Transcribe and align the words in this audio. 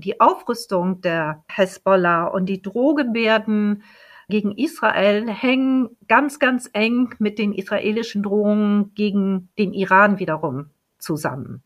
Die 0.00 0.20
Aufrüstung 0.20 1.00
der 1.00 1.42
Hezbollah 1.48 2.26
und 2.26 2.46
die 2.46 2.62
Drohgebärden 2.62 3.82
gegen 4.28 4.52
Israel 4.52 5.28
hängen 5.28 5.88
ganz, 6.06 6.38
ganz 6.38 6.68
eng 6.72 7.14
mit 7.18 7.38
den 7.38 7.52
israelischen 7.52 8.22
Drohungen 8.22 8.94
gegen 8.94 9.48
den 9.58 9.72
Iran 9.72 10.18
wiederum 10.18 10.66
zusammen. 10.98 11.62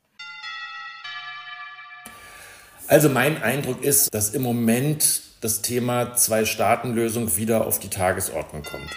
Also 2.89 3.09
mein 3.09 3.43
Eindruck 3.43 3.83
ist, 3.83 4.15
dass 4.15 4.31
im 4.31 4.43
Moment 4.43 5.23
das 5.41 5.63
Thema 5.63 6.15
Zwei-Staaten-Lösung 6.15 7.37
wieder 7.37 7.67
auf 7.67 7.79
die 7.79 7.89
Tagesordnung 7.89 8.63
kommt. 8.63 8.91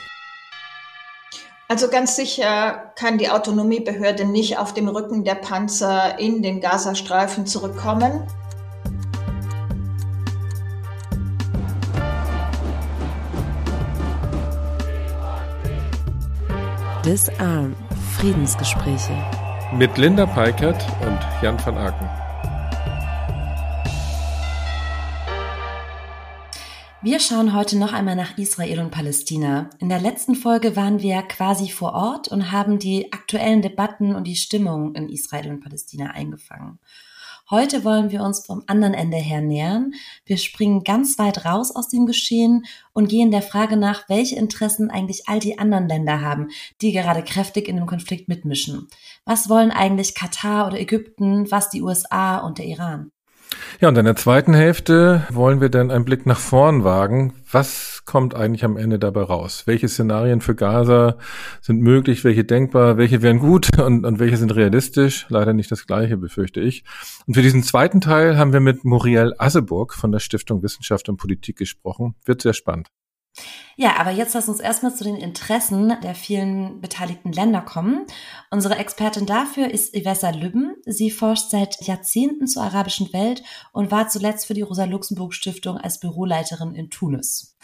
Also 1.67 1.89
ganz 1.89 2.15
sicher 2.15 2.93
kann 2.95 3.17
die 3.17 3.29
Autonomiebehörde 3.29 4.25
nicht 4.25 4.59
auf 4.59 4.73
dem 4.73 4.87
Rücken 4.87 5.23
der 5.23 5.35
Panzer 5.35 6.19
in 6.19 6.43
den 6.43 6.61
Gazastreifen 6.61 7.47
zurückkommen. 7.47 8.27
Disarm 17.05 17.75
Friedensgespräche 18.17 19.13
mit 19.77 19.95
Linda 19.95 20.25
Peikert 20.25 20.83
und 21.05 21.19
Jan 21.43 21.63
van 21.63 21.77
Aken. 21.77 22.09
Wir 27.03 27.19
schauen 27.19 27.53
heute 27.53 27.77
noch 27.77 27.93
einmal 27.93 28.15
nach 28.15 28.39
Israel 28.39 28.79
und 28.79 28.89
Palästina. 28.89 29.69
In 29.77 29.89
der 29.89 29.99
letzten 29.99 30.33
Folge 30.33 30.75
waren 30.75 30.99
wir 31.03 31.21
quasi 31.21 31.69
vor 31.69 31.93
Ort 31.93 32.29
und 32.29 32.51
haben 32.51 32.79
die 32.79 33.13
aktuellen 33.13 33.61
Debatten 33.61 34.15
und 34.15 34.25
die 34.25 34.35
Stimmung 34.35 34.95
in 34.95 35.07
Israel 35.07 35.51
und 35.51 35.59
Palästina 35.59 36.07
eingefangen. 36.07 36.79
Heute 37.51 37.83
wollen 37.83 38.09
wir 38.09 38.23
uns 38.23 38.43
vom 38.43 38.63
anderen 38.65 38.95
Ende 38.95 39.17
her 39.17 39.39
nähern. 39.39 39.93
Wir 40.25 40.37
springen 40.37 40.83
ganz 40.83 41.19
weit 41.19 41.45
raus 41.45 41.75
aus 41.75 41.89
dem 41.89 42.07
Geschehen 42.07 42.65
und 42.91 43.07
gehen 43.07 43.29
der 43.29 43.43
Frage 43.43 43.77
nach, 43.77 44.09
welche 44.09 44.35
Interessen 44.35 44.89
eigentlich 44.89 45.29
all 45.29 45.37
die 45.37 45.59
anderen 45.59 45.87
Länder 45.87 46.21
haben, 46.21 46.47
die 46.81 46.91
gerade 46.91 47.23
kräftig 47.23 47.67
in 47.67 47.75
dem 47.75 47.85
Konflikt 47.85 48.27
mitmischen. 48.29 48.87
Was 49.25 49.47
wollen 49.47 49.69
eigentlich 49.69 50.15
Katar 50.15 50.65
oder 50.65 50.79
Ägypten, 50.79 51.51
was 51.51 51.69
die 51.69 51.83
USA 51.83 52.39
und 52.39 52.57
der 52.57 52.65
Iran? 52.65 53.11
Ja, 53.81 53.89
und 53.89 53.97
in 53.97 54.05
der 54.05 54.15
zweiten 54.15 54.53
Hälfte 54.53 55.27
wollen 55.29 55.59
wir 55.59 55.69
dann 55.69 55.91
einen 55.91 56.05
Blick 56.05 56.25
nach 56.25 56.39
vorn 56.39 56.83
wagen. 56.83 57.33
Was 57.51 58.03
kommt 58.05 58.33
eigentlich 58.33 58.63
am 58.63 58.77
Ende 58.77 58.99
dabei 58.99 59.23
raus? 59.23 59.63
Welche 59.65 59.89
Szenarien 59.89 60.39
für 60.39 60.55
Gaza 60.55 61.17
sind 61.61 61.81
möglich, 61.81 62.23
welche 62.23 62.45
denkbar, 62.45 62.97
welche 62.97 63.21
wären 63.21 63.39
gut 63.39 63.77
und, 63.83 64.05
und 64.05 64.19
welche 64.19 64.37
sind 64.37 64.55
realistisch? 64.55 65.25
Leider 65.29 65.53
nicht 65.53 65.71
das 65.71 65.87
gleiche, 65.87 66.17
befürchte 66.17 66.61
ich. 66.61 66.83
Und 67.27 67.33
für 67.33 67.41
diesen 67.41 67.63
zweiten 67.63 68.01
Teil 68.01 68.37
haben 68.37 68.53
wir 68.53 68.61
mit 68.61 68.85
Muriel 68.85 69.33
Asseburg 69.37 69.93
von 69.93 70.11
der 70.11 70.19
Stiftung 70.19 70.63
Wissenschaft 70.63 71.09
und 71.09 71.17
Politik 71.17 71.57
gesprochen. 71.57 72.15
Wird 72.25 72.41
sehr 72.41 72.53
spannend. 72.53 72.89
Ja, 73.77 73.97
aber 73.97 74.11
jetzt 74.11 74.33
lass 74.33 74.47
uns 74.47 74.61
erstmal 74.61 74.95
zu 74.95 75.03
den 75.03 75.17
Interessen 75.17 75.97
der 76.01 76.15
vielen 76.15 76.79
beteiligten 76.79 77.33
Länder 77.33 77.61
kommen. 77.61 78.05
Unsere 78.49 78.77
Expertin 78.77 79.25
dafür 79.25 79.69
ist 79.69 79.93
Ivessa 79.93 80.29
Lübben. 80.29 80.75
Sie 80.85 81.11
forscht 81.11 81.49
seit 81.49 81.81
Jahrzehnten 81.85 82.47
zur 82.47 82.63
arabischen 82.63 83.11
Welt 83.11 83.43
und 83.73 83.91
war 83.91 84.07
zuletzt 84.07 84.45
für 84.45 84.53
die 84.53 84.61
Rosa-Luxemburg-Stiftung 84.61 85.77
als 85.77 85.99
Büroleiterin 85.99 86.73
in 86.73 86.89
Tunis. 86.89 87.57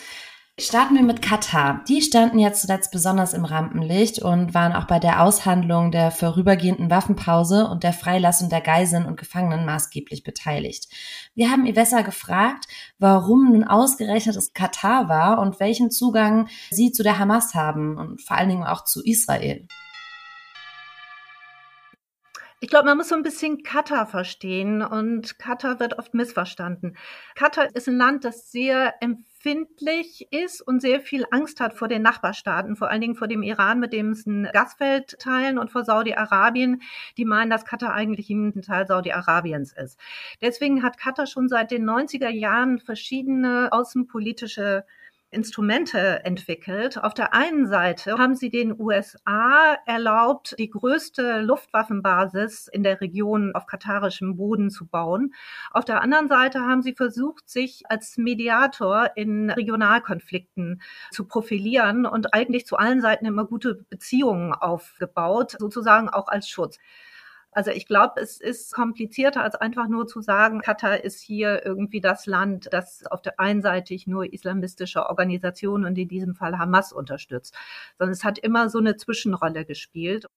Starten 0.62 0.94
wir 0.94 1.02
mit 1.02 1.24
Katar. 1.24 1.84
Die 1.88 2.04
standen 2.04 2.38
jetzt 2.38 2.62
zuletzt 2.62 2.92
besonders 2.92 3.34
im 3.34 3.46
Rampenlicht 3.46 4.22
und 4.22 4.54
waren 4.54 4.74
auch 4.74 4.86
bei 4.86 5.00
der 5.00 5.24
Aushandlung 5.24 5.90
der 5.90 6.12
vorübergehenden 6.12 6.92
Waffenpause 6.92 7.68
und 7.68 7.82
der 7.82 7.94
Freilassung 7.94 8.48
der 8.48 8.62
Geiseln 8.62 9.08
und 9.08 9.18
Gefangenen 9.18 9.66
maßgeblich 9.66 10.24
beteiligt. 10.24 10.88
Wir 11.34 11.50
haben 11.50 11.66
Ivessa 11.66 12.02
gefragt, 12.02 12.68
warum 13.00 13.52
nun 13.52 13.64
ausgerechnet 13.64 14.36
es 14.36 14.54
Katar 14.54 15.10
war 15.10 15.40
und 15.40 15.60
welchen 15.60 15.90
Zugang 15.90 16.48
sie 16.70 16.92
zu 16.92 17.02
der 17.02 17.18
Hamas 17.18 17.56
haben 17.56 17.98
und 17.98 18.22
vor 18.22 18.38
allen 18.38 18.50
Dingen 18.50 18.64
auch 18.64 18.84
zu 18.84 19.02
Israel. 19.04 19.68
Ich 22.64 22.70
glaube, 22.70 22.86
man 22.86 22.98
muss 22.98 23.10
so 23.10 23.16
ein 23.16 23.24
bisschen 23.24 23.64
Katar 23.64 24.06
verstehen 24.06 24.84
und 24.84 25.40
Katar 25.40 25.80
wird 25.80 25.98
oft 25.98 26.14
missverstanden. 26.14 26.96
Katar 27.34 27.76
ist 27.76 27.88
ein 27.88 27.98
Land, 27.98 28.24
das 28.24 28.52
sehr 28.52 28.94
empfindlich 29.02 30.28
ist 30.30 30.62
und 30.62 30.80
sehr 30.80 31.00
viel 31.00 31.26
Angst 31.32 31.60
hat 31.60 31.74
vor 31.74 31.88
den 31.88 32.04
Nachbarstaaten, 32.04 32.76
vor 32.76 32.92
allen 32.92 33.02
Dingen 33.02 33.16
vor 33.16 33.28
dem 33.28 33.42
Iran, 33.42 33.80
mit 33.80 33.94
dem 33.94 34.12
es 34.12 34.28
ein 34.28 34.48
Gasfeld 34.54 35.18
teilen 35.18 35.58
und 35.58 35.72
vor 35.72 35.84
Saudi-Arabien, 35.84 36.84
die 37.18 37.26
meinen, 37.26 37.50
dass 37.50 37.66
Katar 37.66 37.96
eigentlich 37.96 38.30
ein 38.30 38.62
Teil 38.62 38.86
Saudi-Arabiens 38.86 39.74
ist. 39.74 40.00
Deswegen 40.40 40.84
hat 40.84 41.00
Katar 41.00 41.26
schon 41.26 41.50
seit 41.50 41.72
den 41.72 41.90
90er 41.90 42.30
Jahren 42.30 42.78
verschiedene 42.78 43.70
außenpolitische 43.72 44.86
Instrumente 45.32 46.26
entwickelt. 46.26 47.02
Auf 47.02 47.14
der 47.14 47.34
einen 47.34 47.66
Seite 47.66 48.18
haben 48.18 48.36
sie 48.36 48.50
den 48.50 48.78
USA 48.78 49.78
erlaubt, 49.86 50.56
die 50.60 50.70
größte 50.70 51.40
Luftwaffenbasis 51.40 52.68
in 52.68 52.84
der 52.84 53.00
Region 53.00 53.56
auf 53.56 53.66
katarischem 53.66 54.36
Boden 54.36 54.70
zu 54.70 54.86
bauen. 54.86 55.34
Auf 55.72 55.86
der 55.86 56.02
anderen 56.02 56.28
Seite 56.28 56.60
haben 56.60 56.82
sie 56.82 56.94
versucht, 56.94 57.50
sich 57.50 57.84
als 57.88 58.18
Mediator 58.18 59.12
in 59.16 59.50
Regionalkonflikten 59.50 60.82
zu 61.12 61.26
profilieren 61.26 62.06
und 62.06 62.34
eigentlich 62.34 62.66
zu 62.66 62.76
allen 62.76 63.00
Seiten 63.00 63.26
immer 63.26 63.46
gute 63.46 63.86
Beziehungen 63.90 64.54
aufgebaut, 64.54 65.56
sozusagen 65.58 66.10
auch 66.10 66.28
als 66.28 66.50
Schutz. 66.50 66.78
Also 67.54 67.72
ich 67.72 67.86
glaube, 67.86 68.22
es 68.22 68.40
ist 68.40 68.74
komplizierter 68.74 69.44
als 69.44 69.56
einfach 69.56 69.88
nur 69.90 70.08
zu 70.08 70.22
sagen, 70.22 70.62
Katar 70.62 71.04
ist 71.04 71.20
hier 71.22 71.66
irgendwie 71.66 72.00
das 72.00 72.26
Land, 72.26 72.70
das 72.72 73.06
auf 73.08 73.22
der 73.22 73.40
einseitig 73.40 74.08
nur 74.08 74.32
islamistische 74.32 75.06
Organisationen 75.08 75.86
und 75.86 75.98
in 75.98 76.08
diesem 76.08 76.34
Fall 76.36 76.58
Hamas 76.58 76.94
unterstützt, 76.94 77.54
sondern 77.98 78.14
es 78.14 78.24
hat 78.24 78.40
immer 78.40 78.70
so 78.70 78.80
eine 78.80 78.96
Zwischenrolle 78.96 79.66
gespielt. 79.66 80.28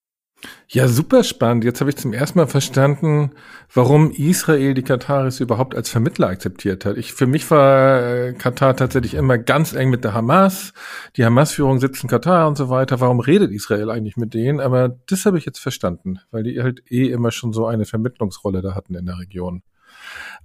Ja, 0.67 0.87
super 0.87 1.23
spannend. 1.23 1.63
Jetzt 1.63 1.79
habe 1.79 1.89
ich 1.89 1.95
zum 1.95 2.11
ersten 2.11 2.39
Mal 2.39 2.47
verstanden, 2.47 3.31
warum 3.73 4.11
Israel 4.11 4.73
die 4.73 4.83
Kataris 4.83 5.39
überhaupt 5.39 5.75
als 5.75 5.89
Vermittler 5.89 6.27
akzeptiert 6.27 6.85
hat. 6.85 6.97
Ich, 6.97 7.13
für 7.13 7.27
mich 7.27 7.49
war 7.49 8.01
äh, 8.01 8.33
Katar 8.33 8.75
tatsächlich 8.75 9.13
immer 9.13 9.37
ganz 9.37 9.73
eng 9.73 9.89
mit 9.89 10.03
der 10.03 10.13
Hamas. 10.13 10.73
Die 11.15 11.25
Hamas-Führung 11.25 11.79
sitzt 11.79 12.03
in 12.03 12.09
Katar 12.09 12.47
und 12.47 12.57
so 12.57 12.69
weiter. 12.69 12.99
Warum 12.99 13.19
redet 13.19 13.51
Israel 13.51 13.89
eigentlich 13.89 14.17
mit 14.17 14.33
denen? 14.33 14.59
Aber 14.59 14.89
das 15.07 15.25
habe 15.25 15.37
ich 15.37 15.45
jetzt 15.45 15.59
verstanden, 15.59 16.19
weil 16.31 16.43
die 16.43 16.61
halt 16.61 16.83
eh 16.91 17.07
immer 17.07 17.31
schon 17.31 17.53
so 17.53 17.65
eine 17.65 17.85
Vermittlungsrolle 17.85 18.61
da 18.61 18.75
hatten 18.75 18.95
in 18.95 19.05
der 19.05 19.19
Region. 19.19 19.61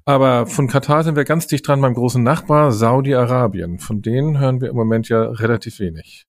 Aber 0.05 0.47
von 0.47 0.69
Katar 0.69 1.03
sind 1.03 1.17
wir 1.17 1.25
ganz 1.25 1.47
dicht 1.47 1.67
dran 1.67 1.81
beim 1.81 1.95
großen 1.95 2.23
Nachbar 2.23 2.73
Saudi-Arabien. 2.73 3.79
Von 3.79 4.03
denen 4.03 4.39
hören 4.39 4.61
wir 4.61 4.71
im 4.71 4.77
Moment 4.77 5.09
ja 5.09 5.23
relativ 5.23 5.81
wenig. 5.81 6.27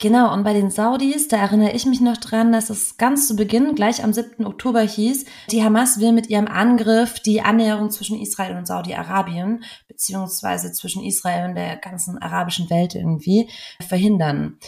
Genau, 0.00 0.32
und 0.32 0.44
bei 0.44 0.54
den 0.54 0.70
Saudis, 0.70 1.28
da 1.28 1.36
erinnere 1.36 1.72
ich 1.72 1.84
mich 1.84 2.00
noch 2.00 2.16
dran, 2.16 2.52
dass 2.52 2.70
es 2.70 2.96
ganz 2.96 3.28
zu 3.28 3.36
Beginn, 3.36 3.74
gleich 3.74 4.02
am 4.02 4.14
7. 4.14 4.46
Oktober 4.46 4.80
hieß, 4.80 5.26
die 5.50 5.62
Hamas 5.62 6.00
will 6.00 6.12
mit 6.12 6.30
ihrem 6.30 6.46
Angriff 6.46 7.20
die 7.20 7.42
Annäherung 7.42 7.90
zwischen 7.90 8.18
Israel 8.18 8.56
und 8.56 8.66
Saudi-Arabien, 8.66 9.62
beziehungsweise 9.88 10.72
zwischen 10.72 11.04
Israel 11.04 11.50
und 11.50 11.54
der 11.54 11.76
ganzen 11.76 12.16
arabischen 12.16 12.70
Welt 12.70 12.94
irgendwie, 12.94 13.50
verhindern. 13.86 14.58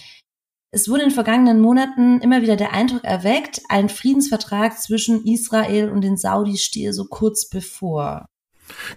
Es 0.71 0.91
wurde 0.91 1.05
in 1.05 1.09
den 1.09 1.15
vergangenen 1.15 1.63
Monaten 1.63 2.21
immer 2.21 2.43
wieder 2.43 2.57
der 2.57 2.75
Eindruck 2.75 3.05
erweckt, 3.05 3.63
ein 3.71 3.89
Friedensvertrag 3.89 4.79
zwischen 4.79 5.25
Israel 5.25 5.89
und 5.89 6.03
den 6.03 6.19
Saudis 6.19 6.63
stehe 6.63 6.93
so 6.93 7.07
kurz 7.07 7.49
bevor. 7.49 8.27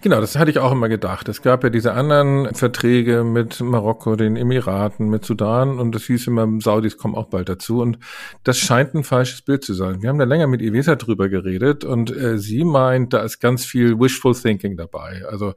Genau, 0.00 0.20
das 0.20 0.36
hatte 0.36 0.50
ich 0.50 0.58
auch 0.58 0.72
immer 0.72 0.88
gedacht. 0.88 1.28
Es 1.28 1.42
gab 1.42 1.64
ja 1.64 1.70
diese 1.70 1.92
anderen 1.92 2.54
Verträge 2.54 3.24
mit 3.24 3.60
Marokko, 3.60 4.16
den 4.16 4.36
Emiraten, 4.36 5.08
mit 5.08 5.24
Sudan 5.24 5.78
und 5.78 5.94
das 5.94 6.04
hieß 6.04 6.28
immer, 6.28 6.48
Saudis 6.60 6.96
kommen 6.96 7.14
auch 7.14 7.26
bald 7.26 7.48
dazu 7.48 7.80
und 7.80 7.98
das 8.44 8.58
scheint 8.58 8.94
ein 8.94 9.04
falsches 9.04 9.42
Bild 9.42 9.64
zu 9.64 9.74
sein. 9.74 10.02
Wir 10.02 10.08
haben 10.08 10.18
da 10.18 10.24
länger 10.24 10.46
mit 10.46 10.62
Iveta 10.62 10.94
drüber 10.96 11.28
geredet 11.28 11.84
und 11.84 12.14
äh, 12.14 12.38
sie 12.38 12.64
meint, 12.64 13.12
da 13.12 13.20
ist 13.20 13.40
ganz 13.40 13.64
viel 13.64 13.98
Wishful 13.98 14.34
Thinking 14.34 14.76
dabei. 14.76 15.22
Also 15.28 15.54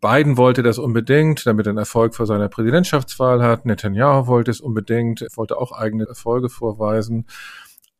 Biden 0.00 0.36
wollte 0.36 0.62
das 0.62 0.78
unbedingt, 0.78 1.46
damit 1.46 1.66
er 1.66 1.70
einen 1.70 1.78
Erfolg 1.78 2.14
vor 2.14 2.26
seiner 2.26 2.48
Präsidentschaftswahl 2.48 3.42
hat. 3.42 3.66
Netanyahu 3.66 4.26
wollte 4.26 4.50
es 4.50 4.60
unbedingt, 4.60 5.24
wollte 5.36 5.58
auch 5.58 5.72
eigene 5.72 6.06
Erfolge 6.06 6.48
vorweisen. 6.48 7.26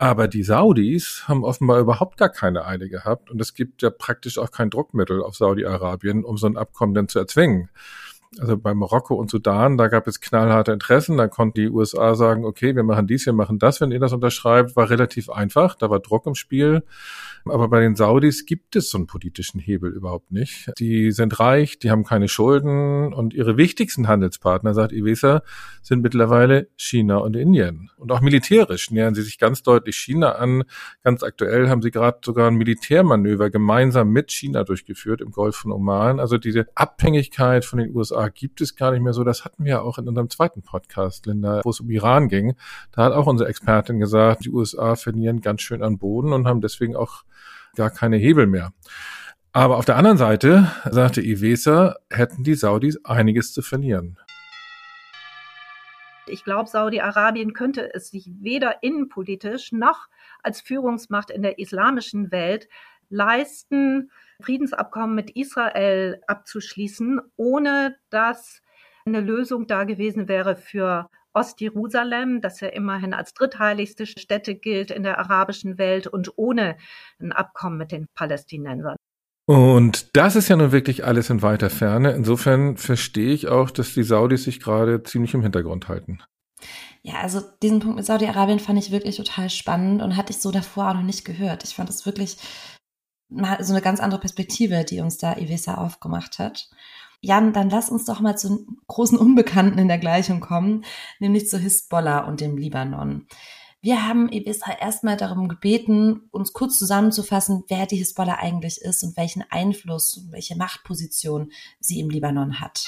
Aber 0.02 0.26
die 0.26 0.42
Saudis 0.42 1.28
haben 1.28 1.44
offenbar 1.44 1.78
überhaupt 1.78 2.16
gar 2.16 2.28
keine 2.28 2.66
Eile 2.66 2.88
gehabt 2.88 3.30
und 3.30 3.40
es 3.40 3.54
gibt 3.54 3.82
ja 3.82 3.90
praktisch 3.90 4.36
auch 4.36 4.50
kein 4.50 4.68
Druckmittel 4.68 5.22
auf 5.22 5.36
Saudi-Arabien, 5.36 6.24
um 6.24 6.36
so 6.36 6.48
ein 6.48 6.56
Abkommen 6.56 6.92
dann 6.92 7.06
zu 7.06 7.20
erzwingen. 7.20 7.70
Also 8.38 8.56
bei 8.56 8.72
Marokko 8.72 9.14
und 9.14 9.30
Sudan, 9.30 9.76
da 9.76 9.88
gab 9.88 10.06
es 10.06 10.20
knallharte 10.20 10.72
Interessen. 10.72 11.18
Da 11.18 11.28
konnten 11.28 11.60
die 11.60 11.68
USA 11.68 12.14
sagen, 12.14 12.44
okay, 12.46 12.74
wir 12.74 12.82
machen 12.82 13.06
dies, 13.06 13.26
wir 13.26 13.34
machen 13.34 13.58
das, 13.58 13.80
wenn 13.80 13.92
ihr 13.92 14.00
das 14.00 14.12
unterschreibt. 14.12 14.74
War 14.74 14.88
relativ 14.88 15.28
einfach. 15.28 15.74
Da 15.74 15.90
war 15.90 16.00
Druck 16.00 16.26
im 16.26 16.34
Spiel. 16.34 16.82
Aber 17.44 17.68
bei 17.68 17.80
den 17.80 17.96
Saudis 17.96 18.46
gibt 18.46 18.76
es 18.76 18.90
so 18.90 18.98
einen 18.98 19.06
politischen 19.06 19.58
Hebel 19.58 19.90
überhaupt 19.90 20.30
nicht. 20.30 20.70
Die 20.78 21.10
sind 21.10 21.40
reich, 21.40 21.78
die 21.78 21.90
haben 21.90 22.04
keine 22.04 22.28
Schulden 22.28 23.12
und 23.12 23.34
ihre 23.34 23.56
wichtigsten 23.56 24.06
Handelspartner, 24.06 24.74
sagt 24.74 24.92
Iwesa, 24.92 25.42
sind 25.82 26.02
mittlerweile 26.02 26.68
China 26.76 27.18
und 27.18 27.34
Indien. 27.34 27.90
Und 27.96 28.12
auch 28.12 28.20
militärisch 28.20 28.90
nähern 28.90 29.14
sie 29.14 29.22
sich 29.22 29.38
ganz 29.38 29.62
deutlich 29.62 29.96
China 29.96 30.36
an. 30.36 30.62
Ganz 31.02 31.22
aktuell 31.22 31.68
haben 31.68 31.82
sie 31.82 31.90
gerade 31.90 32.18
sogar 32.24 32.48
ein 32.48 32.54
Militärmanöver 32.54 33.50
gemeinsam 33.50 34.10
mit 34.10 34.30
China 34.30 34.62
durchgeführt 34.62 35.20
im 35.20 35.32
Golf 35.32 35.56
von 35.56 35.72
Oman. 35.72 36.20
Also 36.20 36.38
diese 36.38 36.66
Abhängigkeit 36.76 37.64
von 37.64 37.80
den 37.80 37.94
USA 37.94 38.21
gibt 38.28 38.60
es 38.60 38.76
gar 38.76 38.92
nicht 38.92 39.02
mehr 39.02 39.12
so. 39.12 39.24
Das 39.24 39.44
hatten 39.44 39.64
wir 39.64 39.82
auch 39.82 39.98
in 39.98 40.08
unserem 40.08 40.30
zweiten 40.30 40.62
Podcast, 40.62 41.26
Linda, 41.26 41.60
wo 41.64 41.70
es 41.70 41.80
um 41.80 41.90
Iran 41.90 42.28
ging. 42.28 42.54
Da 42.92 43.04
hat 43.04 43.12
auch 43.12 43.26
unsere 43.26 43.48
Expertin 43.48 43.98
gesagt, 43.98 44.44
die 44.44 44.50
USA 44.50 44.96
verlieren 44.96 45.40
ganz 45.40 45.62
schön 45.62 45.82
an 45.82 45.98
Boden 45.98 46.32
und 46.32 46.46
haben 46.46 46.60
deswegen 46.60 46.96
auch 46.96 47.24
gar 47.76 47.90
keine 47.90 48.16
Hebel 48.16 48.46
mehr. 48.46 48.72
Aber 49.52 49.76
auf 49.76 49.84
der 49.84 49.96
anderen 49.96 50.16
Seite, 50.16 50.70
sagte 50.90 51.20
Iwesa, 51.20 51.96
hätten 52.10 52.42
die 52.42 52.54
Saudis 52.54 53.04
einiges 53.04 53.52
zu 53.52 53.60
verlieren. 53.60 54.18
Ich 56.26 56.44
glaube, 56.44 56.70
Saudi-Arabien 56.70 57.52
könnte 57.52 57.92
es 57.92 58.08
sich 58.08 58.30
weder 58.40 58.82
innenpolitisch 58.82 59.72
noch 59.72 60.08
als 60.42 60.60
Führungsmacht 60.60 61.30
in 61.30 61.42
der 61.42 61.58
islamischen 61.58 62.30
Welt 62.30 62.68
leisten, 63.10 64.10
Friedensabkommen 64.40 65.14
mit 65.14 65.30
Israel 65.30 66.20
abzuschließen, 66.26 67.20
ohne 67.36 67.96
dass 68.10 68.60
eine 69.04 69.20
Lösung 69.20 69.66
da 69.66 69.84
gewesen 69.84 70.28
wäre 70.28 70.56
für 70.56 71.08
Ostjerusalem, 71.34 72.40
das 72.40 72.60
ja 72.60 72.68
immerhin 72.68 73.14
als 73.14 73.34
drittheiligste 73.34 74.06
Stätte 74.06 74.54
gilt 74.54 74.90
in 74.90 75.02
der 75.02 75.18
arabischen 75.18 75.78
Welt 75.78 76.06
und 76.06 76.32
ohne 76.36 76.76
ein 77.20 77.32
Abkommen 77.32 77.78
mit 77.78 77.92
den 77.92 78.06
Palästinensern. 78.14 78.96
Und 79.46 80.16
das 80.16 80.36
ist 80.36 80.48
ja 80.48 80.56
nun 80.56 80.72
wirklich 80.72 81.04
alles 81.04 81.30
in 81.30 81.42
weiter 81.42 81.68
Ferne. 81.68 82.12
Insofern 82.12 82.76
verstehe 82.76 83.32
ich 83.32 83.48
auch, 83.48 83.70
dass 83.70 83.94
die 83.94 84.04
Saudis 84.04 84.44
sich 84.44 84.60
gerade 84.60 85.02
ziemlich 85.02 85.34
im 85.34 85.42
Hintergrund 85.42 85.88
halten. 85.88 86.22
Ja, 87.02 87.14
also 87.22 87.40
diesen 87.62 87.80
Punkt 87.80 87.96
mit 87.96 88.06
Saudi-Arabien 88.06 88.60
fand 88.60 88.78
ich 88.78 88.92
wirklich 88.92 89.16
total 89.16 89.50
spannend 89.50 90.00
und 90.00 90.16
hatte 90.16 90.32
ich 90.32 90.40
so 90.40 90.52
davor 90.52 90.90
auch 90.90 90.94
noch 90.94 91.02
nicht 91.02 91.24
gehört. 91.24 91.64
Ich 91.64 91.74
fand 91.74 91.90
es 91.90 92.06
wirklich 92.06 92.36
so 93.60 93.72
eine 93.72 93.82
ganz 93.82 94.00
andere 94.00 94.20
Perspektive, 94.20 94.84
die 94.84 95.00
uns 95.00 95.18
da 95.18 95.36
Ivesa 95.36 95.74
aufgemacht 95.74 96.38
hat. 96.38 96.68
Jan, 97.20 97.52
dann 97.52 97.70
lass 97.70 97.88
uns 97.88 98.04
doch 98.04 98.20
mal 98.20 98.36
zu 98.36 98.66
großen 98.88 99.16
Unbekannten 99.16 99.78
in 99.78 99.88
der 99.88 99.98
Gleichung 99.98 100.40
kommen, 100.40 100.84
nämlich 101.20 101.48
zu 101.48 101.58
Hisbollah 101.58 102.20
und 102.20 102.40
dem 102.40 102.56
Libanon. 102.56 103.26
Wir 103.80 104.06
haben 104.06 104.28
Ibisa 104.30 104.72
erstmal 104.72 105.16
darum 105.16 105.48
gebeten, 105.48 106.28
uns 106.30 106.52
kurz 106.52 106.78
zusammenzufassen, 106.78 107.64
wer 107.68 107.86
die 107.86 107.96
Hisbollah 107.96 108.36
eigentlich 108.38 108.80
ist 108.80 109.02
und 109.02 109.16
welchen 109.16 109.44
Einfluss 109.50 110.16
und 110.16 110.32
welche 110.32 110.56
Machtposition 110.56 111.50
sie 111.80 112.00
im 112.00 112.10
Libanon 112.10 112.60
hat. 112.60 112.84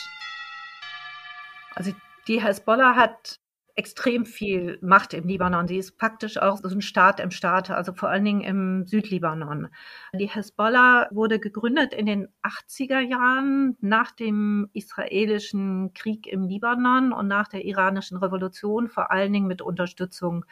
Also 1.74 1.92
die 2.28 2.44
Hisbollah 2.44 2.94
hat 2.96 3.40
extrem 3.76 4.24
viel 4.24 4.78
Macht 4.82 5.14
im 5.14 5.26
Libanon. 5.26 5.66
Sie 5.66 5.78
ist 5.78 5.98
praktisch 5.98 6.38
auch 6.38 6.58
so 6.58 6.68
ein 6.68 6.80
Staat 6.80 7.18
im 7.18 7.32
Staat, 7.32 7.70
also 7.70 7.92
vor 7.92 8.08
allen 8.08 8.24
Dingen 8.24 8.40
im 8.42 8.86
Südlibanon. 8.86 9.68
Die 10.12 10.28
Hezbollah 10.28 11.08
wurde 11.10 11.40
gegründet 11.40 11.92
in 11.92 12.06
den 12.06 12.28
80er 12.42 13.00
Jahren 13.00 13.76
nach 13.80 14.12
dem 14.12 14.68
israelischen 14.74 15.92
Krieg 15.92 16.28
im 16.28 16.44
Libanon 16.44 17.12
und 17.12 17.26
nach 17.26 17.48
der 17.48 17.64
iranischen 17.64 18.16
Revolution, 18.16 18.88
vor 18.88 19.10
allen 19.10 19.32
Dingen 19.32 19.48
mit 19.48 19.60
Unterstützung 19.60 20.44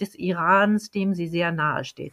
des 0.00 0.16
Irans, 0.16 0.90
dem 0.90 1.14
sie 1.14 1.28
sehr 1.28 1.52
nahe 1.52 1.84
steht. 1.84 2.12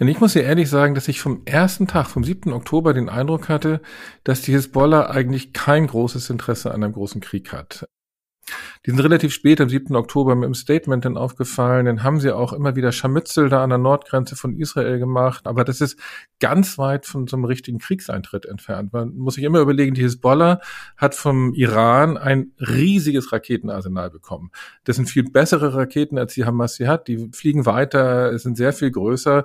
Und 0.00 0.08
ich 0.08 0.20
muss 0.20 0.32
dir 0.32 0.42
ehrlich 0.42 0.70
sagen, 0.70 0.94
dass 0.94 1.08
ich 1.08 1.20
vom 1.20 1.42
ersten 1.44 1.86
Tag, 1.86 2.06
vom 2.06 2.24
7. 2.24 2.52
Oktober, 2.54 2.94
den 2.94 3.10
Eindruck 3.10 3.50
hatte, 3.50 3.82
dass 4.24 4.40
die 4.40 4.54
Hezbollah 4.54 5.10
eigentlich 5.10 5.52
kein 5.52 5.86
großes 5.86 6.30
Interesse 6.30 6.70
an 6.72 6.82
einem 6.82 6.94
großen 6.94 7.20
Krieg 7.20 7.52
hat. 7.52 7.86
Die 8.86 8.90
sind 8.90 9.00
relativ 9.00 9.32
spät, 9.32 9.60
am 9.60 9.68
7. 9.68 9.94
Oktober, 9.96 10.34
mit 10.34 10.46
dem 10.46 10.54
Statement 10.54 11.04
dann 11.04 11.16
aufgefallen. 11.16 11.86
Dann 11.86 12.02
haben 12.02 12.20
sie 12.20 12.32
auch 12.32 12.52
immer 12.52 12.76
wieder 12.76 12.92
Scharmützel 12.92 13.48
da 13.48 13.62
an 13.62 13.70
der 13.70 13.78
Nordgrenze 13.78 14.36
von 14.36 14.56
Israel 14.56 14.98
gemacht. 14.98 15.46
Aber 15.46 15.64
das 15.64 15.80
ist 15.80 15.98
ganz 16.40 16.78
weit 16.78 17.06
von 17.06 17.26
so 17.26 17.36
einem 17.36 17.44
richtigen 17.44 17.78
Kriegseintritt 17.78 18.46
entfernt. 18.46 18.92
Man 18.92 19.16
muss 19.16 19.34
sich 19.34 19.44
immer 19.44 19.60
überlegen, 19.60 19.94
die 19.94 20.04
Hezbollah 20.04 20.60
hat 20.96 21.14
vom 21.14 21.52
Iran 21.54 22.16
ein 22.16 22.52
riesiges 22.58 23.32
Raketenarsenal 23.32 24.10
bekommen. 24.10 24.50
Das 24.84 24.96
sind 24.96 25.10
viel 25.10 25.24
bessere 25.24 25.74
Raketen, 25.74 26.18
als 26.18 26.34
die 26.34 26.44
Hamas 26.44 26.74
sie 26.74 26.88
hat. 26.88 27.08
Die 27.08 27.28
fliegen 27.32 27.66
weiter, 27.66 28.38
sind 28.38 28.56
sehr 28.56 28.72
viel 28.72 28.90
größer. 28.90 29.44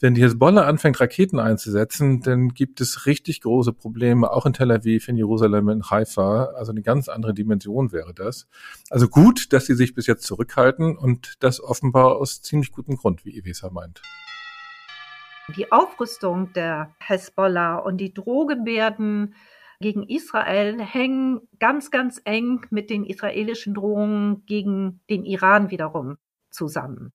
Wenn 0.00 0.14
die 0.14 0.22
Hezbollah 0.22 0.66
anfängt, 0.66 1.00
Raketen 1.00 1.38
einzusetzen, 1.38 2.20
dann 2.20 2.50
gibt 2.50 2.80
es 2.80 3.06
richtig 3.06 3.40
große 3.40 3.72
Probleme, 3.72 4.30
auch 4.30 4.46
in 4.46 4.52
Tel 4.52 4.70
Aviv, 4.70 5.08
in 5.08 5.16
Jerusalem, 5.16 5.68
in 5.68 5.82
Haifa. 5.90 6.44
Also 6.56 6.72
eine 6.72 6.82
ganz 6.82 7.08
andere 7.08 7.34
Dimension 7.34 7.92
wäre 7.92 8.14
das. 8.14 8.43
Also 8.90 9.08
gut, 9.08 9.52
dass 9.52 9.66
sie 9.66 9.74
sich 9.74 9.94
bis 9.94 10.06
jetzt 10.06 10.24
zurückhalten 10.24 10.96
und 10.96 11.34
das 11.40 11.62
offenbar 11.62 12.16
aus 12.16 12.42
ziemlich 12.42 12.72
gutem 12.72 12.96
Grund, 12.96 13.24
wie 13.24 13.36
Iwesa 13.36 13.70
meint. 13.70 14.02
Die 15.56 15.70
Aufrüstung 15.70 16.52
der 16.54 16.94
Hezbollah 17.00 17.76
und 17.76 17.98
die 17.98 18.14
Drohgebärden 18.14 19.34
gegen 19.80 20.02
Israel 20.04 20.80
hängen 20.80 21.40
ganz, 21.58 21.90
ganz 21.90 22.20
eng 22.24 22.66
mit 22.70 22.88
den 22.88 23.04
israelischen 23.04 23.74
Drohungen 23.74 24.46
gegen 24.46 25.00
den 25.10 25.24
Iran 25.24 25.70
wiederum 25.70 26.16
zusammen. 26.50 27.12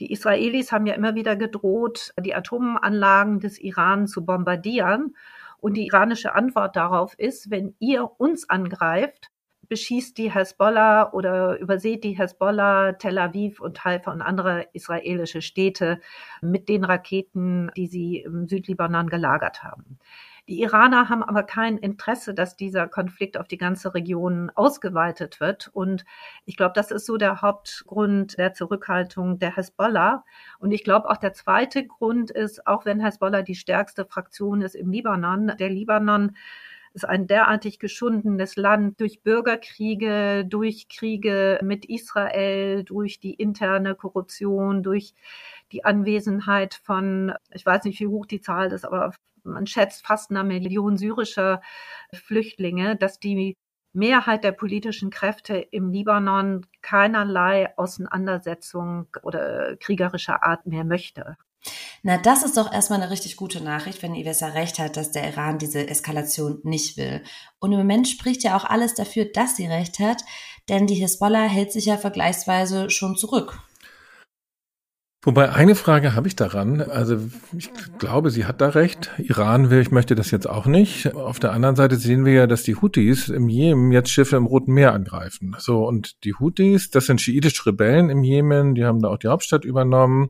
Die 0.00 0.10
Israelis 0.10 0.72
haben 0.72 0.86
ja 0.86 0.94
immer 0.94 1.14
wieder 1.14 1.36
gedroht, 1.36 2.12
die 2.18 2.34
Atomanlagen 2.34 3.38
des 3.38 3.60
Iran 3.60 4.08
zu 4.08 4.24
bombardieren. 4.24 5.14
Und 5.58 5.74
die 5.74 5.86
iranische 5.86 6.34
Antwort 6.34 6.76
darauf 6.76 7.14
ist, 7.18 7.50
wenn 7.50 7.74
ihr 7.78 8.10
uns 8.18 8.48
angreift, 8.50 9.30
beschießt 9.68 10.16
die 10.18 10.32
Hezbollah 10.32 11.12
oder 11.12 11.58
übersät 11.58 12.04
die 12.04 12.18
Hezbollah 12.18 12.92
Tel 12.92 13.18
Aviv 13.18 13.60
und 13.60 13.84
Haifa 13.84 14.12
und 14.12 14.22
andere 14.22 14.66
israelische 14.72 15.42
Städte 15.42 16.00
mit 16.40 16.68
den 16.68 16.84
Raketen, 16.84 17.70
die 17.76 17.86
sie 17.86 18.18
im 18.18 18.46
Südlibanon 18.48 19.08
gelagert 19.08 19.62
haben. 19.62 19.98
Die 20.46 20.60
Iraner 20.60 21.08
haben 21.08 21.22
aber 21.22 21.42
kein 21.42 21.78
Interesse, 21.78 22.34
dass 22.34 22.54
dieser 22.54 22.86
Konflikt 22.86 23.38
auf 23.38 23.48
die 23.48 23.56
ganze 23.56 23.94
Region 23.94 24.50
ausgeweitet 24.54 25.40
wird. 25.40 25.70
Und 25.72 26.04
ich 26.44 26.58
glaube, 26.58 26.74
das 26.74 26.90
ist 26.90 27.06
so 27.06 27.16
der 27.16 27.40
Hauptgrund 27.40 28.36
der 28.36 28.52
Zurückhaltung 28.52 29.38
der 29.38 29.56
Hezbollah. 29.56 30.22
Und 30.58 30.70
ich 30.72 30.84
glaube, 30.84 31.08
auch 31.08 31.16
der 31.16 31.32
zweite 31.32 31.86
Grund 31.86 32.30
ist, 32.30 32.66
auch 32.66 32.84
wenn 32.84 33.00
Hezbollah 33.00 33.40
die 33.40 33.54
stärkste 33.54 34.04
Fraktion 34.04 34.60
ist 34.60 34.74
im 34.74 34.90
Libanon, 34.90 35.52
der 35.58 35.70
Libanon 35.70 36.36
ist 36.94 37.04
ein 37.04 37.26
derartig 37.26 37.78
geschundenes 37.80 38.56
Land 38.56 39.00
durch 39.00 39.22
Bürgerkriege, 39.22 40.44
durch 40.48 40.88
Kriege 40.88 41.58
mit 41.62 41.84
Israel, 41.84 42.84
durch 42.84 43.20
die 43.20 43.34
interne 43.34 43.96
Korruption, 43.96 44.82
durch 44.82 45.12
die 45.72 45.84
Anwesenheit 45.84 46.74
von, 46.84 47.34
ich 47.52 47.66
weiß 47.66 47.84
nicht, 47.84 48.00
wie 48.00 48.06
hoch 48.06 48.26
die 48.26 48.40
Zahl 48.40 48.72
ist, 48.72 48.84
aber 48.84 49.12
man 49.42 49.66
schätzt 49.66 50.06
fast 50.06 50.30
einer 50.30 50.44
Million 50.44 50.96
syrischer 50.96 51.60
Flüchtlinge, 52.12 52.96
dass 52.96 53.18
die 53.18 53.56
Mehrheit 53.92 54.44
der 54.44 54.52
politischen 54.52 55.10
Kräfte 55.10 55.56
im 55.56 55.90
Libanon 55.90 56.66
keinerlei 56.82 57.76
Auseinandersetzung 57.76 59.08
oder 59.22 59.76
kriegerischer 59.76 60.42
Art 60.44 60.66
mehr 60.66 60.84
möchte. 60.84 61.36
Na, 62.02 62.18
das 62.18 62.42
ist 62.42 62.56
doch 62.56 62.72
erstmal 62.72 63.00
eine 63.00 63.10
richtig 63.10 63.36
gute 63.36 63.62
Nachricht, 63.62 64.02
wenn 64.02 64.14
Ivesa 64.14 64.48
recht 64.48 64.78
hat, 64.78 64.96
dass 64.96 65.10
der 65.10 65.26
Iran 65.28 65.58
diese 65.58 65.88
Eskalation 65.88 66.60
nicht 66.62 66.96
will. 66.96 67.22
Und 67.60 67.72
im 67.72 67.78
Moment 67.78 68.08
spricht 68.08 68.42
ja 68.44 68.56
auch 68.56 68.64
alles 68.64 68.94
dafür, 68.94 69.24
dass 69.24 69.56
sie 69.56 69.66
recht 69.66 69.98
hat, 69.98 70.22
denn 70.68 70.86
die 70.86 70.94
Hisbollah 70.94 71.46
hält 71.46 71.72
sich 71.72 71.86
ja 71.86 71.96
vergleichsweise 71.96 72.90
schon 72.90 73.16
zurück. 73.16 73.58
Wobei 75.24 75.50
eine 75.52 75.74
Frage 75.74 76.14
habe 76.14 76.28
ich 76.28 76.36
daran. 76.36 76.82
Also 76.82 77.16
ich 77.56 77.70
glaube, 77.98 78.30
sie 78.30 78.44
hat 78.44 78.60
da 78.60 78.68
recht. 78.68 79.10
Iran 79.16 79.70
will, 79.70 79.80
ich 79.80 79.90
möchte 79.90 80.14
das 80.14 80.30
jetzt 80.30 80.46
auch 80.46 80.66
nicht. 80.66 81.14
Auf 81.14 81.40
der 81.40 81.52
anderen 81.52 81.76
Seite 81.76 81.96
sehen 81.96 82.26
wir 82.26 82.34
ja, 82.34 82.46
dass 82.46 82.62
die 82.62 82.76
Houthis 82.76 83.30
im 83.30 83.48
Jemen 83.48 83.90
jetzt 83.90 84.10
Schiffe 84.10 84.36
im 84.36 84.44
Roten 84.44 84.72
Meer 84.72 84.92
angreifen. 84.92 85.56
So 85.58 85.88
und 85.88 86.22
die 86.24 86.34
Houthis, 86.34 86.90
das 86.90 87.06
sind 87.06 87.22
schiitische 87.22 87.64
Rebellen 87.64 88.10
im 88.10 88.22
Jemen. 88.22 88.74
Die 88.74 88.84
haben 88.84 89.00
da 89.00 89.08
auch 89.08 89.16
die 89.16 89.28
Hauptstadt 89.28 89.64
übernommen 89.64 90.28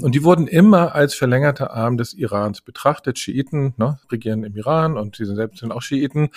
und 0.00 0.14
die 0.14 0.24
wurden 0.24 0.46
immer 0.46 0.94
als 0.94 1.14
verlängerter 1.14 1.72
Arm 1.72 1.98
des 1.98 2.14
Irans 2.14 2.62
betrachtet. 2.62 3.18
Schiiten 3.18 3.74
ne, 3.76 3.98
regieren 4.10 4.44
im 4.44 4.56
Iran 4.56 4.96
und 4.96 5.16
sie 5.16 5.26
selbst 5.26 5.58
sind 5.58 5.70
auch 5.70 5.82
Schiiten. 5.82 6.30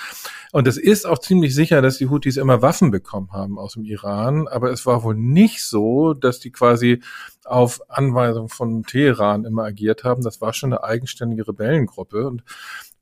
Und 0.51 0.67
es 0.67 0.77
ist 0.77 1.07
auch 1.07 1.19
ziemlich 1.19 1.55
sicher, 1.55 1.81
dass 1.81 1.99
die 1.99 2.09
Houthis 2.09 2.35
immer 2.35 2.61
Waffen 2.61 2.91
bekommen 2.91 3.31
haben 3.31 3.57
aus 3.57 3.75
dem 3.75 3.85
Iran. 3.85 4.49
Aber 4.49 4.71
es 4.71 4.85
war 4.85 5.03
wohl 5.03 5.15
nicht 5.15 5.63
so, 5.63 6.13
dass 6.13 6.41
die 6.41 6.51
quasi 6.51 7.01
auf 7.45 7.81
Anweisung 7.89 8.49
von 8.49 8.83
Teheran 8.83 9.45
immer 9.45 9.63
agiert 9.63 10.03
haben. 10.03 10.23
Das 10.23 10.41
war 10.41 10.53
schon 10.53 10.73
eine 10.73 10.83
eigenständige 10.83 11.47
Rebellengruppe. 11.47 12.27
Und 12.27 12.43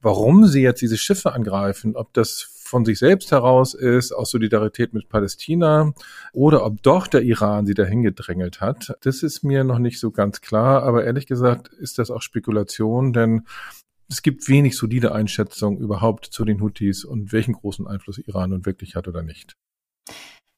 warum 0.02 0.46
sie 0.46 0.62
jetzt 0.62 0.82
diese 0.82 0.98
Schiffe 0.98 1.34
angreifen, 1.34 1.96
ob 1.96 2.14
das 2.14 2.50
von 2.72 2.86
sich 2.86 3.00
selbst 3.00 3.32
heraus 3.32 3.74
ist, 3.74 4.14
aus 4.14 4.32
Solidarität 4.32 4.94
mit 4.94 5.10
Palästina, 5.10 5.94
oder 6.32 6.66
ob 6.66 6.82
doch 6.82 7.08
der 7.08 7.22
Iran 7.22 7.66
sie 7.66 7.74
dahin 7.74 8.02
gedrängelt 8.02 8.62
hat. 8.62 8.96
Das 9.02 9.24
ist 9.24 9.44
mir 9.44 9.66
noch 9.66 9.78
nicht 9.78 10.00
so 10.00 10.10
ganz 10.12 10.40
klar, 10.40 10.84
aber 10.84 11.04
ehrlich 11.04 11.28
gesagt 11.28 11.68
ist 11.68 12.00
das 12.00 12.10
auch 12.10 12.22
Spekulation, 12.22 13.12
denn 13.12 13.46
es 14.10 14.22
gibt 14.22 14.48
wenig 14.48 14.78
solide 14.78 15.12
Einschätzungen 15.14 15.80
überhaupt 15.80 16.26
zu 16.26 16.46
den 16.46 16.62
Houthis 16.62 17.04
und 17.04 17.34
welchen 17.34 17.54
großen 17.54 17.88
Einfluss 17.88 18.18
Iran 18.18 18.52
nun 18.52 18.66
wirklich 18.66 18.96
hat 18.96 19.08
oder 19.08 19.22
nicht. 19.22 19.58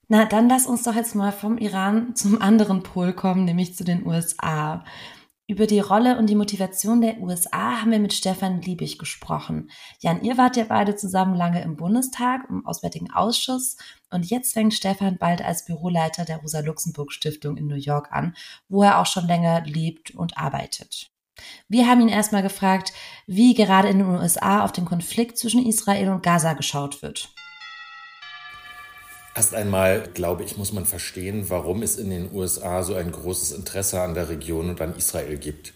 Na, 0.07 0.25
dann 0.25 0.49
lass 0.49 0.65
uns 0.65 0.83
doch 0.83 0.95
jetzt 0.95 1.15
mal 1.15 1.31
vom 1.31 1.57
Iran 1.57 2.15
zum 2.15 2.41
anderen 2.41 2.83
Pol 2.83 3.13
kommen, 3.13 3.45
nämlich 3.45 3.75
zu 3.75 3.83
den 3.83 4.05
USA. 4.05 4.83
Über 5.45 5.67
die 5.67 5.81
Rolle 5.81 6.17
und 6.17 6.27
die 6.29 6.35
Motivation 6.35 7.01
der 7.01 7.19
USA 7.19 7.81
haben 7.81 7.91
wir 7.91 7.99
mit 7.99 8.13
Stefan 8.13 8.61
Liebig 8.61 8.97
gesprochen. 8.97 9.69
Jan, 9.99 10.23
ihr 10.23 10.37
wart 10.37 10.55
ja 10.55 10.63
beide 10.63 10.95
zusammen 10.95 11.35
lange 11.35 11.61
im 11.61 11.75
Bundestag, 11.75 12.49
im 12.49 12.65
Auswärtigen 12.65 13.11
Ausschuss 13.11 13.75
und 14.09 14.25
jetzt 14.29 14.53
fängt 14.53 14.73
Stefan 14.73 15.17
bald 15.17 15.41
als 15.41 15.65
Büroleiter 15.65 16.23
der 16.23 16.37
Rosa-Luxemburg-Stiftung 16.37 17.57
in 17.57 17.67
New 17.67 17.75
York 17.75 18.11
an, 18.11 18.35
wo 18.69 18.83
er 18.83 18.99
auch 18.99 19.05
schon 19.05 19.27
länger 19.27 19.61
lebt 19.65 20.11
und 20.11 20.37
arbeitet. 20.37 21.11
Wir 21.67 21.87
haben 21.87 22.01
ihn 22.01 22.09
erstmal 22.09 22.43
gefragt, 22.43 22.93
wie 23.27 23.53
gerade 23.53 23.89
in 23.89 23.99
den 23.99 24.07
USA 24.07 24.63
auf 24.63 24.71
den 24.71 24.85
Konflikt 24.85 25.37
zwischen 25.37 25.65
Israel 25.65 26.09
und 26.09 26.23
Gaza 26.23 26.53
geschaut 26.53 27.01
wird. 27.01 27.33
Erst 29.35 29.55
einmal, 29.55 30.03
glaube 30.13 30.43
ich, 30.43 30.57
muss 30.57 30.73
man 30.73 30.85
verstehen, 30.85 31.49
warum 31.49 31.81
es 31.81 31.97
in 31.97 32.11
den 32.11 32.31
USA 32.31 32.83
so 32.83 32.93
ein 32.93 33.11
großes 33.11 33.51
Interesse 33.51 33.99
an 33.99 34.13
der 34.13 34.29
Region 34.29 34.69
und 34.69 34.79
an 34.79 34.95
Israel 34.95 35.37
gibt. 35.37 35.73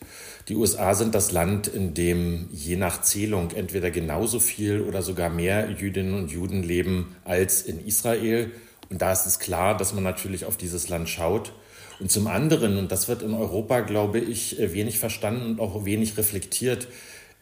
Die 0.47 0.55
USA 0.55 0.93
sind 0.93 1.15
das 1.15 1.31
Land, 1.31 1.67
in 1.67 1.95
dem 1.95 2.49
je 2.51 2.75
nach 2.75 3.01
Zählung 3.01 3.49
entweder 3.51 3.89
genauso 3.89 4.39
viel 4.39 4.81
oder 4.81 5.01
sogar 5.01 5.31
mehr 5.31 5.71
Jüdinnen 5.71 6.13
und 6.13 6.31
Juden 6.31 6.61
leben 6.61 7.15
als 7.25 7.63
in 7.63 7.83
Israel. 7.83 8.51
Und 8.91 9.01
da 9.01 9.11
ist 9.11 9.25
es 9.25 9.39
klar, 9.39 9.75
dass 9.75 9.91
man 9.91 10.03
natürlich 10.03 10.45
auf 10.45 10.55
dieses 10.55 10.87
Land 10.87 11.09
schaut. 11.09 11.51
Und 11.99 12.11
zum 12.11 12.27
anderen, 12.27 12.77
und 12.77 12.91
das 12.91 13.07
wird 13.07 13.23
in 13.23 13.33
Europa, 13.33 13.79
glaube 13.79 14.19
ich, 14.19 14.57
wenig 14.59 14.99
verstanden 14.99 15.53
und 15.53 15.59
auch 15.59 15.83
wenig 15.83 16.15
reflektiert, 16.15 16.87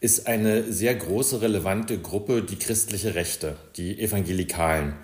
ist 0.00 0.26
eine 0.26 0.72
sehr 0.72 0.94
große 0.94 1.42
relevante 1.42 1.98
Gruppe 1.98 2.42
die 2.42 2.56
christliche 2.56 3.14
Rechte, 3.14 3.56
die 3.76 4.00
Evangelikalen. 4.00 4.94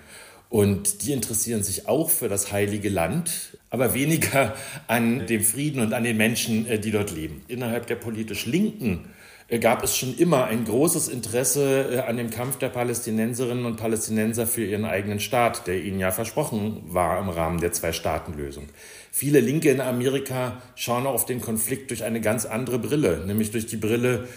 Und 0.53 1.01
die 1.01 1.13
interessieren 1.13 1.63
sich 1.63 1.87
auch 1.87 2.11
für 2.11 2.29
das 2.29 2.51
heilige 2.51 2.89
Land, 2.89 3.57
aber 3.71 3.95
weniger 3.95 4.53
an 4.85 5.25
dem 5.25 5.41
Frieden 5.41 5.81
und 5.81 5.93
an 5.93 6.03
den 6.03 6.15
Menschen, 6.15 6.67
äh, 6.67 6.77
die 6.77 6.91
dort 6.91 7.09
leben. 7.09 7.43
Innerhalb 7.47 7.87
der 7.87 7.95
politisch 7.95 8.45
Linken 8.45 9.09
äh, 9.47 9.57
gab 9.57 9.83
es 9.83 9.97
schon 9.97 10.15
immer 10.15 10.45
ein 10.45 10.63
großes 10.63 11.07
Interesse 11.07 11.95
äh, 11.95 11.99
an 12.01 12.17
dem 12.17 12.29
Kampf 12.29 12.59
der 12.59 12.69
Palästinenserinnen 12.69 13.65
und 13.65 13.77
Palästinenser 13.77 14.45
für 14.45 14.63
ihren 14.63 14.85
eigenen 14.85 15.19
Staat, 15.19 15.65
der 15.65 15.83
ihnen 15.83 15.99
ja 15.99 16.11
versprochen 16.11 16.83
war 16.85 17.19
im 17.19 17.29
Rahmen 17.29 17.59
der 17.59 17.71
Zwei-Staaten-Lösung. 17.71 18.67
Viele 19.09 19.39
Linke 19.39 19.71
in 19.71 19.81
Amerika 19.81 20.61
schauen 20.75 21.07
auf 21.07 21.25
den 21.25 21.41
Konflikt 21.41 21.89
durch 21.89 22.03
eine 22.03 22.21
ganz 22.21 22.45
andere 22.45 22.77
Brille, 22.77 23.25
nämlich 23.25 23.49
durch 23.49 23.65
die 23.65 23.77
Brille 23.77 24.27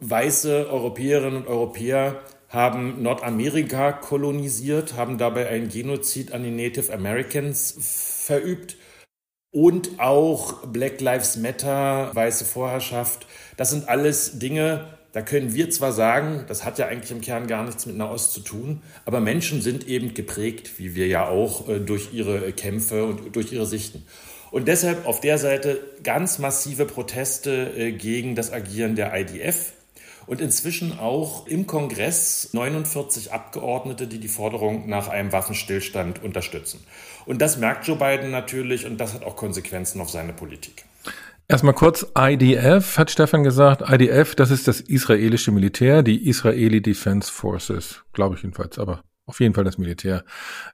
weiße 0.00 0.68
Europäerinnen 0.68 1.36
und 1.36 1.46
Europäer 1.46 2.20
haben 2.54 3.02
Nordamerika 3.02 3.92
kolonisiert, 3.92 4.94
haben 4.94 5.18
dabei 5.18 5.48
einen 5.48 5.68
Genozid 5.68 6.32
an 6.32 6.42
die 6.42 6.50
Native 6.50 6.92
Americans 6.92 7.76
verübt 8.26 8.76
und 9.50 9.98
auch 9.98 10.66
Black 10.66 11.00
Lives 11.00 11.36
Matter, 11.36 12.10
weiße 12.14 12.44
Vorherrschaft. 12.44 13.26
Das 13.56 13.70
sind 13.70 13.88
alles 13.88 14.38
Dinge, 14.38 14.86
da 15.14 15.22
können 15.22 15.54
wir 15.54 15.70
zwar 15.70 15.92
sagen, 15.92 16.44
das 16.48 16.64
hat 16.64 16.78
ja 16.78 16.88
eigentlich 16.88 17.12
im 17.12 17.20
Kern 17.20 17.46
gar 17.46 17.64
nichts 17.64 17.86
mit 17.86 17.96
Nahost 17.96 18.32
zu 18.32 18.40
tun, 18.40 18.82
aber 19.04 19.20
Menschen 19.20 19.62
sind 19.62 19.86
eben 19.86 20.12
geprägt, 20.12 20.78
wie 20.78 20.96
wir 20.96 21.06
ja 21.06 21.28
auch, 21.28 21.68
äh, 21.68 21.78
durch 21.78 22.12
ihre 22.12 22.52
Kämpfe 22.52 23.04
und 23.04 23.36
durch 23.36 23.52
ihre 23.52 23.66
Sichten. 23.66 24.04
Und 24.50 24.66
deshalb 24.66 25.06
auf 25.06 25.20
der 25.20 25.38
Seite 25.38 25.80
ganz 26.02 26.40
massive 26.40 26.84
Proteste 26.84 27.72
äh, 27.76 27.92
gegen 27.92 28.34
das 28.34 28.52
Agieren 28.52 28.96
der 28.96 29.14
IDF 29.16 29.74
und 30.26 30.40
inzwischen 30.40 30.98
auch 30.98 31.46
im 31.46 31.66
Kongress 31.66 32.50
49 32.52 33.32
Abgeordnete, 33.32 34.06
die 34.06 34.18
die 34.18 34.28
Forderung 34.28 34.88
nach 34.88 35.08
einem 35.08 35.32
Waffenstillstand 35.32 36.22
unterstützen. 36.22 36.84
Und 37.26 37.40
das 37.40 37.56
merkt 37.56 37.86
Joe 37.86 37.96
Biden 37.96 38.30
natürlich 38.30 38.86
und 38.86 38.98
das 38.98 39.14
hat 39.14 39.24
auch 39.24 39.36
Konsequenzen 39.36 40.00
auf 40.00 40.10
seine 40.10 40.32
Politik. 40.32 40.84
Erstmal 41.46 41.74
kurz, 41.74 42.06
IDF 42.16 42.96
hat 42.96 43.10
Stefan 43.10 43.44
gesagt. 43.44 43.82
IDF, 43.86 44.34
das 44.34 44.50
ist 44.50 44.66
das 44.66 44.80
israelische 44.80 45.52
Militär, 45.52 46.02
die 46.02 46.26
Israeli 46.26 46.80
Defense 46.80 47.30
Forces, 47.30 48.02
glaube 48.14 48.36
ich 48.36 48.42
jedenfalls, 48.42 48.78
aber 48.78 49.02
auf 49.26 49.40
jeden 49.40 49.54
Fall 49.54 49.64
das 49.64 49.78
Militär. 49.78 50.24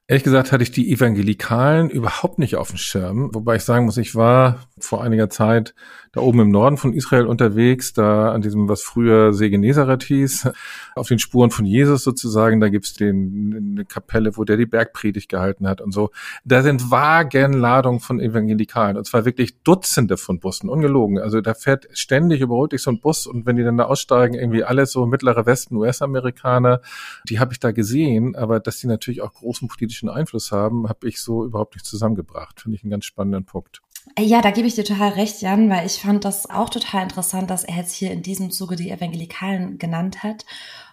Ehrlich 0.07 0.25
gesagt 0.25 0.53
hatte 0.53 0.63
ich 0.63 0.71
die 0.71 0.93
Evangelikalen 0.93 1.91
überhaupt 1.91 2.39
nicht 2.39 2.57
auf 2.57 2.69
dem 2.69 2.79
Schirm, 2.79 3.31
wobei 3.33 3.57
ich 3.57 3.65
sagen 3.65 3.85
muss, 3.85 3.97
ich 3.97 4.15
war 4.15 4.67
vor 4.85 5.03
einiger 5.03 5.31
Zeit 5.31 5.75
da 6.13 6.21
oben 6.21 6.41
im 6.41 6.49
Norden 6.49 6.77
von 6.77 6.93
Israel 6.93 7.27
unterwegs, 7.27 7.93
da 7.93 8.33
an 8.33 8.43
diesem, 8.43 8.69
was 8.69 8.83
früher 8.83 9.33
See 9.33 9.49
hieß, 9.49 10.49
auf 10.97 11.09
den 11.09 11.21
Spuren 11.21 11.51
von 11.51 11.65
Jesus 11.65 12.03
sozusagen, 12.03 12.61
da 12.61 12.69
gibt's 12.69 12.95
den, 12.95 13.75
eine 13.77 13.85
Kapelle, 13.85 14.37
wo 14.37 14.45
der 14.45 14.57
die 14.57 14.67
Bergpredigt 14.67 15.29
gehalten 15.29 15.69
hat 15.69 15.81
und 15.81 15.93
so. 15.93 16.11
Da 16.45 16.63
sind 16.63 16.91
Wagenladungen 16.91 18.01
von 18.01 18.19
Evangelikalen 18.19 18.97
und 18.97 19.05
zwar 19.05 19.25
wirklich 19.25 19.63
Dutzende 19.63 20.17
von 20.17 20.41
Bussen, 20.41 20.69
ungelogen. 20.69 21.19
Also 21.19 21.41
da 21.41 21.55
fährt 21.55 21.87
ständig 21.93 22.41
überholt 22.41 22.73
dich 22.73 22.83
so 22.83 22.91
ein 22.91 23.01
Bus 23.01 23.27
und 23.27 23.47
wenn 23.47 23.57
die 23.57 23.63
dann 23.63 23.77
da 23.77 23.85
aussteigen, 23.85 24.35
irgendwie 24.35 24.65
alles 24.65 24.91
so 24.91 25.07
mittlere 25.07 25.47
Westen, 25.47 25.77
US-Amerikaner, 25.77 26.81
die 27.29 27.39
habe 27.39 27.53
ich 27.53 27.61
da 27.61 27.71
gesehen, 27.71 28.35
aber 28.35 28.59
dass 28.59 28.79
die 28.79 28.89
natürlich 28.89 29.23
auch 29.23 29.33
großen 29.33 29.69
politischen 29.69 30.09
Einfluss 30.09 30.51
haben, 30.51 30.89
habe 30.89 31.07
ich 31.07 31.21
so 31.21 31.45
überhaupt 31.45 31.77
nicht 31.77 31.87
zusammengebracht. 31.87 32.61
Finde 32.61 32.77
ich 32.77 32.83
einen 32.83 32.91
ganz 32.91 33.05
spannenden 33.05 33.45
Punkt. 33.45 33.81
Ja, 34.19 34.41
da 34.41 34.51
gebe 34.51 34.67
ich 34.67 34.75
dir 34.75 34.85
total 34.85 35.11
recht, 35.11 35.43
Jan, 35.43 35.71
weil 35.71 35.87
ich 35.87 36.01
fand 36.01 36.25
das 36.25 36.49
auch 36.49 36.71
total 36.71 37.03
interessant, 37.03 37.51
dass 37.51 37.65
er 37.65 37.77
jetzt 37.77 37.95
hier 37.95 38.11
in 38.11 38.23
diesem 38.23 38.51
Zuge 38.51 38.77
die 38.77 38.91
Evangelikalen 38.91 39.79
genannt 39.79 40.23
hat. 40.23 40.45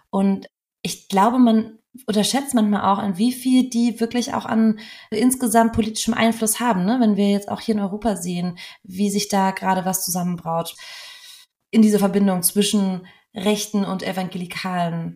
Und 0.09 0.47
ich 0.81 1.07
glaube, 1.07 1.39
man 1.39 1.79
unterschätzt 2.05 2.53
manchmal 2.53 2.81
auch, 2.81 2.99
an 2.99 3.17
wie 3.17 3.31
viel 3.31 3.69
die 3.69 3.99
wirklich 3.99 4.33
auch 4.33 4.45
an 4.45 4.79
insgesamt 5.09 5.73
politischem 5.73 6.13
Einfluss 6.13 6.59
haben, 6.59 6.85
ne? 6.85 6.97
wenn 6.99 7.17
wir 7.17 7.29
jetzt 7.31 7.49
auch 7.49 7.61
hier 7.61 7.75
in 7.75 7.81
Europa 7.81 8.15
sehen, 8.15 8.57
wie 8.83 9.09
sich 9.09 9.29
da 9.29 9.51
gerade 9.51 9.85
was 9.85 10.05
zusammenbraut 10.05 10.75
in 11.71 11.81
diese 11.81 11.99
Verbindung 11.99 12.43
zwischen 12.43 13.07
Rechten 13.33 13.83
und 13.85 14.03
Evangelikalen. 14.03 15.15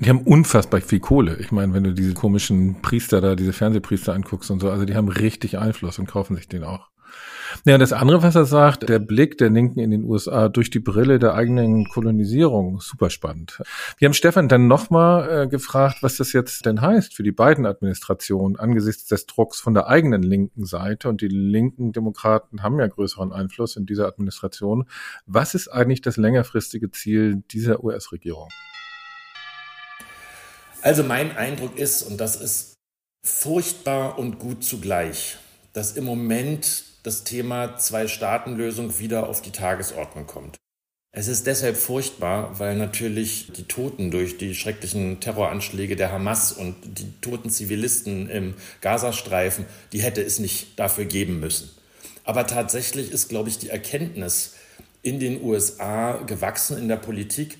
Die 0.00 0.08
haben 0.08 0.22
unfassbar 0.22 0.80
viel 0.80 1.00
Kohle. 1.00 1.38
Ich 1.40 1.50
meine, 1.50 1.74
wenn 1.74 1.82
du 1.82 1.92
diese 1.92 2.14
komischen 2.14 2.80
Priester 2.82 3.20
da, 3.20 3.34
diese 3.34 3.52
Fernsehpriester 3.52 4.14
anguckst 4.14 4.50
und 4.50 4.60
so, 4.60 4.70
also 4.70 4.84
die 4.84 4.94
haben 4.94 5.08
richtig 5.08 5.58
Einfluss 5.58 5.98
und 5.98 6.06
kaufen 6.06 6.36
sich 6.36 6.46
den 6.46 6.62
auch. 6.62 6.88
Ja, 7.64 7.78
das 7.78 7.92
andere, 7.92 8.22
was 8.22 8.34
er 8.36 8.44
sagt, 8.44 8.88
der 8.88 8.98
Blick 8.98 9.38
der 9.38 9.50
Linken 9.50 9.80
in 9.80 9.90
den 9.90 10.04
USA 10.04 10.48
durch 10.48 10.70
die 10.70 10.78
Brille 10.78 11.18
der 11.18 11.34
eigenen 11.34 11.86
Kolonisierung, 11.86 12.80
super 12.80 13.10
spannend. 13.10 13.60
Wir 13.96 14.06
haben 14.06 14.14
Stefan 14.14 14.48
dann 14.48 14.68
nochmal 14.68 15.44
äh, 15.44 15.48
gefragt, 15.48 16.02
was 16.02 16.18
das 16.18 16.32
jetzt 16.32 16.66
denn 16.66 16.80
heißt 16.80 17.14
für 17.14 17.22
die 17.22 17.32
beiden 17.32 17.66
Administrationen 17.66 18.58
angesichts 18.58 19.06
des 19.06 19.26
Drucks 19.26 19.60
von 19.60 19.74
der 19.74 19.88
eigenen 19.88 20.22
linken 20.22 20.64
Seite. 20.66 21.08
Und 21.08 21.22
die 21.22 21.28
linken 21.28 21.92
Demokraten 21.92 22.62
haben 22.62 22.78
ja 22.78 22.86
größeren 22.86 23.32
Einfluss 23.32 23.76
in 23.76 23.86
dieser 23.86 24.06
Administration. 24.06 24.84
Was 25.26 25.54
ist 25.54 25.68
eigentlich 25.68 26.02
das 26.02 26.18
längerfristige 26.18 26.90
Ziel 26.90 27.42
dieser 27.50 27.82
US-Regierung? 27.82 28.48
Also 30.80 31.02
mein 31.02 31.36
Eindruck 31.36 31.76
ist, 31.76 32.02
und 32.02 32.18
das 32.18 32.36
ist 32.36 32.74
furchtbar 33.24 34.18
und 34.18 34.38
gut 34.38 34.62
zugleich, 34.62 35.36
dass 35.72 35.92
im 35.92 36.04
Moment 36.04 36.84
das 37.02 37.24
Thema 37.24 37.76
Zwei-Staaten-Lösung 37.78 38.98
wieder 38.98 39.28
auf 39.28 39.42
die 39.42 39.50
Tagesordnung 39.50 40.26
kommt. 40.26 40.56
Es 41.10 41.26
ist 41.26 41.46
deshalb 41.46 41.76
furchtbar, 41.76 42.60
weil 42.60 42.76
natürlich 42.76 43.50
die 43.56 43.64
Toten 43.64 44.10
durch 44.10 44.38
die 44.38 44.54
schrecklichen 44.54 45.20
Terroranschläge 45.20 45.96
der 45.96 46.12
Hamas 46.12 46.52
und 46.52 46.76
die 46.84 47.12
toten 47.20 47.50
Zivilisten 47.50 48.28
im 48.28 48.54
Gazastreifen, 48.80 49.64
die 49.92 50.02
hätte 50.02 50.22
es 50.22 50.38
nicht 50.38 50.78
dafür 50.78 51.06
geben 51.06 51.40
müssen. 51.40 51.70
Aber 52.24 52.46
tatsächlich 52.46 53.10
ist, 53.10 53.28
glaube 53.28 53.48
ich, 53.48 53.58
die 53.58 53.70
Erkenntnis 53.70 54.54
in 55.02 55.18
den 55.18 55.42
USA 55.42 56.18
gewachsen 56.18 56.76
in 56.78 56.88
der 56.88 56.96
Politik, 56.96 57.58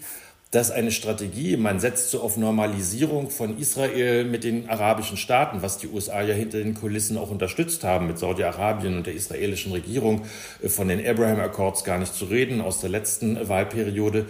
dass 0.51 0.71
eine 0.71 0.93
Strategie, 0.93 1.59
man 1.59 1.79
setzt 1.79 2.11
so 2.11 2.23
auf 2.23 2.39
Normalisierung 2.39 3.29
von 3.29 3.59
Israel 3.59 4.25
mit 4.25 4.45
den 4.45 4.69
arabischen 4.69 5.19
Staaten, 5.19 5.61
was 5.61 5.77
die 5.77 5.89
USA 5.89 6.23
ja 6.23 6.35
hinter 6.35 6.59
den 6.59 6.75
Kulissen 6.75 7.19
auch 7.19 7.31
unterstützt 7.31 7.85
haben, 7.85 8.07
mit 8.07 8.19
Saudi-Arabien 8.19 8.97
und 8.97 9.07
der 9.07 9.15
israelischen 9.15 9.73
Regierung, 9.73 10.23
äh, 10.63 10.69
von 10.69 10.89
den 10.89 11.07
Abraham 11.07 11.41
Accords 11.41 11.85
gar 11.85 11.99
nicht 11.99 12.15
zu 12.15 12.25
reden, 12.27 12.63
aus 12.63 12.81
der 12.81 12.89
letzten 12.89 13.49
Wahlperiode, 13.49 14.27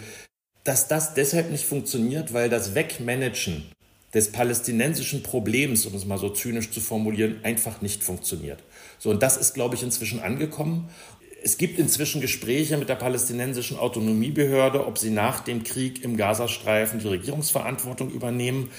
dass 0.65 0.89
das 0.89 1.15
deshalb 1.15 1.51
nicht 1.51 1.65
funktioniert, 1.65 2.35
weil 2.35 2.49
das 2.49 2.75
Wegmanagen 2.75 3.65
des 4.13 4.33
palästinensischen 4.33 5.23
Problems, 5.23 5.87
um 5.87 5.95
es 5.95 6.05
mal 6.05 6.19
so 6.19 6.31
zynisch 6.31 6.71
zu 6.71 6.81
formulieren, 6.81 7.41
einfach 7.43 7.81
nicht 7.83 8.03
funktioniert. 8.03 8.63
So, 8.99 9.11
und 9.11 9.23
das 9.23 9.37
ist, 9.37 9.55
glaube 9.55 9.77
ich, 9.77 9.83
inzwischen 9.83 10.21
angekommen 10.21 10.89
es 11.43 11.57
gibt 11.57 11.79
inzwischen 11.79 12.21
Gespräche 12.21 12.77
mit 12.77 12.89
der 12.89 12.97
palästinensischen 12.97 13.79
Autonomiebehörde, 13.79 14.87
ob 14.87 14.99
sie 14.99 15.11
nach 15.11 15.41
dem 15.41 15.63
Krieg 15.63 16.03
im 16.05 16.17
Gazastreifen 16.17 17.01
die 17.01 17.09
Regierungsverantwortung 17.09 18.11
übernehmen. 18.11 18.71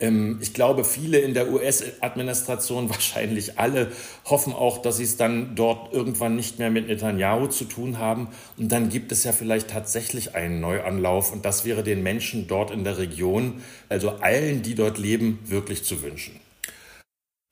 Ähm, 0.00 0.38
ich 0.40 0.54
glaube, 0.54 0.84
viele 0.84 1.18
in 1.18 1.34
der 1.34 1.50
US-Administration, 1.50 2.90
wahrscheinlich 2.90 3.58
alle, 3.58 3.92
hoffen 4.24 4.52
auch, 4.52 4.82
dass 4.82 4.96
sie 4.96 5.04
es 5.04 5.16
dann 5.16 5.54
dort 5.54 5.92
irgendwann 5.92 6.36
nicht 6.36 6.58
mehr 6.58 6.70
mit 6.70 6.88
Netanyahu 6.88 7.46
zu 7.48 7.64
tun 7.64 7.98
haben. 7.98 8.28
Und 8.56 8.72
dann 8.72 8.88
gibt 8.88 9.12
es 9.12 9.24
ja 9.24 9.32
vielleicht 9.32 9.70
tatsächlich 9.70 10.34
einen 10.34 10.60
Neuanlauf. 10.60 11.32
Und 11.32 11.44
das 11.44 11.64
wäre 11.64 11.82
den 11.82 12.02
Menschen 12.02 12.48
dort 12.48 12.70
in 12.70 12.84
der 12.84 12.98
Region, 12.98 13.62
also 13.88 14.10
allen, 14.10 14.62
die 14.62 14.74
dort 14.74 14.98
leben, 14.98 15.38
wirklich 15.44 15.84
zu 15.84 16.02
wünschen. 16.02 16.40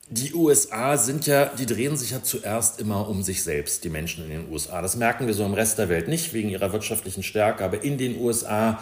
Die 0.08 0.34
USA 0.34 0.96
sind 0.96 1.26
ja, 1.26 1.46
die 1.46 1.66
drehen 1.66 1.96
sich 1.96 2.12
ja 2.12 2.22
zuerst 2.22 2.78
immer 2.78 3.08
um 3.08 3.24
sich 3.24 3.42
selbst, 3.42 3.82
die 3.82 3.88
Menschen 3.88 4.24
in 4.24 4.30
den 4.30 4.52
USA. 4.52 4.80
Das 4.80 4.94
merken 4.94 5.26
wir 5.26 5.34
so 5.34 5.44
im 5.44 5.54
Rest 5.54 5.78
der 5.78 5.88
Welt 5.88 6.06
nicht, 6.06 6.32
wegen 6.32 6.48
ihrer 6.48 6.72
wirtschaftlichen 6.72 7.24
Stärke. 7.24 7.64
Aber 7.64 7.82
in 7.82 7.98
den 7.98 8.20
USA 8.20 8.78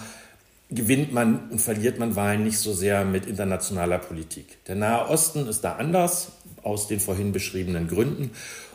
gewinnt 0.69 1.15
man 1.15 1.49
und 1.49 1.61
verliert 1.61 1.99
man 1.99 2.15
Wahlen 2.15 2.45
nicht 2.45 2.59
so 2.59 2.75
sehr 2.75 3.07
mit 3.07 3.25
internationaler 3.25 3.99
Politik. 3.99 4.59
Der 4.67 4.75
Nahe 4.75 5.09
Osten 5.09 5.47
ist 5.47 5.63
da 5.63 5.77
anders, 5.77 6.33
aus 6.63 6.89
den 6.89 7.01
vorhin 7.01 7.33
beschriebenen 7.33 7.89
Gründen. 7.89 8.33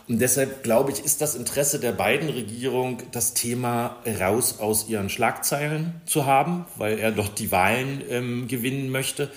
Und 0.08 0.18
deshalb 0.20 0.64
glaube 0.64 0.90
ich, 0.90 1.04
ist 1.04 1.20
das 1.20 1.36
Interesse 1.36 1.78
der 1.78 1.92
beiden 1.92 2.30
Regierungen, 2.30 2.98
das 3.12 3.32
Thema 3.32 3.96
raus 4.18 4.56
aus 4.58 4.88
ihren 4.88 5.08
Schlagzeilen 5.08 6.00
zu 6.04 6.26
haben, 6.26 6.64
weil 6.76 6.98
er 6.98 7.12
doch 7.12 7.28
die 7.28 7.52
Wahlen 7.52 8.02
ähm, 8.08 8.48
gewinnen 8.48 8.90
möchte. 8.90 9.30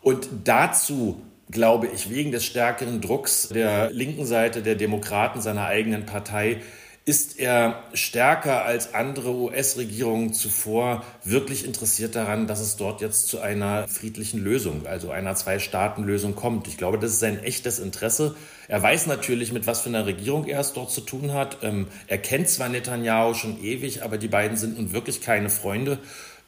Und 0.00 0.28
dazu 0.44 1.20
glaube 1.54 1.86
ich, 1.86 2.10
wegen 2.10 2.32
des 2.32 2.44
stärkeren 2.44 3.00
Drucks 3.00 3.48
der 3.48 3.90
linken 3.90 4.26
Seite 4.26 4.60
der 4.60 4.74
Demokraten 4.74 5.40
seiner 5.40 5.64
eigenen 5.64 6.04
Partei 6.04 6.60
ist 7.06 7.38
er 7.38 7.82
stärker 7.92 8.64
als 8.64 8.94
andere 8.94 9.34
US-Regierungen 9.34 10.32
zuvor 10.32 11.04
wirklich 11.22 11.66
interessiert 11.66 12.14
daran, 12.16 12.46
dass 12.46 12.60
es 12.60 12.76
dort 12.76 13.02
jetzt 13.02 13.28
zu 13.28 13.40
einer 13.40 13.86
friedlichen 13.88 14.42
Lösung, 14.42 14.86
also 14.86 15.10
einer 15.10 15.34
Zwei-Staaten-Lösung 15.34 16.34
kommt. 16.34 16.66
Ich 16.66 16.78
glaube, 16.78 16.98
das 16.98 17.12
ist 17.12 17.20
sein 17.20 17.42
echtes 17.44 17.78
Interesse. 17.78 18.36
Er 18.68 18.82
weiß 18.82 19.06
natürlich, 19.06 19.52
mit 19.52 19.66
was 19.66 19.82
für 19.82 19.90
einer 19.90 20.06
Regierung 20.06 20.46
er 20.46 20.60
es 20.60 20.72
dort 20.72 20.90
zu 20.90 21.02
tun 21.02 21.34
hat. 21.34 21.58
Ähm, 21.62 21.88
er 22.06 22.18
kennt 22.18 22.48
zwar 22.48 22.70
Netanyahu 22.70 23.34
schon 23.34 23.62
ewig, 23.62 24.02
aber 24.02 24.16
die 24.16 24.28
beiden 24.28 24.56
sind 24.56 24.78
nun 24.78 24.94
wirklich 24.94 25.20
keine 25.20 25.50
Freunde. 25.50 25.98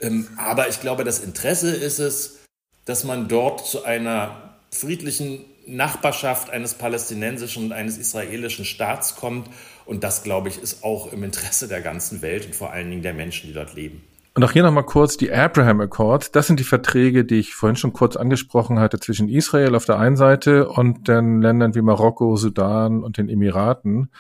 Ähm, 0.01 0.27
aber 0.39 0.69
ich 0.69 0.81
glaube, 0.81 1.05
das 1.05 1.19
Interesse 1.19 1.71
ist 1.71 1.99
es, 1.99 2.39
dass 2.87 3.05
man 3.05 3.29
dort 3.29 3.67
zu 3.67 3.85
einer 3.85 4.56
friedlichen 4.71 5.45
Nachbarschaft 5.67 6.51
eines 6.51 6.75
palästinensischen 6.75 7.65
und 7.65 7.73
eines 7.73 7.99
israelischen 7.99 8.65
Staats 8.65 9.17
kommt. 9.17 9.49
Und 9.85 10.05
das, 10.05 10.23
glaube 10.23 10.49
ich, 10.49 10.63
ist 10.63 10.85
auch 10.85 11.13
im 11.13 11.23
Interesse 11.25 11.69
der 11.69 11.81
ganzen 11.81 12.23
Welt 12.23 12.47
und 12.47 12.55
vor 12.55 12.73
allen 12.73 12.91
Dingen 12.91 13.03
der 13.03 13.15
Menschen, 13.15 13.49
die 13.49 13.55
dort 13.55 13.75
leben. 13.75 14.03
Und 14.37 14.45
auch 14.45 14.53
hier 14.53 14.63
nochmal 14.63 14.85
kurz 14.85 15.17
die 15.17 15.33
Abraham 15.33 15.81
Accords. 15.81 16.31
Das 16.31 16.47
sind 16.47 16.61
die 16.61 16.65
Verträge, 16.65 17.25
die 17.25 17.37
ich 17.37 17.55
vorhin 17.55 17.77
schon 17.77 17.95
kurz 17.95 18.17
angesprochen 18.17 18.79
hatte, 18.79 19.01
zwischen 19.01 19.31
Israel 19.31 19.75
auf 19.75 19.87
der 19.87 19.99
einen 19.99 20.17
Seite 20.17 20.69
und 20.69 21.09
den 21.09 21.41
Ländern 21.41 21.75
wie 21.75 21.81
Marokko, 21.81 22.37
Sudan 22.37 23.03
und 23.03 23.17
den 23.17 23.31
Emiraten, 23.31 24.11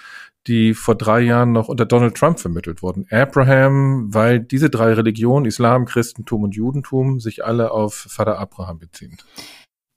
die 0.46 0.72
vor 0.72 0.94
drei 0.94 1.20
Jahren 1.20 1.52
noch 1.52 1.68
unter 1.68 1.84
Donald 1.84 2.16
Trump 2.16 2.40
vermittelt 2.40 2.82
wurden. 2.82 3.06
Abraham, 3.10 4.14
weil 4.14 4.40
diese 4.40 4.70
drei 4.70 4.94
Religionen, 4.94 5.44
Islam, 5.44 5.84
Christentum 5.84 6.44
und 6.44 6.54
Judentum, 6.54 7.20
sich 7.20 7.44
alle 7.44 7.70
auf 7.70 8.06
Vater 8.08 8.38
Abraham 8.38 8.78
beziehen. 8.78 9.18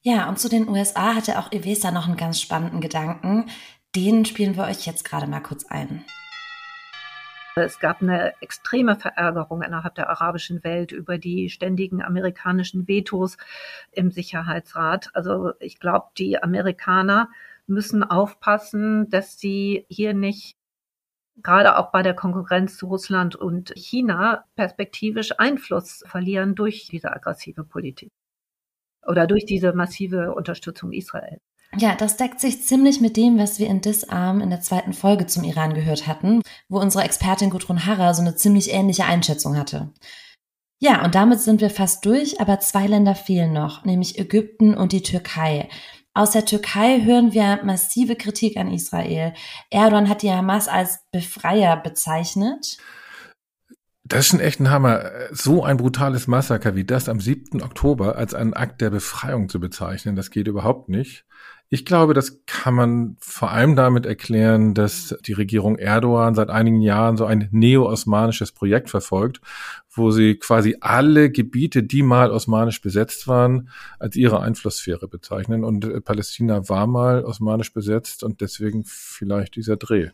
Ja, 0.09 0.27
und 0.27 0.39
zu 0.39 0.49
den 0.49 0.67
USA 0.67 1.13
hatte 1.13 1.37
auch 1.37 1.51
Evesa 1.51 1.91
noch 1.91 2.07
einen 2.07 2.17
ganz 2.17 2.41
spannenden 2.41 2.81
Gedanken. 2.81 3.45
Den 3.95 4.25
spielen 4.25 4.57
wir 4.57 4.63
euch 4.63 4.87
jetzt 4.87 5.05
gerade 5.05 5.27
mal 5.27 5.39
kurz 5.39 5.67
ein. 5.67 6.03
Es 7.55 7.79
gab 7.79 8.01
eine 8.01 8.33
extreme 8.41 8.95
Verärgerung 8.95 9.61
innerhalb 9.61 9.93
der 9.93 10.09
arabischen 10.09 10.63
Welt 10.63 10.91
über 10.91 11.19
die 11.19 11.51
ständigen 11.51 12.01
amerikanischen 12.01 12.87
Vetos 12.87 13.37
im 13.91 14.09
Sicherheitsrat. 14.09 15.11
Also 15.13 15.51
ich 15.59 15.79
glaube, 15.79 16.07
die 16.17 16.41
Amerikaner 16.41 17.29
müssen 17.67 18.03
aufpassen, 18.03 19.11
dass 19.11 19.37
sie 19.37 19.85
hier 19.89 20.15
nicht 20.15 20.57
gerade 21.43 21.77
auch 21.77 21.91
bei 21.91 22.01
der 22.01 22.15
Konkurrenz 22.15 22.77
zu 22.77 22.87
Russland 22.87 23.35
und 23.35 23.73
China 23.75 24.45
perspektivisch 24.55 25.37
Einfluss 25.37 26.03
verlieren 26.07 26.55
durch 26.55 26.87
diese 26.89 27.11
aggressive 27.11 27.63
Politik 27.63 28.09
oder 29.07 29.27
durch 29.27 29.45
diese 29.45 29.73
massive 29.73 30.33
Unterstützung 30.33 30.91
Israels. 30.91 31.41
Ja, 31.77 31.95
das 31.95 32.17
deckt 32.17 32.39
sich 32.39 32.63
ziemlich 32.63 32.99
mit 32.99 33.15
dem, 33.15 33.37
was 33.37 33.59
wir 33.59 33.67
in 33.67 33.81
Disarm 33.81 34.41
in 34.41 34.49
der 34.49 34.61
zweiten 34.61 34.93
Folge 34.93 35.27
zum 35.27 35.43
Iran 35.43 35.75
gehört 35.75 36.07
hatten, 36.07 36.41
wo 36.67 36.79
unsere 36.79 37.03
Expertin 37.03 37.51
Gudrun 37.51 37.85
Harrer 37.85 38.13
so 38.13 38.21
eine 38.21 38.35
ziemlich 38.35 38.71
ähnliche 38.71 39.05
Einschätzung 39.05 39.55
hatte. 39.55 39.91
Ja, 40.79 41.03
und 41.03 41.13
damit 41.13 41.41
sind 41.41 41.61
wir 41.61 41.69
fast 41.69 42.05
durch, 42.05 42.41
aber 42.41 42.59
zwei 42.59 42.87
Länder 42.87 43.13
fehlen 43.13 43.53
noch, 43.53 43.85
nämlich 43.85 44.17
Ägypten 44.17 44.73
und 44.75 44.93
die 44.93 45.03
Türkei. 45.03 45.69
Aus 46.13 46.31
der 46.31 46.45
Türkei 46.45 47.01
hören 47.03 47.33
wir 47.33 47.59
massive 47.63 48.15
Kritik 48.15 48.57
an 48.57 48.71
Israel. 48.73 49.33
Erdogan 49.69 50.09
hat 50.09 50.21
die 50.21 50.31
Hamas 50.31 50.67
als 50.67 50.99
Befreier 51.11 51.77
bezeichnet. 51.77 52.77
Das 54.09 54.21
ist 54.21 54.27
schon 54.27 54.39
echt 54.39 54.59
ein 54.59 54.71
Hammer. 54.71 55.11
So 55.31 55.63
ein 55.63 55.77
brutales 55.77 56.25
Massaker 56.25 56.75
wie 56.75 56.83
das 56.83 57.07
am 57.07 57.19
7. 57.19 57.61
Oktober 57.61 58.15
als 58.15 58.33
einen 58.33 58.55
Akt 58.55 58.81
der 58.81 58.89
Befreiung 58.89 59.49
zu 59.49 59.59
bezeichnen, 59.59 60.15
das 60.15 60.31
geht 60.31 60.47
überhaupt 60.47 60.89
nicht. 60.89 61.25
Ich 61.71 61.85
glaube, 61.85 62.15
das 62.15 62.43
kann 62.47 62.73
man 62.73 63.17
vor 63.19 63.51
allem 63.51 63.75
damit 63.75 64.07
erklären, 64.07 64.73
dass 64.73 65.15
die 65.27 65.33
Regierung 65.33 65.77
Erdogan 65.77 66.33
seit 66.33 66.49
einigen 66.49 66.81
Jahren 66.81 67.17
so 67.17 67.25
ein 67.25 67.47
neo-osmanisches 67.51 68.51
Projekt 68.51 68.89
verfolgt, 68.89 69.41
wo 69.91 70.09
sie 70.09 70.37
quasi 70.37 70.77
alle 70.81 71.29
Gebiete, 71.29 71.83
die 71.83 72.01
mal 72.01 72.31
osmanisch 72.31 72.81
besetzt 72.81 73.27
waren, 73.27 73.69
als 73.99 74.15
ihre 74.15 74.41
Einflusssphäre 74.41 75.07
bezeichnen. 75.07 75.63
Und 75.63 76.03
Palästina 76.03 76.67
war 76.67 76.87
mal 76.87 77.23
osmanisch 77.23 77.71
besetzt 77.71 78.23
und 78.23 78.41
deswegen 78.41 78.83
vielleicht 78.85 79.55
dieser 79.55 79.77
Dreh. 79.77 80.09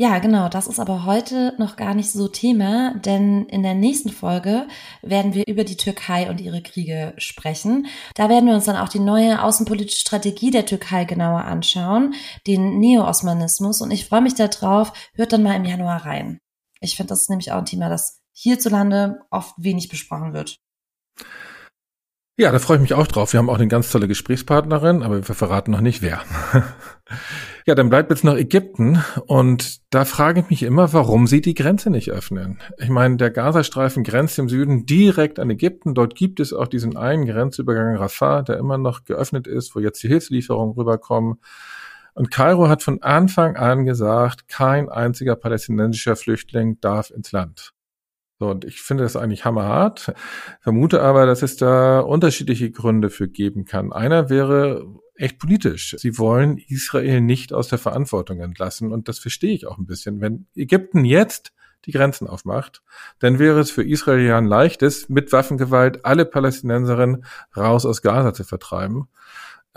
Ja, 0.00 0.20
genau, 0.20 0.48
das 0.48 0.68
ist 0.68 0.78
aber 0.78 1.06
heute 1.06 1.54
noch 1.58 1.74
gar 1.74 1.92
nicht 1.92 2.12
so 2.12 2.28
Thema, 2.28 2.94
denn 2.98 3.46
in 3.46 3.64
der 3.64 3.74
nächsten 3.74 4.10
Folge 4.10 4.68
werden 5.02 5.34
wir 5.34 5.42
über 5.48 5.64
die 5.64 5.76
Türkei 5.76 6.30
und 6.30 6.40
ihre 6.40 6.62
Kriege 6.62 7.14
sprechen. 7.16 7.88
Da 8.14 8.28
werden 8.28 8.46
wir 8.46 8.54
uns 8.54 8.66
dann 8.66 8.76
auch 8.76 8.88
die 8.88 9.00
neue 9.00 9.42
außenpolitische 9.42 10.02
Strategie 10.02 10.52
der 10.52 10.66
Türkei 10.66 11.04
genauer 11.04 11.46
anschauen, 11.46 12.14
den 12.46 12.78
Neo-Osmanismus 12.78 13.80
und 13.80 13.90
ich 13.90 14.06
freue 14.06 14.20
mich 14.20 14.36
darauf, 14.36 14.92
hört 15.14 15.32
dann 15.32 15.42
mal 15.42 15.56
im 15.56 15.64
Januar 15.64 16.06
rein. 16.06 16.38
Ich 16.80 16.94
finde, 16.94 17.08
das 17.08 17.22
ist 17.22 17.30
nämlich 17.30 17.50
auch 17.50 17.58
ein 17.58 17.66
Thema, 17.66 17.88
das 17.88 18.20
hierzulande 18.32 19.18
oft 19.32 19.54
wenig 19.56 19.88
besprochen 19.88 20.32
wird. 20.32 20.60
Ja, 22.36 22.52
da 22.52 22.60
freue 22.60 22.76
ich 22.76 22.82
mich 22.82 22.94
auch 22.94 23.08
drauf. 23.08 23.32
Wir 23.32 23.38
haben 23.38 23.50
auch 23.50 23.56
eine 23.56 23.66
ganz 23.66 23.90
tolle 23.90 24.06
Gesprächspartnerin, 24.06 25.02
aber 25.02 25.26
wir 25.26 25.34
verraten 25.34 25.72
noch 25.72 25.80
nicht 25.80 26.02
wer. 26.02 26.22
ja, 27.68 27.74
dann 27.74 27.90
bleibt 27.90 28.08
jetzt 28.08 28.24
noch 28.24 28.34
Ägypten 28.34 29.04
und 29.26 29.82
da 29.92 30.06
frage 30.06 30.40
ich 30.40 30.48
mich 30.48 30.62
immer, 30.62 30.94
warum 30.94 31.26
sie 31.26 31.42
die 31.42 31.52
Grenze 31.52 31.90
nicht 31.90 32.10
öffnen. 32.10 32.60
Ich 32.78 32.88
meine, 32.88 33.18
der 33.18 33.30
Gazastreifen 33.30 34.04
grenzt 34.04 34.38
im 34.38 34.48
Süden 34.48 34.86
direkt 34.86 35.38
an 35.38 35.50
Ägypten. 35.50 35.92
Dort 35.92 36.14
gibt 36.14 36.40
es 36.40 36.54
auch 36.54 36.66
diesen 36.66 36.96
einen 36.96 37.26
Grenzübergang 37.26 37.96
Rafah, 37.96 38.40
der 38.40 38.56
immer 38.56 38.78
noch 38.78 39.04
geöffnet 39.04 39.46
ist, 39.46 39.76
wo 39.76 39.80
jetzt 39.80 40.02
die 40.02 40.08
Hilfslieferungen 40.08 40.76
rüberkommen. 40.76 41.40
Und 42.14 42.30
Kairo 42.30 42.70
hat 42.70 42.82
von 42.82 43.02
Anfang 43.02 43.56
an 43.56 43.84
gesagt, 43.84 44.48
kein 44.48 44.88
einziger 44.88 45.36
palästinensischer 45.36 46.16
Flüchtling 46.16 46.80
darf 46.80 47.10
ins 47.10 47.32
Land. 47.32 47.74
So, 48.38 48.48
und 48.48 48.64
ich 48.64 48.80
finde 48.80 49.02
das 49.02 49.14
eigentlich 49.14 49.44
hammerhart, 49.44 50.14
vermute 50.60 51.02
aber, 51.02 51.26
dass 51.26 51.42
es 51.42 51.56
da 51.58 52.00
unterschiedliche 52.00 52.70
Gründe 52.70 53.10
für 53.10 53.28
geben 53.28 53.66
kann. 53.66 53.92
Einer 53.92 54.30
wäre 54.30 54.86
echt 55.18 55.38
politisch. 55.38 55.94
Sie 55.98 56.16
wollen 56.18 56.58
Israel 56.58 57.20
nicht 57.20 57.52
aus 57.52 57.68
der 57.68 57.78
Verantwortung 57.78 58.40
entlassen 58.40 58.92
und 58.92 59.08
das 59.08 59.18
verstehe 59.18 59.52
ich 59.52 59.66
auch 59.66 59.78
ein 59.78 59.86
bisschen. 59.86 60.20
Wenn 60.20 60.46
Ägypten 60.54 61.04
jetzt 61.04 61.52
die 61.84 61.92
Grenzen 61.92 62.26
aufmacht, 62.26 62.82
dann 63.18 63.38
wäre 63.38 63.60
es 63.60 63.70
für 63.70 63.82
Israel 63.84 64.24
ja 64.26 64.38
ein 64.38 64.46
leichtes, 64.46 65.08
mit 65.08 65.32
Waffengewalt 65.32 66.04
alle 66.04 66.24
Palästinenserinnen 66.24 67.24
raus 67.56 67.86
aus 67.86 68.02
Gaza 68.02 68.32
zu 68.34 68.44
vertreiben. 68.44 69.08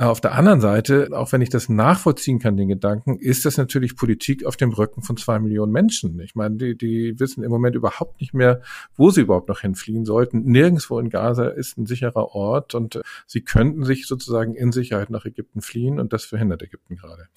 Äh, 0.02 0.06
auf 0.06 0.20
der 0.20 0.34
anderen 0.34 0.62
Seite, 0.62 1.10
auch 1.14 1.32
wenn 1.32 1.42
ich 1.42 1.50
das 1.50 1.70
nachvollziehen 1.70 2.40
kann, 2.40 2.58
den 2.58 2.68
Gedanken, 2.68 3.18
ist 3.18 3.46
das 3.46 3.58
natürlich 3.58 3.96
Politik 3.96 4.46
auf 4.46 4.58
dem 4.58 4.74
Rücken 4.74 5.04
von 5.04 5.16
zwei 5.16 5.40
Millionen 5.40 5.72
Menschen. 5.72 6.20
Ich 6.22 6.34
meine, 6.34 6.56
die, 6.56 6.76
die 6.76 7.20
wissen 7.20 7.44
im 7.44 7.52
Moment 7.52 7.76
überhaupt 7.76 8.20
nicht 8.20 8.34
mehr, 8.34 8.62
wo 8.96 9.12
sie 9.12 9.22
überhaupt 9.22 9.48
noch 9.48 9.62
hinfliehen 9.62 10.06
sollten. 10.06 10.44
Nirgendwo 10.44 11.00
in 11.00 11.10
Gaza 11.10 11.50
ist 11.50 11.78
ein 11.78 11.86
sicherer 11.86 12.34
Ort 12.34 12.74
und 12.74 12.96
äh, 12.96 13.02
sie 13.28 13.42
könnten 13.42 13.84
sich 13.86 14.08
sozusagen 14.08 14.56
in 14.56 14.72
Sicherheit 14.72 15.12
nach 15.12 15.26
Ägypten 15.26 15.62
fliehen 15.62 16.00
und 16.00 16.14
das 16.14 16.26
verhindert 16.26 16.64
Ägypten 16.64 16.96
gerade. 16.96 17.28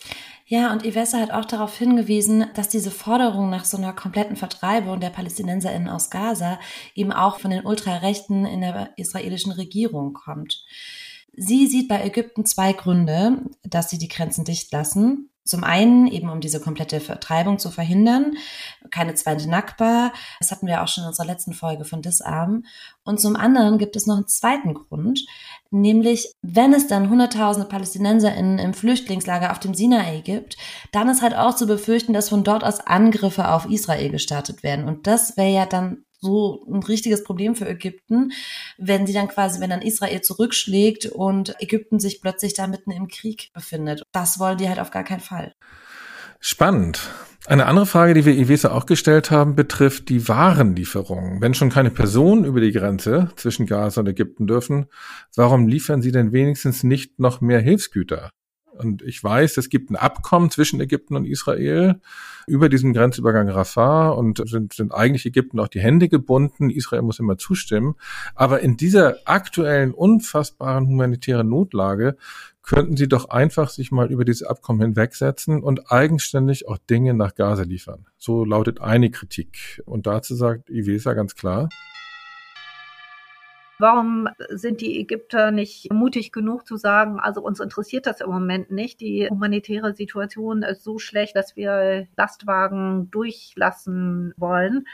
Ja, 0.46 0.72
und 0.72 0.84
Ivessa 0.84 1.18
hat 1.20 1.32
auch 1.32 1.44
darauf 1.44 1.76
hingewiesen, 1.76 2.46
dass 2.54 2.68
diese 2.68 2.90
Forderung 2.90 3.50
nach 3.50 3.64
so 3.64 3.76
einer 3.76 3.92
kompletten 3.92 4.36
Vertreibung 4.36 5.00
der 5.00 5.10
PalästinenserInnen 5.10 5.88
aus 5.88 6.10
Gaza 6.10 6.58
eben 6.94 7.12
auch 7.12 7.40
von 7.40 7.50
den 7.50 7.66
Ultrarechten 7.66 8.46
in 8.46 8.62
der 8.62 8.90
israelischen 8.96 9.52
Regierung 9.52 10.14
kommt. 10.14 10.64
Sie 11.36 11.66
sieht 11.66 11.88
bei 11.88 12.04
Ägypten 12.04 12.46
zwei 12.46 12.72
Gründe, 12.72 13.42
dass 13.62 13.90
sie 13.90 13.98
die 13.98 14.08
Grenzen 14.08 14.44
dicht 14.44 14.72
lassen. 14.72 15.30
Zum 15.46 15.62
einen 15.62 16.06
eben, 16.06 16.30
um 16.30 16.40
diese 16.40 16.58
komplette 16.58 17.00
Vertreibung 17.00 17.58
zu 17.58 17.70
verhindern, 17.70 18.34
keine 18.90 19.14
zweite 19.14 19.46
Nakba, 19.46 20.10
das 20.38 20.50
hatten 20.50 20.66
wir 20.66 20.82
auch 20.82 20.88
schon 20.88 21.04
in 21.04 21.08
unserer 21.08 21.26
letzten 21.26 21.52
Folge 21.52 21.84
von 21.84 22.00
Disarm. 22.00 22.64
Und 23.04 23.20
zum 23.20 23.36
anderen 23.36 23.76
gibt 23.76 23.94
es 23.94 24.06
noch 24.06 24.16
einen 24.16 24.26
zweiten 24.26 24.72
Grund, 24.72 25.26
nämlich 25.70 26.32
wenn 26.40 26.72
es 26.72 26.86
dann 26.86 27.10
hunderttausende 27.10 27.68
PalästinenserInnen 27.68 28.58
im 28.58 28.72
Flüchtlingslager 28.72 29.52
auf 29.52 29.58
dem 29.58 29.74
Sinai 29.74 30.22
gibt, 30.22 30.56
dann 30.92 31.10
ist 31.10 31.20
halt 31.20 31.36
auch 31.36 31.54
zu 31.54 31.66
befürchten, 31.66 32.14
dass 32.14 32.30
von 32.30 32.42
dort 32.42 32.64
aus 32.64 32.80
Angriffe 32.80 33.50
auf 33.50 33.66
Israel 33.68 34.08
gestartet 34.08 34.62
werden. 34.62 34.88
Und 34.88 35.06
das 35.06 35.36
wäre 35.36 35.52
ja 35.52 35.66
dann 35.66 36.03
so 36.24 36.66
ein 36.68 36.82
richtiges 36.82 37.22
Problem 37.22 37.54
für 37.54 37.68
Ägypten, 37.68 38.32
wenn 38.78 39.06
sie 39.06 39.12
dann 39.12 39.28
quasi, 39.28 39.60
wenn 39.60 39.70
dann 39.70 39.82
Israel 39.82 40.22
zurückschlägt 40.22 41.06
und 41.06 41.54
Ägypten 41.60 42.00
sich 42.00 42.20
plötzlich 42.20 42.54
da 42.54 42.66
mitten 42.66 42.90
im 42.90 43.08
Krieg 43.08 43.50
befindet. 43.52 44.02
Das 44.12 44.38
wollen 44.40 44.58
die 44.58 44.68
halt 44.68 44.80
auf 44.80 44.90
gar 44.90 45.04
keinen 45.04 45.20
Fall. 45.20 45.54
Spannend. 46.40 47.10
Eine 47.46 47.66
andere 47.66 47.84
Frage, 47.84 48.14
die 48.14 48.24
wir 48.24 48.34
Ivesa 48.34 48.70
auch 48.72 48.86
gestellt 48.86 49.30
haben, 49.30 49.54
betrifft 49.54 50.08
die 50.08 50.28
Warenlieferungen. 50.28 51.42
Wenn 51.42 51.52
schon 51.52 51.68
keine 51.68 51.90
Personen 51.90 52.44
über 52.44 52.60
die 52.60 52.72
Grenze 52.72 53.30
zwischen 53.36 53.66
Gaza 53.66 54.00
und 54.00 54.08
Ägypten 54.08 54.46
dürfen, 54.46 54.86
warum 55.36 55.68
liefern 55.68 56.00
sie 56.00 56.10
denn 56.10 56.32
wenigstens 56.32 56.82
nicht 56.82 57.18
noch 57.18 57.42
mehr 57.42 57.60
Hilfsgüter? 57.60 58.30
Und 58.76 59.02
ich 59.02 59.22
weiß, 59.22 59.56
es 59.56 59.68
gibt 59.68 59.90
ein 59.90 59.96
Abkommen 59.96 60.50
zwischen 60.50 60.80
Ägypten 60.80 61.16
und 61.16 61.24
Israel 61.24 62.00
über 62.46 62.68
diesen 62.68 62.92
Grenzübergang 62.92 63.48
Rafah 63.48 64.10
und 64.10 64.42
sind, 64.48 64.74
sind 64.74 64.92
eigentlich 64.92 65.24
Ägypten 65.26 65.60
auch 65.60 65.68
die 65.68 65.80
Hände 65.80 66.08
gebunden. 66.08 66.70
Israel 66.70 67.02
muss 67.02 67.18
immer 67.18 67.38
zustimmen. 67.38 67.94
Aber 68.34 68.60
in 68.60 68.76
dieser 68.76 69.16
aktuellen, 69.24 69.94
unfassbaren 69.94 70.86
humanitären 70.86 71.48
Notlage 71.48 72.16
könnten 72.62 72.96
sie 72.96 73.08
doch 73.08 73.28
einfach 73.28 73.68
sich 73.68 73.92
mal 73.92 74.10
über 74.10 74.24
dieses 74.24 74.42
Abkommen 74.42 74.80
hinwegsetzen 74.80 75.62
und 75.62 75.92
eigenständig 75.92 76.66
auch 76.66 76.78
Dinge 76.78 77.14
nach 77.14 77.34
Gaza 77.34 77.62
liefern. 77.62 78.06
So 78.16 78.44
lautet 78.44 78.80
eine 78.80 79.10
Kritik. 79.10 79.82
Und 79.84 80.06
dazu 80.06 80.34
sagt 80.34 80.70
Ivesa 80.70 81.12
ganz 81.12 81.34
klar, 81.34 81.68
Warum 83.84 84.30
sind 84.48 84.80
die 84.80 84.98
Ägypter 84.98 85.50
nicht 85.50 85.92
mutig 85.92 86.32
genug 86.32 86.66
zu 86.66 86.78
sagen, 86.78 87.20
also 87.20 87.42
uns 87.42 87.60
interessiert 87.60 88.06
das 88.06 88.22
im 88.22 88.30
Moment 88.30 88.70
nicht. 88.70 88.98
Die 89.02 89.28
humanitäre 89.28 89.92
Situation 89.92 90.62
ist 90.62 90.82
so 90.82 90.98
schlecht, 90.98 91.36
dass 91.36 91.54
wir 91.54 92.06
Lastwagen 92.16 93.10
durchlassen 93.10 94.32
wollen. 94.38 94.86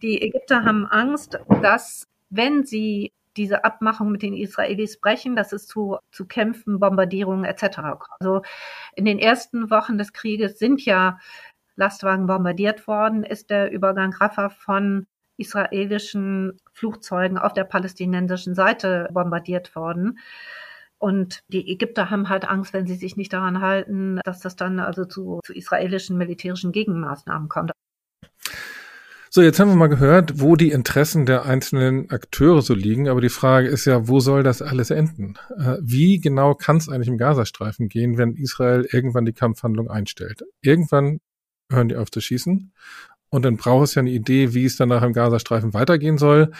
Die 0.00 0.22
Ägypter 0.22 0.64
haben 0.64 0.86
Angst, 0.86 1.40
dass 1.60 2.06
wenn 2.30 2.64
sie 2.64 3.10
diese 3.36 3.64
Abmachung 3.64 4.12
mit 4.12 4.22
den 4.22 4.34
Israelis 4.34 5.00
brechen, 5.00 5.34
dass 5.34 5.52
es 5.52 5.66
zu, 5.66 5.98
zu 6.12 6.24
Kämpfen, 6.24 6.78
Bombardierungen 6.78 7.44
etc. 7.44 7.78
kommt. 7.98 8.20
Also 8.20 8.42
in 8.94 9.06
den 9.06 9.18
ersten 9.18 9.70
Wochen 9.70 9.98
des 9.98 10.12
Krieges 10.12 10.60
sind 10.60 10.84
ja 10.84 11.18
Lastwagen 11.74 12.28
bombardiert 12.28 12.86
worden, 12.86 13.24
ist 13.24 13.50
der 13.50 13.72
Übergang 13.72 14.14
Rafah 14.14 14.50
von 14.50 15.08
israelischen 15.36 16.58
Flugzeugen 16.72 17.38
auf 17.38 17.52
der 17.52 17.64
palästinensischen 17.64 18.54
Seite 18.54 19.08
bombardiert 19.12 19.74
worden. 19.74 20.18
Und 20.98 21.40
die 21.48 21.70
Ägypter 21.70 22.10
haben 22.10 22.28
halt 22.28 22.48
Angst, 22.48 22.72
wenn 22.72 22.86
sie 22.86 22.94
sich 22.94 23.16
nicht 23.16 23.32
daran 23.32 23.60
halten, 23.60 24.20
dass 24.24 24.40
das 24.40 24.56
dann 24.56 24.80
also 24.80 25.04
zu, 25.04 25.40
zu 25.44 25.52
israelischen 25.52 26.16
militärischen 26.16 26.72
Gegenmaßnahmen 26.72 27.48
kommt. 27.48 27.72
So, 29.36 29.42
jetzt 29.42 29.58
haben 29.58 29.68
wir 29.68 29.74
mal 29.74 29.88
gehört, 29.88 30.40
wo 30.40 30.54
die 30.54 30.70
Interessen 30.70 31.26
der 31.26 31.44
einzelnen 31.44 32.08
Akteure 32.08 32.62
so 32.62 32.72
liegen. 32.72 33.08
Aber 33.08 33.20
die 33.20 33.28
Frage 33.28 33.66
ist 33.66 33.84
ja, 33.84 34.06
wo 34.06 34.20
soll 34.20 34.44
das 34.44 34.62
alles 34.62 34.90
enden? 34.90 35.34
Äh, 35.58 35.78
wie 35.82 36.20
genau 36.20 36.54
kann 36.54 36.76
es 36.76 36.88
eigentlich 36.88 37.08
im 37.08 37.18
Gazastreifen 37.18 37.88
gehen, 37.88 38.16
wenn 38.16 38.36
Israel 38.36 38.86
irgendwann 38.88 39.24
die 39.24 39.32
Kampfhandlung 39.32 39.90
einstellt? 39.90 40.44
Irgendwann 40.62 41.18
hören 41.68 41.88
die 41.88 41.96
auf 41.96 42.12
zu 42.12 42.20
schießen. 42.20 42.72
Und 43.34 43.44
dann 43.44 43.56
braucht 43.56 43.88
es 43.88 43.96
ja 43.96 44.00
eine 44.00 44.12
Idee, 44.12 44.54
wie 44.54 44.64
es 44.64 44.76
danach 44.76 45.02
im 45.02 45.12
Gazastreifen 45.12 45.74
weitergehen 45.74 46.18
soll. 46.18 46.52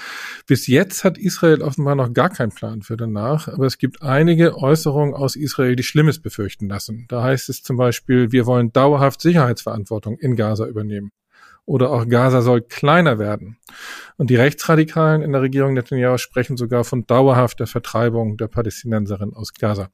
Bis 0.49 0.67
jetzt 0.67 1.05
hat 1.05 1.19
Israel 1.19 1.63
offenbar 1.63 1.95
noch 1.95 2.13
gar 2.13 2.31
keinen 2.31 2.51
Plan 2.51 2.83
für 2.83 2.97
danach. 2.97 3.47
Aber 3.47 3.65
es 3.67 3.79
gibt 3.79 4.03
einige 4.03 4.57
Äußerungen 4.57 5.15
aus 5.15 5.37
Israel, 5.37 5.77
die 5.77 5.85
Schlimmes 5.85 6.21
befürchten 6.21 6.69
lassen. 6.69 7.07
Da 7.09 7.23
heißt 7.23 7.49
es 7.49 7.63
zum 7.63 7.77
Beispiel, 7.77 8.33
wir 8.33 8.47
wollen 8.47 8.73
dauerhaft 8.73 9.21
Sicherheitsverantwortung 9.21 10.19
in 10.19 10.35
Gaza 10.35 10.67
übernehmen 10.67 11.13
oder 11.67 11.91
auch 11.91 12.07
Gaza 12.07 12.43
soll 12.43 12.61
kleiner 12.63 13.19
werden. 13.19 13.59
Und 14.17 14.31
die 14.31 14.37
Rechtsradikalen 14.37 15.23
in 15.23 15.33
der 15.33 15.43
Regierung 15.43 15.73
Netanyahu 15.75 16.19
sprechen 16.19 16.57
sogar 16.57 16.85
von 16.85 17.07
dauerhafter 17.07 17.67
Vertreibung 17.67 18.37
der 18.37 18.49
Palästinenserinnen 18.49 19.35
aus 19.35 19.55
Gaza. 19.55 19.89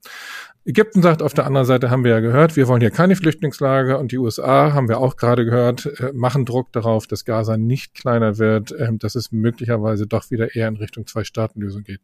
Ägypten 0.66 1.01
sagt 1.01 1.23
auf 1.23 1.33
der 1.33 1.46
anderen 1.46 1.66
Seite, 1.66 1.90
haben 1.90 2.05
wir 2.05 2.11
ja 2.11 2.20
gehört, 2.20 2.55
wir 2.55 2.68
wollen 2.68 2.83
hier 2.83 2.90
keine 2.90 3.16
Flüchtlingslager 3.16 3.99
und 3.99 4.12
die 4.12 4.18
USA, 4.18 4.75
haben 4.75 4.88
wir 4.88 4.99
auch 4.99 5.16
gerade 5.16 5.46
gehört, 5.46 5.87
äh, 5.87 6.12
machen 6.12 6.44
Druck 6.44 6.70
darauf, 6.73 7.07
dass 7.07 7.25
Gaza 7.25 7.57
nicht 7.57 7.94
kleiner 7.94 8.37
wird, 8.37 8.75
ähm, 8.79 8.99
dass 8.99 9.14
es 9.14 9.33
möglicherweise 9.33 10.07
doch 10.07 10.31
wieder 10.31 10.55
eher 10.55 10.68
in 10.68 10.77
Richtung 10.77 11.07
Zwei-Staaten-Lösung 11.07 11.85
geht. 11.85 12.03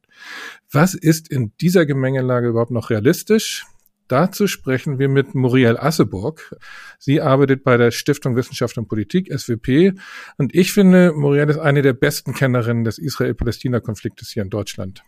Was 0.72 0.94
ist 0.94 1.30
in 1.30 1.52
dieser 1.60 1.84
Gemengelage 1.84 2.48
überhaupt 2.48 2.70
noch 2.70 2.88
realistisch? 2.88 3.66
Dazu 4.08 4.46
sprechen 4.46 4.98
wir 4.98 5.08
mit 5.08 5.34
Muriel 5.34 5.76
Asseburg. 5.76 6.54
Sie 6.98 7.20
arbeitet 7.20 7.64
bei 7.64 7.76
der 7.76 7.90
Stiftung 7.90 8.36
Wissenschaft 8.36 8.78
und 8.78 8.88
Politik, 8.88 9.30
SWP. 9.36 9.94
Und 10.38 10.54
ich 10.54 10.72
finde, 10.72 11.12
Muriel 11.12 11.50
ist 11.50 11.58
eine 11.58 11.82
der 11.82 11.92
besten 11.92 12.32
Kennerinnen 12.32 12.84
des 12.84 12.98
Israel-Palästina-Konfliktes 12.98 14.30
hier 14.30 14.44
in 14.44 14.50
Deutschland. 14.50 15.02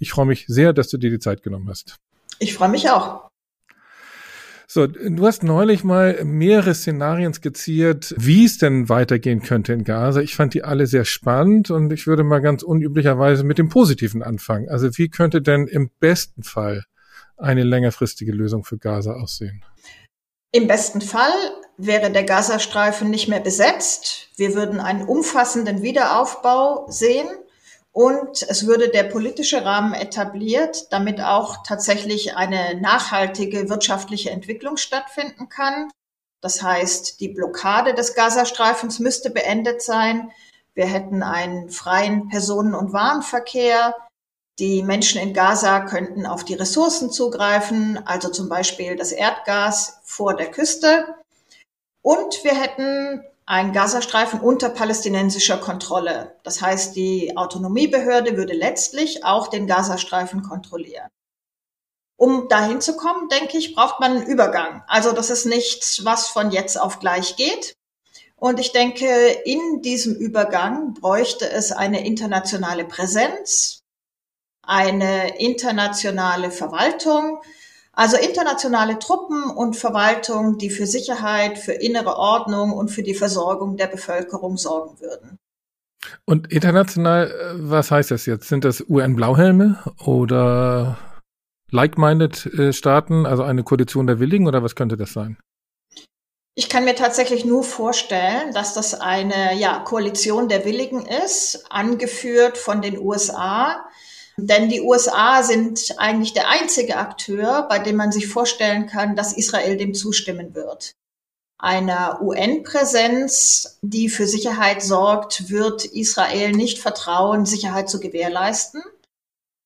Ich 0.00 0.10
freue 0.10 0.26
mich 0.26 0.44
sehr, 0.48 0.72
dass 0.72 0.88
du 0.88 0.98
dir 0.98 1.10
die 1.10 1.20
Zeit 1.20 1.42
genommen 1.44 1.68
hast. 1.68 2.00
Ich 2.42 2.54
freue 2.54 2.70
mich 2.70 2.90
auch. 2.90 3.30
So, 4.66 4.88
du 4.88 5.26
hast 5.26 5.44
neulich 5.44 5.84
mal 5.84 6.24
mehrere 6.24 6.74
Szenarien 6.74 7.32
skizziert, 7.34 8.14
wie 8.18 8.46
es 8.46 8.58
denn 8.58 8.88
weitergehen 8.88 9.42
könnte 9.42 9.72
in 9.72 9.84
Gaza. 9.84 10.20
Ich 10.20 10.34
fand 10.34 10.54
die 10.54 10.64
alle 10.64 10.88
sehr 10.88 11.04
spannend 11.04 11.70
und 11.70 11.92
ich 11.92 12.08
würde 12.08 12.24
mal 12.24 12.40
ganz 12.40 12.64
unüblicherweise 12.64 13.44
mit 13.44 13.58
dem 13.58 13.68
Positiven 13.68 14.24
anfangen. 14.24 14.68
Also 14.68 14.88
wie 14.98 15.08
könnte 15.08 15.40
denn 15.40 15.68
im 15.68 15.90
besten 16.00 16.42
Fall 16.42 16.84
eine 17.36 17.62
längerfristige 17.62 18.32
Lösung 18.32 18.64
für 18.64 18.78
Gaza 18.78 19.12
aussehen? 19.12 19.64
Im 20.50 20.66
besten 20.66 21.00
Fall 21.00 21.32
wäre 21.76 22.10
der 22.10 22.24
Gazastreifen 22.24 23.08
nicht 23.08 23.28
mehr 23.28 23.40
besetzt. 23.40 24.30
Wir 24.36 24.54
würden 24.54 24.80
einen 24.80 25.04
umfassenden 25.06 25.82
Wiederaufbau 25.82 26.86
sehen 26.88 27.28
und 27.92 28.42
es 28.42 28.66
würde 28.66 28.88
der 28.88 29.04
politische 29.04 29.64
Rahmen 29.64 29.92
etabliert, 29.92 30.90
damit 30.90 31.20
auch 31.20 31.62
tatsächlich 31.62 32.36
eine 32.36 32.80
nachhaltige 32.80 33.68
wirtschaftliche 33.68 34.30
Entwicklung 34.30 34.78
stattfinden 34.78 35.50
kann. 35.50 35.90
Das 36.40 36.62
heißt, 36.62 37.20
die 37.20 37.28
Blockade 37.28 37.94
des 37.94 38.14
Gazastreifens 38.14 38.98
müsste 38.98 39.30
beendet 39.30 39.82
sein. 39.82 40.32
Wir 40.74 40.86
hätten 40.86 41.22
einen 41.22 41.68
freien 41.68 42.28
Personen- 42.28 42.74
und 42.74 42.94
Warenverkehr. 42.94 43.94
Die 44.58 44.82
Menschen 44.82 45.20
in 45.20 45.34
Gaza 45.34 45.80
könnten 45.80 46.26
auf 46.26 46.44
die 46.44 46.54
Ressourcen 46.54 47.10
zugreifen, 47.10 48.00
also 48.06 48.30
zum 48.30 48.48
Beispiel 48.48 48.96
das 48.96 49.12
Erdgas 49.12 50.00
vor 50.02 50.34
der 50.34 50.50
Küste. 50.50 51.14
Und 52.00 52.42
wir 52.42 52.54
hätten 52.54 53.22
einen 53.46 53.72
Gazastreifen 53.72 54.40
unter 54.40 54.68
palästinensischer 54.68 55.58
Kontrolle. 55.58 56.36
Das 56.42 56.62
heißt, 56.62 56.94
die 56.96 57.36
Autonomiebehörde 57.36 58.36
würde 58.36 58.54
letztlich 58.54 59.24
auch 59.24 59.48
den 59.48 59.66
Gazastreifen 59.66 60.42
kontrollieren. 60.42 61.08
Um 62.16 62.48
dahin 62.48 62.80
zu 62.80 62.96
kommen, 62.96 63.28
denke 63.28 63.58
ich, 63.58 63.74
braucht 63.74 63.98
man 63.98 64.12
einen 64.12 64.26
Übergang. 64.26 64.84
Also 64.86 65.12
das 65.12 65.30
ist 65.30 65.44
nichts, 65.44 66.04
was 66.04 66.28
von 66.28 66.52
jetzt 66.52 66.80
auf 66.80 67.00
gleich 67.00 67.36
geht. 67.36 67.74
Und 68.36 68.60
ich 68.60 68.72
denke, 68.72 69.06
in 69.44 69.82
diesem 69.82 70.14
Übergang 70.14 70.94
bräuchte 70.94 71.50
es 71.50 71.72
eine 71.72 72.06
internationale 72.06 72.84
Präsenz, 72.84 73.82
eine 74.62 75.38
internationale 75.40 76.50
Verwaltung, 76.50 77.40
also 77.92 78.16
internationale 78.16 78.98
Truppen 78.98 79.44
und 79.44 79.76
Verwaltung, 79.76 80.58
die 80.58 80.70
für 80.70 80.86
Sicherheit, 80.86 81.58
für 81.58 81.72
innere 81.72 82.16
Ordnung 82.16 82.72
und 82.72 82.88
für 82.88 83.02
die 83.02 83.14
Versorgung 83.14 83.76
der 83.76 83.86
Bevölkerung 83.86 84.56
sorgen 84.56 84.98
würden. 85.00 85.38
Und 86.24 86.52
international, 86.52 87.30
äh, 87.30 87.54
was 87.56 87.90
heißt 87.90 88.10
das 88.10 88.26
jetzt? 88.26 88.48
Sind 88.48 88.64
das 88.64 88.82
UN-Blauhelme 88.88 89.78
oder 90.04 90.98
like-minded 91.70 92.46
äh, 92.46 92.72
Staaten, 92.72 93.26
also 93.26 93.42
eine 93.42 93.62
Koalition 93.62 94.06
der 94.06 94.18
Willigen 94.18 94.46
oder 94.46 94.62
was 94.62 94.74
könnte 94.74 94.96
das 94.96 95.12
sein? 95.12 95.38
Ich 96.54 96.68
kann 96.68 96.84
mir 96.84 96.94
tatsächlich 96.94 97.46
nur 97.46 97.64
vorstellen, 97.64 98.52
dass 98.52 98.74
das 98.74 99.00
eine 99.00 99.54
ja, 99.54 99.78
Koalition 99.78 100.48
der 100.48 100.66
Willigen 100.66 101.06
ist, 101.06 101.64
angeführt 101.70 102.58
von 102.58 102.82
den 102.82 102.98
USA, 102.98 103.86
denn 104.42 104.68
die 104.68 104.80
USA 104.80 105.42
sind 105.42 105.94
eigentlich 105.98 106.32
der 106.32 106.48
einzige 106.48 106.96
Akteur, 106.96 107.66
bei 107.68 107.78
dem 107.78 107.96
man 107.96 108.10
sich 108.10 108.26
vorstellen 108.26 108.86
kann, 108.86 109.14
dass 109.14 109.32
Israel 109.32 109.76
dem 109.76 109.94
zustimmen 109.94 110.54
wird. 110.54 110.92
Einer 111.58 112.20
UN-Präsenz, 112.20 113.78
die 113.82 114.08
für 114.08 114.26
Sicherheit 114.26 114.82
sorgt, 114.82 115.48
wird 115.48 115.84
Israel 115.84 116.50
nicht 116.50 116.80
vertrauen, 116.80 117.46
Sicherheit 117.46 117.88
zu 117.88 118.00
gewährleisten. 118.00 118.82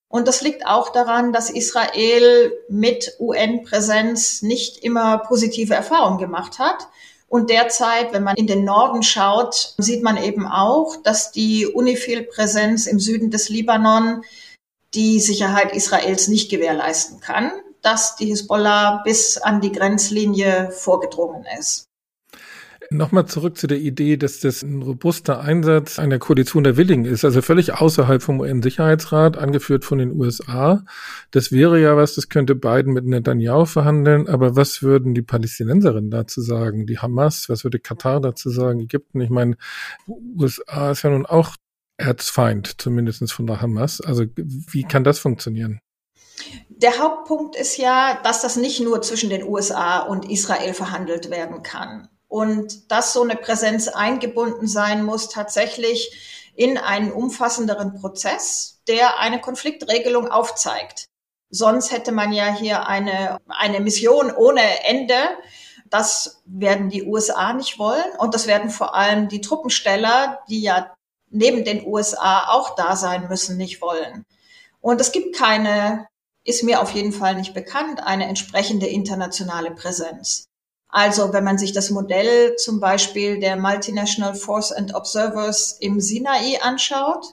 Und 0.08 0.28
das 0.28 0.42
liegt 0.42 0.66
auch 0.66 0.90
daran, 0.90 1.32
dass 1.32 1.48
Israel 1.48 2.52
mit 2.68 3.16
UN-Präsenz 3.18 4.42
nicht 4.42 4.84
immer 4.84 5.18
positive 5.18 5.72
Erfahrungen 5.72 6.18
gemacht 6.18 6.58
hat. 6.58 6.86
Und 7.28 7.48
derzeit, 7.48 8.12
wenn 8.12 8.22
man 8.22 8.36
in 8.36 8.46
den 8.46 8.64
Norden 8.64 9.02
schaut, 9.02 9.74
sieht 9.78 10.02
man 10.02 10.22
eben 10.22 10.46
auch, 10.46 10.96
dass 11.02 11.32
die 11.32 11.66
UNIFIL-Präsenz 11.66 12.86
im 12.86 13.00
Süden 13.00 13.30
des 13.30 13.48
Libanon 13.48 14.22
die 14.96 15.20
Sicherheit 15.20 15.76
Israels 15.76 16.28
nicht 16.28 16.50
gewährleisten 16.50 17.20
kann, 17.20 17.52
dass 17.82 18.16
die 18.16 18.26
Hisbollah 18.26 19.02
bis 19.04 19.36
an 19.36 19.60
die 19.60 19.70
Grenzlinie 19.70 20.70
vorgedrungen 20.72 21.44
ist. 21.58 21.86
Nochmal 22.90 23.26
zurück 23.26 23.58
zu 23.58 23.66
der 23.66 23.78
Idee, 23.78 24.16
dass 24.16 24.38
das 24.38 24.62
ein 24.62 24.80
robuster 24.80 25.40
Einsatz 25.40 25.98
einer 25.98 26.18
Koalition 26.18 26.62
der 26.62 26.76
Willigen 26.76 27.04
ist, 27.04 27.24
also 27.24 27.42
völlig 27.42 27.74
außerhalb 27.74 28.22
vom 28.22 28.38
UN-Sicherheitsrat, 28.38 29.36
angeführt 29.36 29.84
von 29.84 29.98
den 29.98 30.12
USA. 30.12 30.84
Das 31.32 31.50
wäre 31.50 31.80
ja 31.80 31.96
was, 31.96 32.14
das 32.14 32.28
könnte 32.28 32.54
Biden 32.54 32.92
mit 32.92 33.04
Netanyahu 33.04 33.64
verhandeln, 33.64 34.28
aber 34.28 34.54
was 34.54 34.82
würden 34.82 35.14
die 35.14 35.22
Palästinenserinnen 35.22 36.10
dazu 36.10 36.40
sagen? 36.40 36.86
Die 36.86 36.98
Hamas, 36.98 37.48
was 37.48 37.64
würde 37.64 37.80
Katar 37.80 38.20
dazu 38.20 38.50
sagen? 38.50 38.80
Ägypten, 38.80 39.20
ich 39.20 39.30
meine, 39.30 39.56
USA 40.06 40.92
ist 40.92 41.02
ja 41.02 41.10
nun 41.10 41.26
auch 41.26 41.56
Erzfeind, 41.98 42.80
zumindest 42.80 43.32
von 43.32 43.46
der 43.46 43.60
Hamas. 43.60 44.00
Also 44.00 44.24
wie 44.36 44.84
kann 44.84 45.04
das 45.04 45.18
funktionieren? 45.18 45.80
Der 46.68 46.98
Hauptpunkt 46.98 47.56
ist 47.56 47.78
ja, 47.78 48.20
dass 48.22 48.42
das 48.42 48.56
nicht 48.56 48.80
nur 48.80 49.00
zwischen 49.02 49.30
den 49.30 49.44
USA 49.44 50.00
und 50.00 50.30
Israel 50.30 50.74
verhandelt 50.74 51.30
werden 51.30 51.62
kann 51.62 52.08
und 52.28 52.90
dass 52.90 53.12
so 53.12 53.22
eine 53.22 53.36
Präsenz 53.36 53.88
eingebunden 53.88 54.68
sein 54.68 55.04
muss 55.04 55.28
tatsächlich 55.28 56.52
in 56.54 56.78
einen 56.78 57.12
umfassenderen 57.12 57.94
Prozess, 57.94 58.82
der 58.88 59.18
eine 59.18 59.40
Konfliktregelung 59.40 60.28
aufzeigt. 60.28 61.06
Sonst 61.50 61.92
hätte 61.92 62.12
man 62.12 62.32
ja 62.32 62.54
hier 62.54 62.86
eine, 62.86 63.38
eine 63.46 63.80
Mission 63.80 64.30
ohne 64.30 64.84
Ende. 64.84 65.14
Das 65.88 66.42
werden 66.44 66.90
die 66.90 67.04
USA 67.04 67.52
nicht 67.52 67.78
wollen 67.78 68.10
und 68.18 68.34
das 68.34 68.46
werden 68.46 68.70
vor 68.70 68.94
allem 68.94 69.28
die 69.28 69.40
Truppensteller, 69.40 70.40
die 70.48 70.62
ja 70.62 70.92
neben 71.30 71.64
den 71.64 71.86
USA 71.86 72.48
auch 72.48 72.74
da 72.76 72.96
sein 72.96 73.28
müssen, 73.28 73.56
nicht 73.56 73.80
wollen. 73.80 74.24
Und 74.80 75.00
es 75.00 75.12
gibt 75.12 75.36
keine, 75.36 76.06
ist 76.44 76.62
mir 76.62 76.80
auf 76.80 76.92
jeden 76.92 77.12
Fall 77.12 77.34
nicht 77.34 77.54
bekannt, 77.54 78.00
eine 78.04 78.26
entsprechende 78.26 78.86
internationale 78.86 79.72
Präsenz. 79.72 80.46
Also 80.88 81.32
wenn 81.32 81.44
man 81.44 81.58
sich 81.58 81.72
das 81.72 81.90
Modell 81.90 82.56
zum 82.56 82.80
Beispiel 82.80 83.40
der 83.40 83.56
Multinational 83.56 84.34
Force 84.34 84.72
and 84.72 84.94
Observers 84.94 85.76
im 85.80 86.00
Sinai 86.00 86.60
anschaut, 86.62 87.32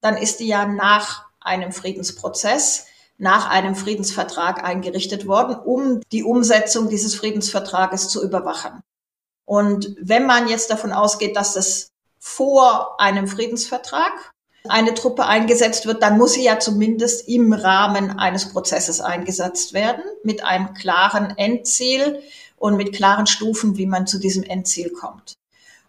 dann 0.00 0.16
ist 0.16 0.40
die 0.40 0.48
ja 0.48 0.66
nach 0.66 1.26
einem 1.40 1.72
Friedensprozess, 1.72 2.86
nach 3.18 3.48
einem 3.50 3.74
Friedensvertrag 3.74 4.64
eingerichtet 4.64 5.26
worden, 5.26 5.56
um 5.56 6.00
die 6.12 6.24
Umsetzung 6.24 6.88
dieses 6.88 7.14
Friedensvertrages 7.14 8.08
zu 8.08 8.22
überwachen. 8.22 8.80
Und 9.44 9.94
wenn 10.00 10.26
man 10.26 10.48
jetzt 10.48 10.70
davon 10.70 10.92
ausgeht, 10.92 11.36
dass 11.36 11.54
das 11.54 11.90
vor 12.18 13.00
einem 13.00 13.28
Friedensvertrag 13.28 14.32
eine 14.68 14.94
Truppe 14.94 15.26
eingesetzt 15.26 15.86
wird, 15.86 16.02
dann 16.02 16.18
muss 16.18 16.34
sie 16.34 16.44
ja 16.44 16.58
zumindest 16.58 17.28
im 17.28 17.52
Rahmen 17.52 18.18
eines 18.18 18.50
Prozesses 18.50 19.00
eingesetzt 19.00 19.72
werden, 19.72 20.02
mit 20.22 20.44
einem 20.44 20.74
klaren 20.74 21.36
Endziel 21.36 22.22
und 22.56 22.76
mit 22.76 22.92
klaren 22.92 23.26
Stufen, 23.26 23.76
wie 23.76 23.86
man 23.86 24.06
zu 24.06 24.18
diesem 24.18 24.42
Endziel 24.42 24.90
kommt. 24.90 25.34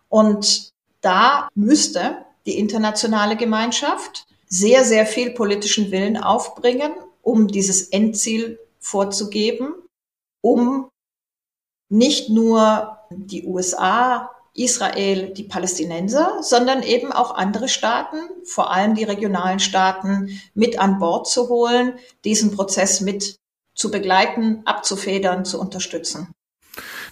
Und 0.08 0.72
da 1.02 1.50
müsste 1.56 2.26
die 2.46 2.58
internationale 2.58 3.36
Gemeinschaft 3.36 4.26
sehr, 4.48 4.84
sehr 4.84 5.06
viel 5.06 5.32
politischen 5.32 5.92
Willen 5.92 6.18
aufbringen, 6.18 6.92
um 7.22 7.48
dieses 7.48 7.90
Endziel 7.90 8.60
vorzugeben, 8.80 9.76
um 10.42 10.90
nicht 11.90 12.30
nur 12.30 12.98
die 13.10 13.46
USA 13.46 14.32
Israel 14.64 15.34
die 15.34 15.44
Palästinenser, 15.44 16.40
sondern 16.42 16.84
eben 16.84 17.12
auch 17.12 17.36
andere 17.36 17.68
Staaten, 17.68 18.18
vor 18.46 18.72
allem 18.72 18.96
die 18.96 19.04
regionalen 19.04 19.60
Staaten, 19.60 20.40
mit 20.54 20.80
an 20.80 21.00
Bord 21.00 21.28
zu 21.28 21.50
holen, 21.50 21.94
diesen 22.26 22.52
Prozess 22.52 23.02
mit 23.02 23.38
zu 23.76 23.92
begleiten, 23.92 24.62
abzufedern, 24.66 25.46
zu 25.46 25.60
unterstützen. 25.60 26.28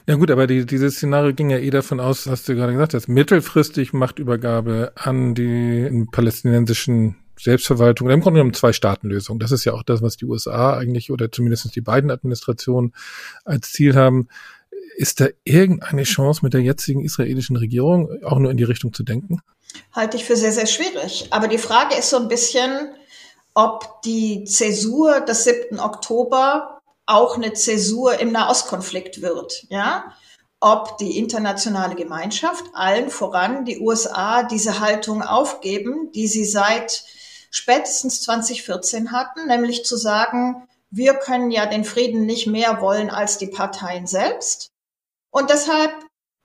Ja 0.06 0.16
gut, 0.16 0.32
aber 0.32 0.48
die, 0.48 0.66
dieses 0.66 0.96
Szenario 0.96 1.34
ging 1.34 1.50
ja 1.50 1.58
eh 1.58 1.70
davon 1.70 2.00
aus, 2.00 2.28
hast 2.28 2.48
du 2.48 2.56
gerade 2.56 2.74
gesagt, 2.74 2.94
dass 2.94 3.08
mittelfristig 3.08 3.94
Machtübergabe 3.94 4.94
an 4.96 5.36
die 5.36 6.06
palästinensischen 6.12 7.18
Selbstverwaltung, 7.40 8.10
im 8.10 8.22
Grunde 8.22 8.40
genommen 8.40 8.54
zwei 8.54 8.74
Staatenlösung. 8.74 9.40
Das 9.40 9.52
ist 9.52 9.64
ja 9.66 9.74
auch 9.74 9.84
das, 9.84 10.02
was 10.02 10.18
die 10.18 10.26
USA 10.26 10.78
eigentlich 10.78 11.12
oder 11.12 11.32
zumindest 11.32 11.76
die 11.76 11.82
beiden 11.82 12.10
Administrationen 12.10 12.94
als 13.46 13.72
Ziel 13.72 13.96
haben. 13.96 14.28
Ist 14.98 15.22
da 15.22 15.28
irgendeine 15.44 16.04
Chance 16.04 16.40
mit 16.42 16.56
der 16.56 16.62
jetzigen 16.62 17.06
israelischen 17.06 17.56
Regierung 17.56 18.10
auch 18.24 18.40
nur 18.40 18.50
in 18.50 18.58
die 18.58 18.64
Richtung 18.64 18.94
zu 18.94 19.04
denken? 19.04 19.42
Halte 19.92 20.18
ich 20.18 20.26
für 20.26 20.36
sehr, 20.36 20.52
sehr 20.52 20.66
schwierig. 20.66 21.28
Aber 21.30 21.48
die 21.48 21.60
Frage 21.60 21.96
ist 21.96 22.10
so 22.10 22.18
ein 22.18 22.28
bisschen, 22.28 22.90
ob 23.54 24.02
die 24.02 24.44
Zäsur 24.46 25.22
des 25.22 25.44
7. 25.44 25.80
Oktober 25.80 26.82
auch 27.06 27.36
eine 27.36 27.54
Zäsur 27.54 28.20
im 28.20 28.32
Nahostkonflikt 28.32 29.22
wird, 29.22 29.68
ja? 29.70 30.16
Ob 30.60 30.98
die 30.98 31.20
internationale 31.20 31.94
Gemeinschaft, 31.94 32.66
allen 32.74 33.12
voran 33.12 33.66
die 33.66 33.80
USA, 33.80 34.42
diese 34.42 34.80
Haltung 34.80 35.22
aufgeben, 35.22 36.12
die 36.16 36.28
sie 36.28 36.46
seit 36.46 37.04
spätestens 37.52 38.24
2014 38.24 39.12
hatten, 39.12 39.46
nämlich 39.46 39.86
zu 39.86 39.96
sagen, 39.96 40.68
wir 40.90 41.14
können 41.14 41.52
ja 41.52 41.68
den 41.68 41.84
Frieden 41.84 42.26
nicht 42.26 42.48
mehr 42.48 42.82
wollen 42.82 43.12
als 43.12 43.38
die 43.38 43.46
Parteien 43.46 44.08
selbst. 44.08 44.72
Und 45.32 45.50
deshalb 45.50 45.94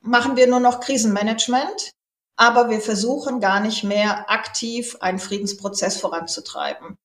machen 0.00 0.36
wir 0.36 0.46
nur 0.46 0.60
noch 0.60 0.80
Krisenmanagement, 0.80 1.92
aber 2.36 2.70
wir 2.70 2.80
versuchen 2.80 3.40
gar 3.40 3.60
nicht 3.60 3.84
mehr 3.84 4.30
aktiv 4.30 4.96
einen 5.00 5.18
Friedensprozess 5.18 6.00
voranzutreiben. 6.00 6.96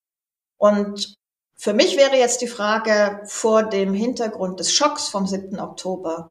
Und 0.58 1.14
für 1.60 1.74
mich 1.74 1.98
wäre 1.98 2.18
jetzt 2.18 2.42
die 2.42 2.48
Frage 2.48 3.22
vor 3.26 3.64
dem 3.64 3.94
Hintergrund 3.94 4.60
des 4.60 4.74
Schocks 4.74 5.08
vom 5.08 5.28
7. 5.28 5.60
Oktober, 5.60 6.30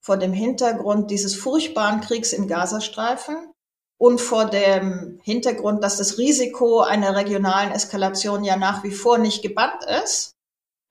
vor 0.00 0.16
dem 0.16 0.32
Hintergrund 0.32 1.10
dieses 1.10 1.34
furchtbaren 1.36 2.00
Kriegs 2.00 2.32
im 2.32 2.48
Gazastreifen 2.48 3.52
und 3.98 4.20
vor 4.20 4.46
dem 4.46 5.20
Hintergrund, 5.22 5.82
dass 5.82 5.96
das 5.96 6.18
Risiko 6.18 6.80
einer 6.80 7.16
regionalen 7.16 7.72
Eskalation 7.72 8.44
ja 8.44 8.56
nach 8.56 8.84
wie 8.84 8.92
vor 8.92 9.18
nicht 9.18 9.42
gebannt 9.42 9.84
ist, 10.04 10.34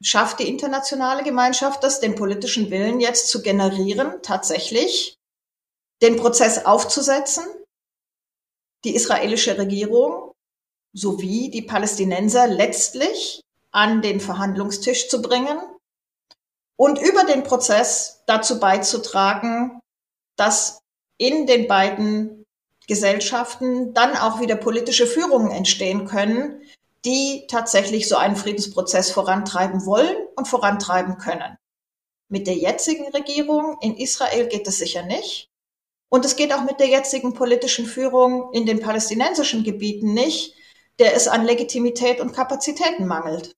schafft 0.04 0.40
die 0.40 0.48
internationale 0.48 1.24
Gemeinschaft 1.24 1.84
das, 1.84 2.00
den 2.00 2.16
politischen 2.16 2.70
Willen 2.70 3.00
jetzt 3.00 3.30
zu 3.30 3.42
generieren, 3.42 4.22
tatsächlich? 4.22 5.16
Den 6.02 6.18
Prozess 6.18 6.66
aufzusetzen, 6.66 7.44
die 8.84 8.96
israelische 8.96 9.58
Regierung 9.58 10.34
sowie 10.94 11.50
die 11.50 11.64
Palästinenser 11.64 12.48
letztlich 12.48 13.42
an 13.72 14.02
den 14.02 14.20
Verhandlungstisch 14.20 15.10
zu 15.10 15.22
bringen 15.22 15.60
und 16.78 17.00
über 17.00 17.24
den 17.24 17.44
Prozess 17.44 18.24
dazu 18.28 18.60
beizutragen, 18.60 19.80
dass 20.38 20.80
in 21.18 21.48
den 21.48 21.68
beiden 21.68 22.46
Gesellschaften 22.88 23.94
dann 23.94 24.16
auch 24.16 24.40
wieder 24.40 24.56
politische 24.56 25.08
Führungen 25.08 25.52
entstehen 25.52 26.06
können, 26.06 26.62
die 27.06 27.46
tatsächlich 27.48 28.08
so 28.08 28.18
einen 28.18 28.36
Friedensprozess 28.36 29.12
vorantreiben 29.12 29.86
wollen 29.86 30.16
und 30.36 30.48
vorantreiben 30.48 31.18
können. 31.18 31.58
Mit 32.30 32.48
der 32.48 32.56
jetzigen 32.56 33.08
Regierung 33.10 33.78
in 33.82 33.96
Israel 33.96 34.48
geht 34.48 34.68
es 34.68 34.78
sicher 34.78 35.04
nicht. 35.04 35.50
Und 36.10 36.26
es 36.26 36.36
geht 36.36 36.54
auch 36.54 36.64
mit 36.64 36.80
der 36.80 36.88
jetzigen 36.88 37.34
politischen 37.34 37.86
Führung 37.86 38.52
in 38.54 38.66
den 38.66 38.80
palästinensischen 38.80 39.64
Gebieten 39.64 40.14
nicht, 40.14 40.56
der 41.00 41.16
es 41.16 41.28
an 41.28 41.46
Legitimität 41.46 42.20
und 42.20 42.34
Kapazitäten 42.34 43.08
mangelt. 43.08 43.57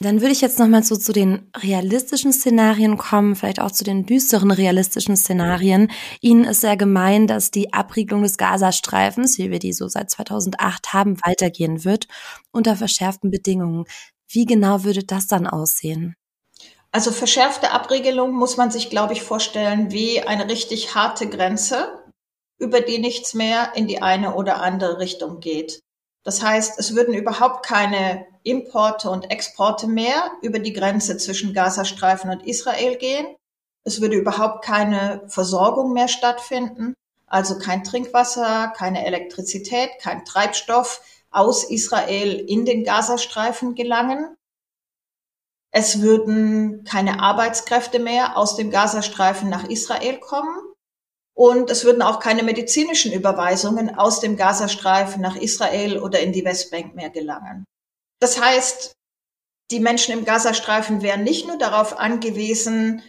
Dann 0.00 0.20
würde 0.20 0.32
ich 0.32 0.40
jetzt 0.40 0.58
nochmal 0.58 0.82
so 0.82 0.96
zu 0.96 1.12
den 1.12 1.50
realistischen 1.56 2.32
Szenarien 2.32 2.96
kommen, 2.96 3.34
vielleicht 3.34 3.60
auch 3.60 3.70
zu 3.70 3.84
den 3.84 4.06
düsteren 4.06 4.50
realistischen 4.50 5.16
Szenarien. 5.16 5.90
Ihnen 6.20 6.44
ist 6.44 6.60
sehr 6.60 6.76
gemein, 6.76 7.26
dass 7.26 7.50
die 7.50 7.72
Abriegelung 7.72 8.22
des 8.22 8.36
Gazastreifens, 8.36 9.38
wie 9.38 9.50
wir 9.50 9.58
die 9.58 9.72
so 9.72 9.88
seit 9.88 10.10
2008 10.10 10.92
haben, 10.92 11.16
weitergehen 11.24 11.84
wird, 11.84 12.08
unter 12.52 12.76
verschärften 12.76 13.30
Bedingungen. 13.30 13.84
Wie 14.28 14.44
genau 14.44 14.84
würde 14.84 15.04
das 15.04 15.26
dann 15.26 15.46
aussehen? 15.46 16.14
Also 16.92 17.10
verschärfte 17.10 17.72
Abriegelung 17.72 18.32
muss 18.32 18.56
man 18.56 18.70
sich, 18.70 18.90
glaube 18.90 19.12
ich, 19.12 19.22
vorstellen 19.22 19.92
wie 19.92 20.22
eine 20.22 20.48
richtig 20.48 20.94
harte 20.94 21.28
Grenze, 21.28 22.02
über 22.58 22.80
die 22.80 22.98
nichts 22.98 23.34
mehr 23.34 23.72
in 23.74 23.86
die 23.86 24.00
eine 24.02 24.34
oder 24.34 24.62
andere 24.62 24.98
Richtung 24.98 25.40
geht. 25.40 25.82
Das 26.26 26.42
heißt, 26.42 26.80
es 26.80 26.96
würden 26.96 27.14
überhaupt 27.14 27.64
keine 27.64 28.26
Importe 28.42 29.10
und 29.10 29.30
Exporte 29.30 29.86
mehr 29.86 30.32
über 30.42 30.58
die 30.58 30.72
Grenze 30.72 31.18
zwischen 31.18 31.54
Gazastreifen 31.54 32.30
und 32.30 32.44
Israel 32.44 32.96
gehen. 32.96 33.36
Es 33.84 34.00
würde 34.00 34.16
überhaupt 34.16 34.64
keine 34.64 35.22
Versorgung 35.28 35.92
mehr 35.92 36.08
stattfinden, 36.08 36.94
also 37.28 37.60
kein 37.60 37.84
Trinkwasser, 37.84 38.72
keine 38.76 39.06
Elektrizität, 39.06 39.90
kein 40.00 40.24
Treibstoff, 40.24 41.00
aus 41.30 41.62
Israel 41.62 42.34
in 42.34 42.64
den 42.64 42.82
Gazastreifen 42.82 43.76
gelangen. 43.76 44.36
Es 45.70 46.02
würden 46.02 46.82
keine 46.82 47.20
Arbeitskräfte 47.20 48.00
mehr 48.00 48.36
aus 48.36 48.56
dem 48.56 48.72
Gazastreifen 48.72 49.48
nach 49.48 49.68
Israel 49.68 50.18
kommen. 50.18 50.58
Und 51.36 51.70
es 51.70 51.84
würden 51.84 52.00
auch 52.00 52.18
keine 52.18 52.42
medizinischen 52.42 53.12
Überweisungen 53.12 53.94
aus 53.94 54.20
dem 54.20 54.36
Gazastreifen 54.36 55.20
nach 55.20 55.36
Israel 55.36 55.98
oder 55.98 56.20
in 56.20 56.32
die 56.32 56.44
Westbank 56.44 56.94
mehr 56.94 57.10
gelangen. 57.10 57.66
Das 58.20 58.40
heißt, 58.40 58.94
die 59.70 59.80
Menschen 59.80 60.18
im 60.18 60.24
Gazastreifen 60.24 61.02
wären 61.02 61.24
nicht 61.24 61.46
nur 61.46 61.58
darauf 61.58 61.98
angewiesen, 61.98 63.02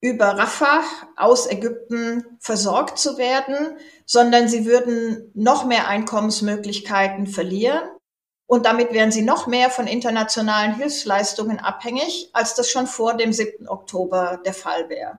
über 0.00 0.38
Rafah 0.38 0.84
aus 1.16 1.50
Ägypten 1.50 2.24
versorgt 2.40 2.98
zu 2.98 3.18
werden, 3.18 3.78
sondern 4.06 4.48
sie 4.48 4.64
würden 4.64 5.30
noch 5.34 5.64
mehr 5.64 5.88
Einkommensmöglichkeiten 5.88 7.26
verlieren. 7.26 7.82
Und 8.48 8.64
damit 8.64 8.92
wären 8.92 9.12
sie 9.12 9.22
noch 9.22 9.46
mehr 9.46 9.70
von 9.70 9.86
internationalen 9.86 10.74
Hilfsleistungen 10.74 11.58
abhängig, 11.58 12.30
als 12.32 12.54
das 12.54 12.70
schon 12.70 12.86
vor 12.86 13.14
dem 13.14 13.32
7. 13.32 13.68
Oktober 13.68 14.40
der 14.44 14.54
Fall 14.54 14.88
wäre. 14.88 15.18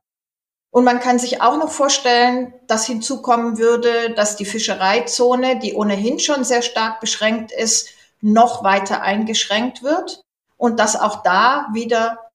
Und 0.72 0.86
man 0.86 1.02
kann 1.02 1.20
sich 1.20 1.42
auch 1.42 1.58
noch 1.58 1.70
vorstellen, 1.70 2.54
dass 2.66 2.86
hinzukommen 2.86 3.58
würde, 3.58 4.14
dass 4.16 4.38
die 4.38 4.46
Fischereizone, 4.46 5.60
die 5.60 5.74
ohnehin 5.74 6.20
schon 6.20 6.46
sehr 6.46 6.62
stark 6.62 7.02
beschränkt 7.02 7.52
ist, 7.52 7.90
noch 8.22 8.64
weiter 8.64 9.02
eingeschränkt 9.02 9.84
wird 9.84 10.24
und 10.56 10.80
dass 10.80 11.00
auch 11.00 11.24
da 11.24 11.68
wieder 11.74 12.32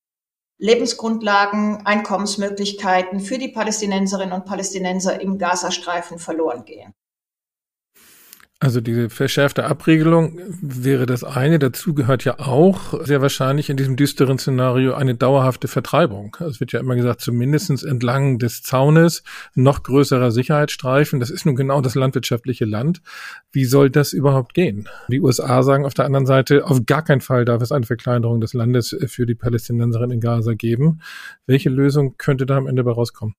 Lebensgrundlagen, 0.59 1.87
Einkommensmöglichkeiten 1.87 3.21
für 3.21 3.39
die 3.39 3.49
Palästinenserinnen 3.49 4.33
und 4.33 4.47
Palästinenser 4.47 5.21
im 5.21 5.39
Gazastreifen 5.39 6.19
verloren 6.19 6.65
gehen. 6.65 6.93
Also 8.59 8.81
diese 8.81 9.11
verschärfte 9.11 9.67
Abregelung 9.67 10.41
wäre 10.63 11.05
das 11.05 11.25
eine. 11.25 11.59
Dazu 11.59 11.93
gehört 11.93 12.25
ja 12.25 12.39
auch 12.39 13.05
sehr 13.05 13.21
wahrscheinlich 13.21 13.69
in 13.69 13.77
diesem 13.77 13.97
düsteren 13.97 14.39
Szenario 14.39 14.95
eine 14.95 15.15
dauerhafte 15.15 15.69
Vertreibung. 15.69 16.35
Es 16.41 16.59
wird 16.59 16.73
ja 16.73 16.81
immer 16.81 16.97
gesagt, 16.97 17.21
zumindestens 17.21 17.83
entlang 17.83 18.39
des 18.39 18.63
Zaunes 18.63 19.25
noch 19.55 19.83
größerer 19.83 20.31
Sicherheitsstreifen. 20.31 21.21
Das 21.21 21.29
ist 21.29 21.45
nun 21.45 21.55
genau 21.55 21.83
das 21.83 21.95
landwirtschaftliche 21.95 22.65
Land. 22.65 23.03
Wie 23.53 23.67
soll 23.67 23.91
das 23.91 24.15
überhaupt 24.15 24.55
gehen? 24.55 24.89
Die 25.09 25.21
USA 25.21 25.63
sagen 25.63 25.85
auf 25.85 25.93
der 25.93 26.07
anderen 26.07 26.25
Seite, 26.25 26.65
auf 26.65 26.87
gar 26.87 27.05
keinen 27.05 27.21
Fall 27.21 27.45
darf 27.45 27.61
es 27.61 27.73
eine 27.73 27.85
Verkleinerung 27.85 28.41
des 28.41 28.55
Landes 28.55 28.97
für 29.07 29.27
die 29.27 29.35
Palästinenserinnen 29.35 30.13
in 30.13 30.21
Gaza 30.21 30.55
geben. 30.55 31.03
Welche 31.45 31.69
Lösung 31.69 32.15
könnte 32.17 32.47
da 32.47 32.57
am 32.57 32.67
Ende 32.67 32.85
bei 32.85 32.93
rauskommen? 32.93 33.35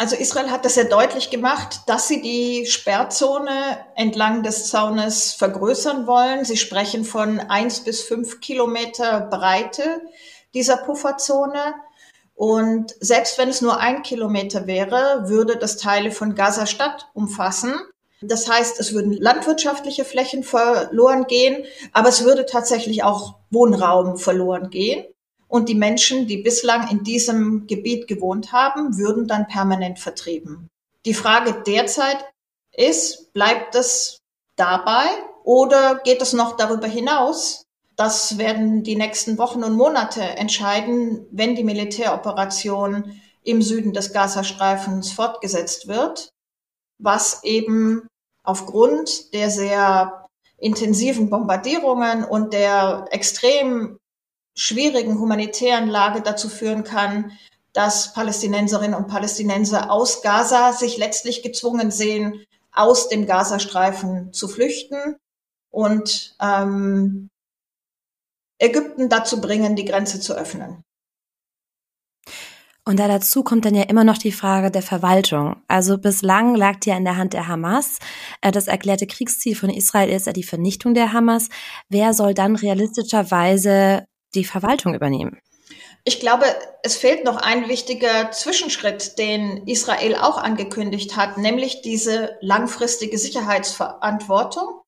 Also 0.00 0.16
Israel 0.16 0.50
hat 0.50 0.64
das 0.64 0.76
sehr 0.76 0.86
deutlich 0.86 1.28
gemacht, 1.28 1.80
dass 1.84 2.08
sie 2.08 2.22
die 2.22 2.64
Sperrzone 2.64 3.84
entlang 3.96 4.42
des 4.42 4.70
Zaunes 4.70 5.34
vergrößern 5.34 6.06
wollen. 6.06 6.46
Sie 6.46 6.56
sprechen 6.56 7.04
von 7.04 7.38
eins 7.38 7.80
bis 7.80 8.00
fünf 8.00 8.40
Kilometer 8.40 9.20
Breite 9.20 10.00
dieser 10.54 10.78
Pufferzone. 10.78 11.74
Und 12.34 12.94
selbst 13.00 13.36
wenn 13.36 13.50
es 13.50 13.60
nur 13.60 13.78
ein 13.78 14.02
Kilometer 14.02 14.66
wäre, 14.66 15.28
würde 15.28 15.58
das 15.58 15.76
Teile 15.76 16.12
von 16.12 16.34
Gaza-Stadt 16.34 17.10
umfassen. 17.12 17.74
Das 18.22 18.48
heißt, 18.48 18.80
es 18.80 18.94
würden 18.94 19.12
landwirtschaftliche 19.12 20.06
Flächen 20.06 20.44
verloren 20.44 21.26
gehen, 21.26 21.66
aber 21.92 22.08
es 22.08 22.24
würde 22.24 22.46
tatsächlich 22.46 23.02
auch 23.02 23.34
Wohnraum 23.50 24.16
verloren 24.16 24.70
gehen. 24.70 25.04
Und 25.50 25.68
die 25.68 25.74
Menschen, 25.74 26.28
die 26.28 26.36
bislang 26.36 26.88
in 26.90 27.02
diesem 27.02 27.66
Gebiet 27.66 28.06
gewohnt 28.06 28.52
haben, 28.52 28.96
würden 28.96 29.26
dann 29.26 29.48
permanent 29.48 29.98
vertrieben. 29.98 30.68
Die 31.04 31.12
Frage 31.12 31.62
derzeit 31.66 32.24
ist, 32.72 33.32
bleibt 33.32 33.74
es 33.74 34.18
dabei 34.54 35.06
oder 35.42 35.96
geht 36.04 36.22
es 36.22 36.32
noch 36.32 36.56
darüber 36.56 36.86
hinaus? 36.86 37.64
Das 37.96 38.38
werden 38.38 38.84
die 38.84 38.94
nächsten 38.94 39.38
Wochen 39.38 39.64
und 39.64 39.76
Monate 39.76 40.22
entscheiden, 40.22 41.26
wenn 41.32 41.56
die 41.56 41.64
Militäroperation 41.64 43.20
im 43.42 43.60
Süden 43.60 43.92
des 43.92 44.12
Gazastreifens 44.12 45.10
fortgesetzt 45.10 45.88
wird, 45.88 46.30
was 46.98 47.42
eben 47.42 48.06
aufgrund 48.44 49.34
der 49.34 49.50
sehr 49.50 50.26
intensiven 50.58 51.28
Bombardierungen 51.28 52.22
und 52.22 52.52
der 52.52 53.06
extrem 53.10 53.98
schwierigen 54.60 55.18
humanitären 55.18 55.88
Lage 55.88 56.20
dazu 56.20 56.50
führen 56.50 56.84
kann, 56.84 57.32
dass 57.72 58.12
Palästinenserinnen 58.12 58.94
und 58.94 59.08
Palästinenser 59.08 59.90
aus 59.90 60.20
Gaza 60.20 60.74
sich 60.74 60.98
letztlich 60.98 61.42
gezwungen 61.42 61.90
sehen, 61.90 62.44
aus 62.70 63.08
dem 63.08 63.26
Gazastreifen 63.26 64.34
zu 64.34 64.48
flüchten 64.48 65.16
und 65.70 66.36
ähm, 66.42 67.30
Ägypten 68.58 69.08
dazu 69.08 69.40
bringen, 69.40 69.76
die 69.76 69.86
Grenze 69.86 70.20
zu 70.20 70.34
öffnen. 70.34 70.84
Und 72.84 72.98
da 72.98 73.08
dazu 73.08 73.42
kommt 73.42 73.64
dann 73.64 73.74
ja 73.74 73.84
immer 73.84 74.04
noch 74.04 74.18
die 74.18 74.32
Frage 74.32 74.70
der 74.70 74.82
Verwaltung. 74.82 75.62
Also 75.68 75.96
bislang 75.96 76.54
lag 76.54 76.80
die 76.80 76.90
ja 76.90 76.96
in 76.96 77.04
der 77.04 77.16
Hand 77.16 77.32
der 77.32 77.48
Hamas. 77.48 77.98
Äh, 78.42 78.52
das 78.52 78.66
erklärte 78.66 79.06
Kriegsziel 79.06 79.54
von 79.54 79.70
Israel 79.70 80.10
ist 80.10 80.26
ja 80.26 80.32
die 80.32 80.42
Vernichtung 80.42 80.92
der 80.92 81.14
Hamas. 81.14 81.48
Wer 81.88 82.12
soll 82.12 82.34
dann 82.34 82.56
realistischerweise 82.56 84.04
die 84.34 84.44
Verwaltung 84.44 84.94
übernehmen? 84.94 85.38
Ich 86.04 86.18
glaube, 86.18 86.46
es 86.82 86.96
fehlt 86.96 87.24
noch 87.24 87.36
ein 87.36 87.68
wichtiger 87.68 88.30
Zwischenschritt, 88.32 89.18
den 89.18 89.66
Israel 89.66 90.16
auch 90.16 90.38
angekündigt 90.38 91.16
hat, 91.16 91.36
nämlich 91.36 91.82
diese 91.82 92.38
langfristige 92.40 93.18
Sicherheitsverantwortung, 93.18 94.80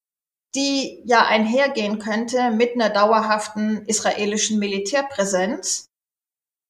die 0.54 1.02
ja 1.04 1.26
einhergehen 1.26 1.98
könnte 1.98 2.50
mit 2.50 2.74
einer 2.74 2.90
dauerhaften 2.90 3.84
israelischen 3.86 4.58
Militärpräsenz. 4.58 5.86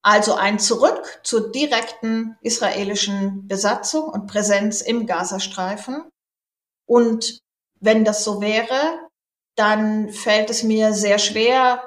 Also 0.05 0.35
ein 0.35 0.59
Zurück 0.59 1.21
zur 1.23 1.53
direkten 1.53 2.37
israelischen 2.41 3.47
Besatzung 3.47 4.05
und 4.09 4.27
Präsenz 4.27 4.81
im 4.81 5.07
Gazastreifen. 5.07 6.03
Und 6.87 7.39
wenn 7.79 8.05
das 8.05 8.25
so 8.25 8.41
wäre, 8.41 9.09
dann 9.55 10.11
fällt 10.11 10.51
es 10.51 10.65
mir 10.65 10.93
sehr 10.93 11.19
schwer, 11.19 11.83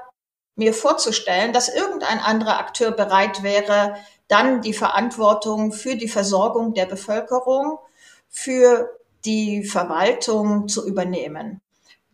mir 0.55 0.73
vorzustellen, 0.73 1.53
dass 1.53 1.73
irgendein 1.73 2.19
anderer 2.19 2.59
Akteur 2.59 2.91
bereit 2.91 3.43
wäre, 3.43 3.95
dann 4.27 4.61
die 4.61 4.73
Verantwortung 4.73 5.71
für 5.71 5.95
die 5.95 6.07
Versorgung 6.07 6.73
der 6.73 6.85
Bevölkerung, 6.85 7.77
für 8.29 8.89
die 9.25 9.63
Verwaltung 9.63 10.67
zu 10.67 10.87
übernehmen. 10.87 11.61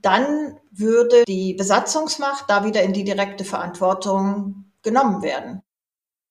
Dann 0.01 0.57
würde 0.71 1.23
die 1.27 1.53
Besatzungsmacht 1.53 2.45
da 2.47 2.65
wieder 2.65 2.81
in 2.81 2.93
die 2.93 3.03
direkte 3.03 3.43
Verantwortung 3.43 4.65
genommen 4.81 5.21
werden. 5.21 5.61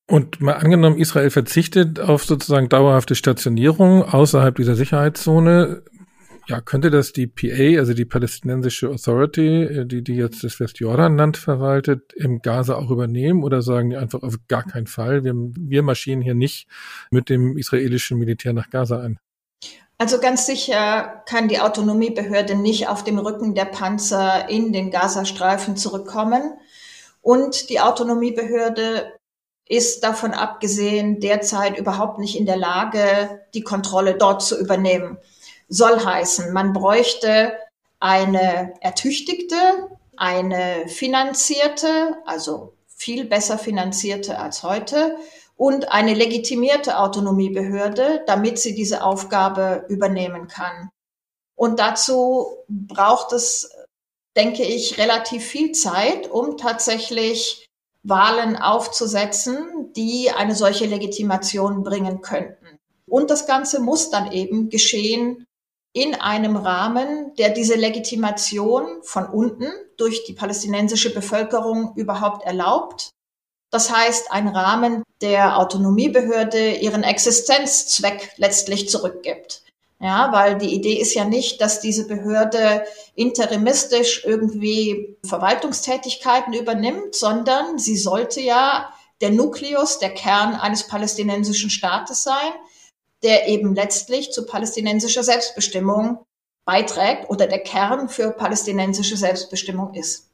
Und 0.08 0.40
mal 0.40 0.54
angenommen, 0.54 0.98
Israel 0.98 1.30
verzichtet 1.30 2.00
auf 2.00 2.24
sozusagen 2.24 2.68
dauerhafte 2.68 3.14
Stationierung 3.14 4.02
außerhalb 4.02 4.56
dieser 4.56 4.74
Sicherheitszone. 4.74 5.84
Ja, 6.50 6.60
könnte 6.60 6.90
das 6.90 7.12
die 7.12 7.28
PA, 7.28 7.78
also 7.78 7.94
die 7.94 8.04
palästinensische 8.04 8.88
Authority, 8.88 9.62
äh, 9.62 9.86
die, 9.86 10.02
die 10.02 10.16
jetzt 10.16 10.42
das 10.42 10.58
Westjordanland 10.58 11.36
verwaltet, 11.36 12.12
im 12.14 12.42
Gaza 12.42 12.74
auch 12.74 12.90
übernehmen 12.90 13.44
oder 13.44 13.62
sagen 13.62 13.90
die 13.90 13.96
einfach 13.96 14.24
auf 14.24 14.34
gar 14.48 14.64
keinen 14.64 14.88
Fall, 14.88 15.22
wir, 15.22 15.32
wir 15.32 15.84
marschieren 15.84 16.20
hier 16.20 16.34
nicht 16.34 16.66
mit 17.12 17.28
dem 17.28 17.56
israelischen 17.56 18.18
Militär 18.18 18.52
nach 18.52 18.68
Gaza 18.68 18.98
ein? 18.98 19.20
Also 19.96 20.18
ganz 20.18 20.44
sicher 20.44 21.22
kann 21.24 21.46
die 21.46 21.60
Autonomiebehörde 21.60 22.56
nicht 22.56 22.88
auf 22.88 23.04
dem 23.04 23.20
Rücken 23.20 23.54
der 23.54 23.66
Panzer 23.66 24.48
in 24.48 24.72
den 24.72 24.90
Gazastreifen 24.90 25.76
zurückkommen. 25.76 26.58
Und 27.20 27.70
die 27.70 27.78
Autonomiebehörde 27.78 29.12
ist 29.68 30.02
davon 30.02 30.32
abgesehen 30.32 31.20
derzeit 31.20 31.78
überhaupt 31.78 32.18
nicht 32.18 32.36
in 32.36 32.46
der 32.46 32.56
Lage, 32.56 33.40
die 33.54 33.62
Kontrolle 33.62 34.16
dort 34.18 34.42
zu 34.42 34.58
übernehmen 34.58 35.18
soll 35.70 36.04
heißen, 36.04 36.52
man 36.52 36.74
bräuchte 36.74 37.56
eine 38.00 38.74
ertüchtigte, 38.80 39.88
eine 40.16 40.88
finanzierte, 40.88 42.18
also 42.26 42.74
viel 42.88 43.24
besser 43.24 43.56
finanzierte 43.56 44.38
als 44.38 44.62
heute 44.62 45.16
und 45.56 45.90
eine 45.92 46.12
legitimierte 46.12 46.98
Autonomiebehörde, 46.98 48.24
damit 48.26 48.58
sie 48.58 48.74
diese 48.74 49.04
Aufgabe 49.04 49.86
übernehmen 49.88 50.48
kann. 50.48 50.90
Und 51.54 51.78
dazu 51.78 52.56
braucht 52.68 53.32
es, 53.32 53.70
denke 54.36 54.64
ich, 54.64 54.98
relativ 54.98 55.44
viel 55.44 55.72
Zeit, 55.72 56.30
um 56.30 56.56
tatsächlich 56.56 57.66
Wahlen 58.02 58.56
aufzusetzen, 58.56 59.92
die 59.94 60.30
eine 60.30 60.54
solche 60.54 60.86
Legitimation 60.86 61.82
bringen 61.82 62.22
könnten. 62.22 62.78
Und 63.06 63.30
das 63.30 63.46
Ganze 63.46 63.80
muss 63.80 64.10
dann 64.10 64.32
eben 64.32 64.70
geschehen 64.70 65.46
in 65.92 66.14
einem 66.14 66.56
Rahmen, 66.56 67.34
der 67.36 67.50
diese 67.50 67.74
Legitimation 67.74 69.02
von 69.02 69.26
unten 69.26 69.70
durch 69.96 70.24
die 70.24 70.32
palästinensische 70.32 71.12
Bevölkerung 71.12 71.92
überhaupt 71.96 72.44
erlaubt. 72.44 73.10
Das 73.70 73.94
heißt, 73.94 74.32
ein 74.32 74.48
Rahmen, 74.48 75.02
der 75.20 75.58
Autonomiebehörde 75.58 76.72
ihren 76.76 77.02
Existenzzweck 77.02 78.32
letztlich 78.36 78.88
zurückgibt. 78.88 79.62
Ja, 80.02 80.32
weil 80.32 80.56
die 80.56 80.74
Idee 80.74 80.94
ist 80.94 81.12
ja 81.12 81.26
nicht, 81.26 81.60
dass 81.60 81.80
diese 81.80 82.06
Behörde 82.06 82.84
interimistisch 83.14 84.24
irgendwie 84.24 85.18
Verwaltungstätigkeiten 85.26 86.54
übernimmt, 86.54 87.14
sondern 87.14 87.78
sie 87.78 87.98
sollte 87.98 88.40
ja 88.40 88.94
der 89.20 89.30
Nukleus, 89.30 89.98
der 89.98 90.14
Kern 90.14 90.54
eines 90.54 90.86
palästinensischen 90.86 91.68
Staates 91.68 92.22
sein, 92.22 92.52
der 93.22 93.48
eben 93.48 93.74
letztlich 93.74 94.32
zu 94.32 94.46
palästinensischer 94.46 95.22
Selbstbestimmung 95.22 96.24
beiträgt 96.64 97.28
oder 97.28 97.46
der 97.46 97.60
Kern 97.60 98.08
für 98.08 98.30
palästinensische 98.30 99.16
Selbstbestimmung 99.16 99.94
ist. 99.94 100.30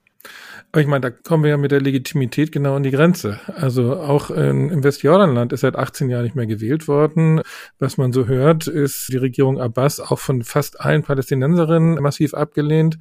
Aber 0.73 0.81
ich 0.81 0.87
meine, 0.89 1.01
da 1.01 1.11
kommen 1.11 1.45
wir 1.45 1.51
ja 1.51 1.57
mit 1.57 1.71
der 1.71 1.81
Legitimität 1.81 2.53
genau 2.53 2.75
an 2.77 2.83
die 2.83 2.91
Grenze. 2.91 3.41
Also 3.55 3.97
auch 3.97 4.31
in, 4.31 4.69
im 4.69 4.85
Westjordanland 4.85 5.53
ist 5.53 5.61
seit 5.61 5.77
18 5.77 6.11
Jahren 6.11 6.25
nicht 6.25 6.35
mehr 6.35 6.47
gewählt 6.47 6.89
worden. 6.89 7.41
Was 7.79 7.97
man 7.97 8.13
so 8.13 8.27
hört, 8.27 8.67
ist 8.67 9.09
die 9.11 9.17
Regierung 9.17 9.61
Abbas 9.61 10.01
auch 10.01 10.19
von 10.19 10.43
fast 10.43 10.81
allen 10.81 11.03
Palästinenserinnen 11.03 11.95
massiv 12.03 12.35
abgelehnt. 12.35 12.99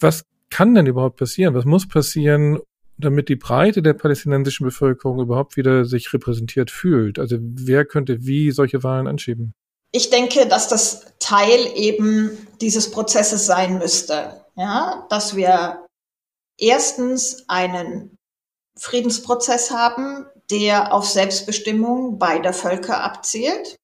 Was 0.00 0.24
kann 0.50 0.74
denn 0.74 0.86
überhaupt 0.86 1.16
passieren? 1.16 1.54
Was 1.54 1.64
muss 1.64 1.86
passieren, 1.86 2.58
damit 2.98 3.28
die 3.28 3.36
Breite 3.36 3.82
der 3.82 3.94
palästinensischen 3.94 4.64
Bevölkerung 4.64 5.20
überhaupt 5.20 5.56
wieder 5.56 5.84
sich 5.84 6.12
repräsentiert 6.12 6.70
fühlt? 6.70 7.18
Also 7.18 7.36
wer 7.40 7.84
könnte 7.84 8.26
wie 8.26 8.50
solche 8.50 8.82
Wahlen 8.82 9.06
anschieben? 9.06 9.54
Ich 9.92 10.10
denke, 10.10 10.46
dass 10.46 10.68
das 10.68 11.06
Teil 11.18 11.60
eben 11.76 12.36
dieses 12.60 12.90
Prozesses 12.90 13.46
sein 13.46 13.78
müsste. 13.78 14.44
Ja, 14.56 15.06
dass 15.08 15.36
wir 15.36 15.86
erstens 16.58 17.44
einen 17.48 18.16
Friedensprozess 18.78 19.70
haben, 19.70 20.26
der 20.50 20.92
auf 20.92 21.08
Selbstbestimmung 21.08 22.18
beider 22.18 22.52
Völker 22.52 23.02
abzielt, 23.02 23.76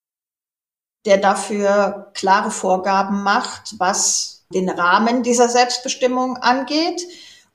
der 1.07 1.19
dafür 1.19 2.11
klare 2.15 2.51
Vorgaben 2.51 3.23
macht, 3.23 3.75
was 3.79 4.47
den 4.53 4.69
Rahmen 4.69 5.23
dieser 5.23 5.49
Selbstbestimmung 5.49 6.37
angeht 6.37 7.03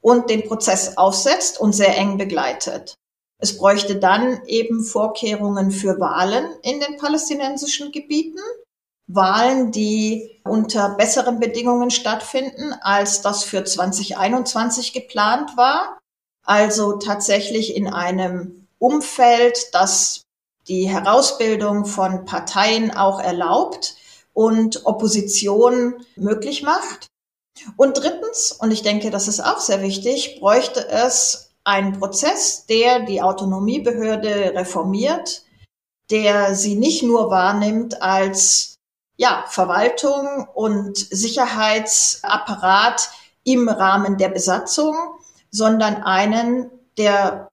und 0.06 0.30
den 0.30 0.48
Prozess 0.48 0.98
aufsetzt 0.98 1.60
und 1.60 1.74
sehr 1.74 1.98
eng 1.98 2.20
begleitet. 2.20 2.94
Es 3.42 3.58
bräuchte 3.58 3.96
dann 3.96 4.46
eben 4.46 4.84
Vorkehrungen 4.84 5.72
für 5.72 6.00
Wahlen 6.00 6.46
in 6.62 6.80
den 6.80 6.98
palästinensischen 6.98 7.92
Gebieten 7.92 8.40
Wahlen, 9.08 9.72
die 9.72 10.42
unter 10.44 10.90
besseren 10.90 11.40
Bedingungen 11.40 11.90
stattfinden, 11.90 12.74
als 12.82 13.24
das 13.24 13.44
für 13.44 13.64
2021 13.64 14.94
geplant 14.94 15.58
war. 15.58 15.98
Also 16.44 16.98
tatsächlich 16.98 17.76
in 17.76 17.88
einem 17.88 18.68
Umfeld, 18.78 19.74
das 19.74 20.22
die 20.68 20.88
Herausbildung 20.88 21.86
von 21.86 22.26
Parteien 22.26 22.96
auch 22.96 23.20
erlaubt 23.20 23.96
und 24.34 24.86
Opposition 24.86 26.06
möglich 26.16 26.62
macht. 26.62 27.08
Und 27.78 27.98
drittens, 27.98 28.52
und 28.52 28.72
ich 28.72 28.84
denke, 28.84 29.12
das 29.12 29.28
ist 29.28 29.40
auch 29.40 29.60
sehr 29.60 29.82
wichtig, 29.82 30.40
bräuchte 30.40 30.88
es 30.88 31.52
einen 31.64 32.00
Prozess, 32.00 32.66
der 32.68 33.02
die 33.02 33.22
Autonomiebehörde 33.22 34.54
reformiert, 34.56 35.44
der 36.12 36.56
sie 36.56 36.76
nicht 36.76 37.04
nur 37.04 37.32
wahrnimmt 37.32 38.02
als 38.02 38.76
ja, 39.18 39.46
Verwaltung 39.48 40.48
und 40.54 40.98
Sicherheitsapparat 40.98 43.10
im 43.44 43.70
Rahmen 43.70 44.18
der 44.18 44.30
Besatzung, 44.30 44.96
sondern 45.50 46.04
einen, 46.04 46.70
der 46.98 47.48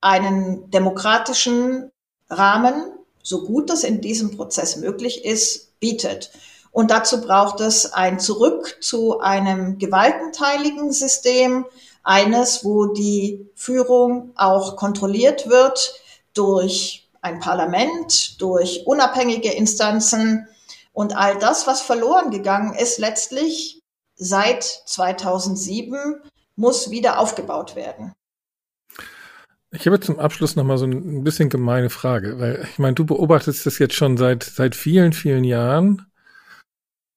einen 0.00 0.70
demokratischen 0.70 1.90
Rahmen, 2.30 2.92
so 3.22 3.44
gut 3.44 3.68
das 3.68 3.84
in 3.84 4.00
diesem 4.00 4.36
Prozess 4.36 4.76
möglich 4.76 5.24
ist, 5.24 5.78
bietet. 5.80 6.30
Und 6.70 6.90
dazu 6.90 7.20
braucht 7.20 7.60
es 7.60 7.92
ein 7.92 8.20
Zurück 8.20 8.78
zu 8.80 9.20
einem 9.20 9.78
gewaltenteiligen 9.78 10.92
System, 10.92 11.66
eines, 12.02 12.64
wo 12.64 12.86
die 12.86 13.46
Führung 13.54 14.32
auch 14.36 14.76
kontrolliert 14.76 15.48
wird 15.48 15.94
durch 16.32 17.08
ein 17.20 17.40
Parlament, 17.40 18.40
durch 18.40 18.86
unabhängige 18.86 19.52
Instanzen, 19.52 20.46
und 20.98 21.16
all 21.16 21.38
das, 21.38 21.68
was 21.68 21.80
verloren 21.80 22.32
gegangen 22.32 22.74
ist, 22.74 22.98
letztlich 22.98 23.84
seit 24.16 24.64
2007, 24.64 26.16
muss 26.56 26.90
wieder 26.90 27.20
aufgebaut 27.20 27.76
werden. 27.76 28.14
Ich 29.70 29.86
habe 29.86 30.00
zum 30.00 30.18
Abschluss 30.18 30.56
noch 30.56 30.64
mal 30.64 30.76
so 30.76 30.86
ein 30.86 31.22
bisschen 31.22 31.50
gemeine 31.50 31.88
Frage, 31.88 32.40
weil 32.40 32.66
ich 32.68 32.80
meine, 32.80 32.94
du 32.94 33.06
beobachtest 33.06 33.64
das 33.64 33.78
jetzt 33.78 33.94
schon 33.94 34.16
seit 34.16 34.42
seit 34.42 34.74
vielen 34.74 35.12
vielen 35.12 35.44
Jahren. 35.44 36.07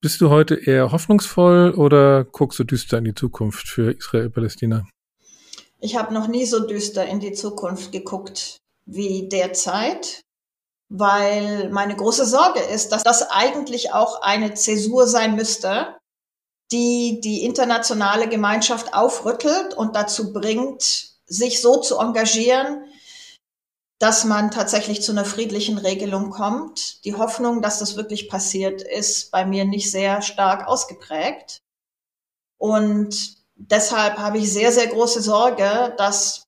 Bist 0.02 0.20
du 0.20 0.30
heute 0.30 0.56
eher 0.56 0.91
hoffnungsvoll 0.91 1.72
oder 1.72 2.26
guckst 2.26 2.60
du 2.60 2.64
düster 2.64 2.97
in 2.97 3.06
die 3.06 3.16
Zukunft 3.16 3.68
für 3.68 3.91
Israel-Palästina? 3.91 4.88
Ich 5.80 5.95
habe 5.95 6.14
noch 6.14 6.28
nie 6.28 6.45
so 6.45 6.66
düster 6.66 7.06
in 7.06 7.20
die 7.20 7.34
Zukunft 7.34 7.91
geguckt 7.91 8.58
wie 8.86 9.30
derzeit 9.30 10.22
weil 10.93 11.70
meine 11.70 11.95
große 11.95 12.26
Sorge 12.26 12.60
ist, 12.60 12.91
dass 12.91 13.04
das 13.04 13.32
eigentlich 13.32 13.93
auch 13.93 14.22
eine 14.22 14.54
Zäsur 14.56 15.08
sein 15.08 15.36
müsste, 15.36 15.95
die 16.74 17.22
die 17.24 17.45
internationale 17.45 18.28
Gemeinschaft 18.28 18.93
aufrüttelt 18.93 19.74
und 19.74 19.95
dazu 19.95 20.34
bringt, 20.34 21.12
sich 21.26 21.62
so 21.62 21.78
zu 21.78 21.97
engagieren, 21.97 22.84
dass 24.02 24.26
man 24.26 24.49
tatsächlich 24.49 25.04
zu 25.04 25.12
einer 25.12 25.26
friedlichen 25.26 25.78
Regelung 25.78 26.32
kommt. 26.32 27.06
Die 27.06 27.14
Hoffnung, 27.14 27.62
dass 27.62 27.78
das 27.78 27.97
wirklich 27.97 28.30
passiert, 28.30 28.82
ist 28.82 29.30
bei 29.30 29.45
mir 29.45 29.64
nicht 29.64 29.91
sehr 29.91 30.24
stark 30.24 30.68
ausgeprägt. 30.68 31.62
Und 32.58 33.36
deshalb 33.54 34.18
habe 34.18 34.39
ich 34.39 34.52
sehr, 34.52 34.72
sehr 34.72 34.88
große 34.88 35.22
Sorge, 35.22 35.93
dass 35.99 36.47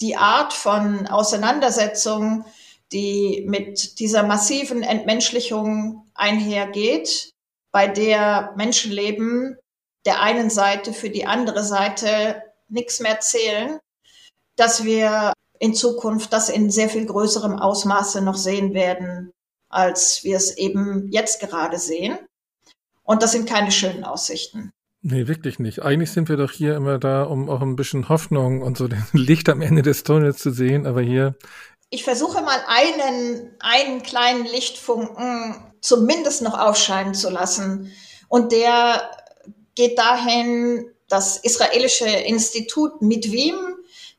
die 0.00 0.16
Art 0.16 0.54
von 0.54 1.06
Auseinandersetzung, 1.06 2.46
die 2.92 3.44
mit 3.46 3.98
dieser 3.98 4.22
massiven 4.22 4.82
Entmenschlichung 4.82 6.10
einhergeht, 6.14 7.34
bei 7.72 7.88
der 7.88 8.54
Menschenleben 8.56 9.58
der 10.06 10.22
einen 10.22 10.48
Seite 10.48 10.94
für 10.94 11.10
die 11.10 11.26
andere 11.26 11.62
Seite 11.62 12.42
nichts 12.68 13.00
mehr 13.00 13.20
zählen, 13.20 13.78
dass 14.56 14.84
wir 14.84 15.33
in 15.64 15.74
Zukunft 15.74 16.30
das 16.34 16.50
in 16.50 16.70
sehr 16.70 16.90
viel 16.90 17.06
größerem 17.06 17.58
Ausmaße 17.58 18.20
noch 18.20 18.36
sehen 18.36 18.74
werden, 18.74 19.32
als 19.70 20.22
wir 20.22 20.36
es 20.36 20.58
eben 20.58 21.08
jetzt 21.10 21.40
gerade 21.40 21.78
sehen. 21.78 22.18
Und 23.02 23.22
das 23.22 23.32
sind 23.32 23.48
keine 23.48 23.72
schönen 23.72 24.04
Aussichten. 24.04 24.72
Nee, 25.00 25.26
wirklich 25.26 25.58
nicht. 25.58 25.80
Eigentlich 25.80 26.12
sind 26.12 26.28
wir 26.28 26.36
doch 26.36 26.50
hier 26.50 26.76
immer 26.76 26.98
da, 26.98 27.22
um 27.22 27.48
auch 27.48 27.62
ein 27.62 27.76
bisschen 27.76 28.10
Hoffnung 28.10 28.60
und 28.60 28.76
so 28.76 28.88
den 28.88 29.06
Licht 29.12 29.48
am 29.48 29.62
Ende 29.62 29.80
des 29.80 30.04
Tunnels 30.04 30.36
zu 30.36 30.50
sehen. 30.50 30.86
Aber 30.86 31.00
hier 31.00 31.34
ich 31.88 32.04
versuche 32.04 32.42
mal 32.42 32.60
einen, 32.66 33.52
einen 33.60 34.02
kleinen 34.02 34.44
Lichtfunken 34.44 35.72
zumindest 35.80 36.42
noch 36.42 36.58
aufscheinen 36.58 37.14
zu 37.14 37.30
lassen. 37.30 37.90
Und 38.28 38.52
der 38.52 39.10
geht 39.76 39.98
dahin, 39.98 40.90
das 41.08 41.38
israelische 41.38 42.08
Institut 42.08 43.00
Mitwim, 43.00 43.73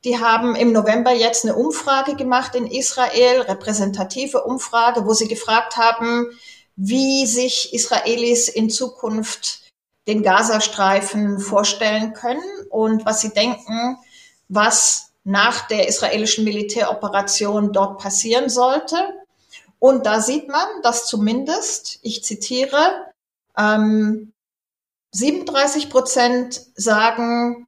die 0.06 0.20
haben 0.20 0.56
im 0.56 0.72
November 0.72 1.12
jetzt 1.12 1.44
eine 1.44 1.56
Umfrage 1.56 2.16
gemacht 2.16 2.54
in 2.56 2.68
Israel, 2.68 3.42
repräsentative 3.42 4.44
Umfrage, 4.44 5.06
wo 5.06 5.14
sie 5.14 5.28
gefragt 5.28 5.78
haben, 5.78 6.28
wie 6.76 7.26
sich 7.26 7.74
Israelis 7.74 8.48
in 8.48 8.70
Zukunft 8.70 9.72
den 10.08 10.22
Gazastreifen 10.22 11.40
vorstellen 11.40 12.14
können 12.14 12.44
und 12.70 13.06
was 13.06 13.22
sie 13.22 13.34
denken, 13.34 13.98
was 14.48 15.10
nach 15.24 15.68
der 15.68 15.88
israelischen 15.88 16.44
Militäroperation 16.44 17.74
dort 17.74 17.98
passieren 18.00 18.50
sollte. 18.50 18.98
Und 19.80 20.06
da 20.06 20.22
sieht 20.22 20.48
man, 20.48 20.68
dass 20.84 21.08
zumindest, 21.08 21.98
ich 22.04 22.24
zitiere, 22.24 23.08
ähm, 23.58 24.32
37 25.12 25.90
Prozent 25.90 26.62
sagen, 26.76 27.66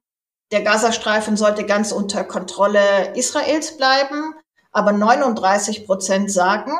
der 0.50 0.62
Gazastreifen 0.62 1.36
sollte 1.36 1.64
ganz 1.64 1.92
unter 1.92 2.24
Kontrolle 2.24 3.12
Israels 3.14 3.76
bleiben, 3.76 4.34
aber 4.72 4.92
39 4.92 5.86
Prozent 5.86 6.30
sagen, 6.30 6.72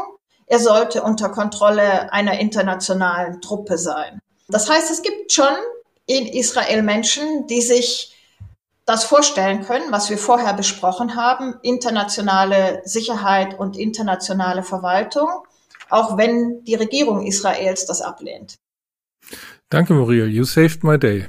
er 0.47 0.59
sollte 0.59 1.03
unter 1.03 1.29
Kontrolle 1.29 2.12
einer 2.12 2.39
internationalen 2.41 3.41
Truppe 3.41 3.77
sein. 3.77 4.21
Das 4.49 4.71
heißt, 4.71 4.91
es 4.91 5.03
gibt 5.03 5.33
schon 5.33 5.55
in 6.07 6.27
Israel 6.27 6.83
Menschen, 6.83 7.47
die 7.49 7.61
sich 7.61 8.14
das 8.87 9.05
vorstellen 9.05 9.62
können, 9.64 9.93
was 9.93 10.09
wir 10.09 10.16
vorher 10.16 10.55
besprochen 10.55 11.14
haben, 11.14 11.57
internationale 11.62 12.81
Sicherheit 12.87 13.59
und 13.59 13.77
internationale 13.77 14.62
Verwaltung, 14.62 15.29
auch 15.91 16.16
wenn 16.16 16.64
die 16.64 16.75
Regierung 16.75 17.27
Israels 17.27 17.85
das 17.85 18.01
ablehnt. 18.01 18.57
Danke, 19.69 19.93
Muriel. 19.93 20.29
You 20.29 20.45
saved 20.45 20.83
my 20.83 20.99
day. 20.99 21.27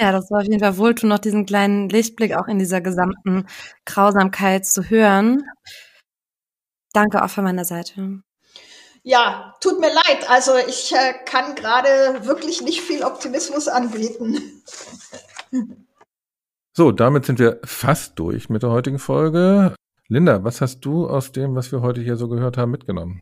Ja, 0.00 0.12
das 0.12 0.30
war 0.30 0.40
auf 0.40 0.46
jeden 0.46 0.60
Fall 0.60 0.76
wohltun, 0.76 1.08
noch 1.08 1.18
diesen 1.18 1.44
kleinen 1.44 1.88
Lichtblick 1.88 2.32
auch 2.36 2.46
in 2.46 2.60
dieser 2.60 2.80
gesamten 2.80 3.46
Grausamkeit 3.84 4.64
zu 4.64 4.88
hören. 4.90 5.42
Danke 6.92 7.24
auch 7.24 7.30
von 7.30 7.42
meiner 7.42 7.64
Seite. 7.64 8.22
Ja, 9.02 9.54
tut 9.60 9.80
mir 9.80 9.92
leid. 9.92 10.30
Also 10.30 10.52
ich 10.68 10.92
äh, 10.92 11.14
kann 11.24 11.56
gerade 11.56 12.26
wirklich 12.26 12.62
nicht 12.62 12.80
viel 12.80 13.02
Optimismus 13.02 13.68
anbieten. 13.68 14.62
So, 16.76 16.92
damit 16.92 17.24
sind 17.24 17.40
wir 17.40 17.58
fast 17.64 18.16
durch 18.20 18.50
mit 18.50 18.62
der 18.62 18.70
heutigen 18.70 19.00
Folge. 19.00 19.74
Linda, 20.06 20.44
was 20.44 20.60
hast 20.60 20.82
du 20.82 21.08
aus 21.08 21.32
dem, 21.32 21.56
was 21.56 21.72
wir 21.72 21.80
heute 21.80 22.00
hier 22.02 22.14
so 22.14 22.28
gehört 22.28 22.56
haben, 22.56 22.70
mitgenommen? 22.70 23.18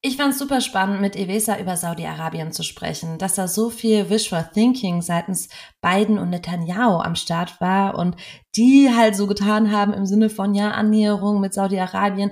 Ich 0.00 0.16
fand 0.16 0.32
es 0.32 0.38
super 0.38 0.60
spannend, 0.60 1.00
mit 1.00 1.16
Evesa 1.16 1.58
über 1.58 1.76
Saudi-Arabien 1.76 2.52
zu 2.52 2.62
sprechen, 2.62 3.18
dass 3.18 3.34
da 3.34 3.48
so 3.48 3.68
viel 3.68 4.08
Wishful 4.10 4.48
Thinking 4.54 5.02
seitens 5.02 5.48
Biden 5.80 6.18
und 6.18 6.30
Netanyahu 6.30 7.00
am 7.00 7.16
Start 7.16 7.60
war 7.60 7.98
und 7.98 8.14
die 8.54 8.90
halt 8.94 9.16
so 9.16 9.26
getan 9.26 9.72
haben 9.72 9.92
im 9.92 10.06
Sinne 10.06 10.30
von, 10.30 10.54
ja, 10.54 10.70
Annäherung 10.70 11.40
mit 11.40 11.52
Saudi-Arabien 11.52 12.30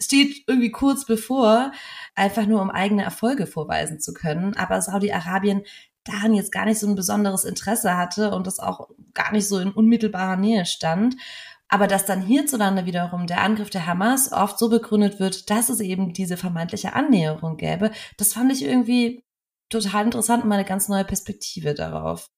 steht 0.00 0.44
irgendwie 0.46 0.70
kurz 0.70 1.04
bevor, 1.04 1.72
einfach 2.14 2.46
nur 2.46 2.62
um 2.62 2.70
eigene 2.70 3.02
Erfolge 3.02 3.48
vorweisen 3.48 3.98
zu 3.98 4.12
können. 4.12 4.56
Aber 4.56 4.80
Saudi-Arabien 4.80 5.64
daran 6.04 6.34
jetzt 6.34 6.52
gar 6.52 6.64
nicht 6.64 6.78
so 6.78 6.86
ein 6.86 6.94
besonderes 6.94 7.44
Interesse 7.44 7.96
hatte 7.96 8.30
und 8.30 8.46
das 8.46 8.60
auch 8.60 8.88
gar 9.14 9.32
nicht 9.32 9.48
so 9.48 9.58
in 9.58 9.72
unmittelbarer 9.72 10.36
Nähe 10.36 10.64
stand. 10.64 11.16
Aber 11.68 11.86
dass 11.86 12.06
dann 12.06 12.22
hierzulande 12.22 12.86
wiederum 12.86 13.26
der 13.26 13.42
Angriff 13.42 13.70
der 13.70 13.86
Hamas 13.86 14.32
oft 14.32 14.58
so 14.58 14.68
begründet 14.68 15.20
wird, 15.20 15.50
dass 15.50 15.68
es 15.68 15.80
eben 15.80 16.12
diese 16.12 16.36
vermeintliche 16.36 16.94
Annäherung 16.94 17.56
gäbe, 17.56 17.90
das 18.16 18.32
fand 18.32 18.52
ich 18.52 18.64
irgendwie 18.64 19.22
total 19.68 20.06
interessant 20.06 20.42
und 20.42 20.48
mal 20.48 20.56
eine 20.56 20.64
ganz 20.64 20.88
neue 20.88 21.04
Perspektive 21.04 21.74
darauf. 21.74 22.30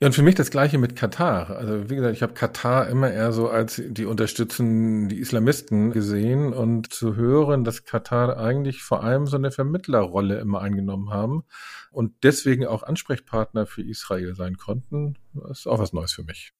Ja, 0.00 0.06
und 0.06 0.12
für 0.12 0.22
mich 0.22 0.36
das 0.36 0.52
Gleiche 0.52 0.78
mit 0.78 0.94
Katar. 0.94 1.50
Also 1.50 1.90
wie 1.90 1.96
gesagt, 1.96 2.14
ich 2.14 2.22
habe 2.22 2.32
Katar 2.32 2.88
immer 2.88 3.10
eher 3.10 3.32
so 3.32 3.48
als 3.48 3.82
die 3.84 4.04
unterstützen 4.04 5.08
die 5.08 5.18
Islamisten 5.18 5.90
gesehen 5.90 6.52
und 6.52 6.92
zu 6.92 7.16
hören, 7.16 7.64
dass 7.64 7.84
Katar 7.84 8.36
eigentlich 8.36 8.82
vor 8.82 9.02
allem 9.02 9.26
so 9.26 9.36
eine 9.36 9.50
Vermittlerrolle 9.50 10.38
immer 10.38 10.60
eingenommen 10.60 11.10
haben 11.10 11.42
und 11.90 12.14
deswegen 12.22 12.64
auch 12.64 12.84
Ansprechpartner 12.84 13.66
für 13.66 13.82
Israel 13.82 14.36
sein 14.36 14.56
konnten, 14.56 15.16
ist 15.50 15.66
auch 15.66 15.80
was 15.80 15.92
Neues 15.92 16.12
für 16.12 16.22
mich. 16.22 16.52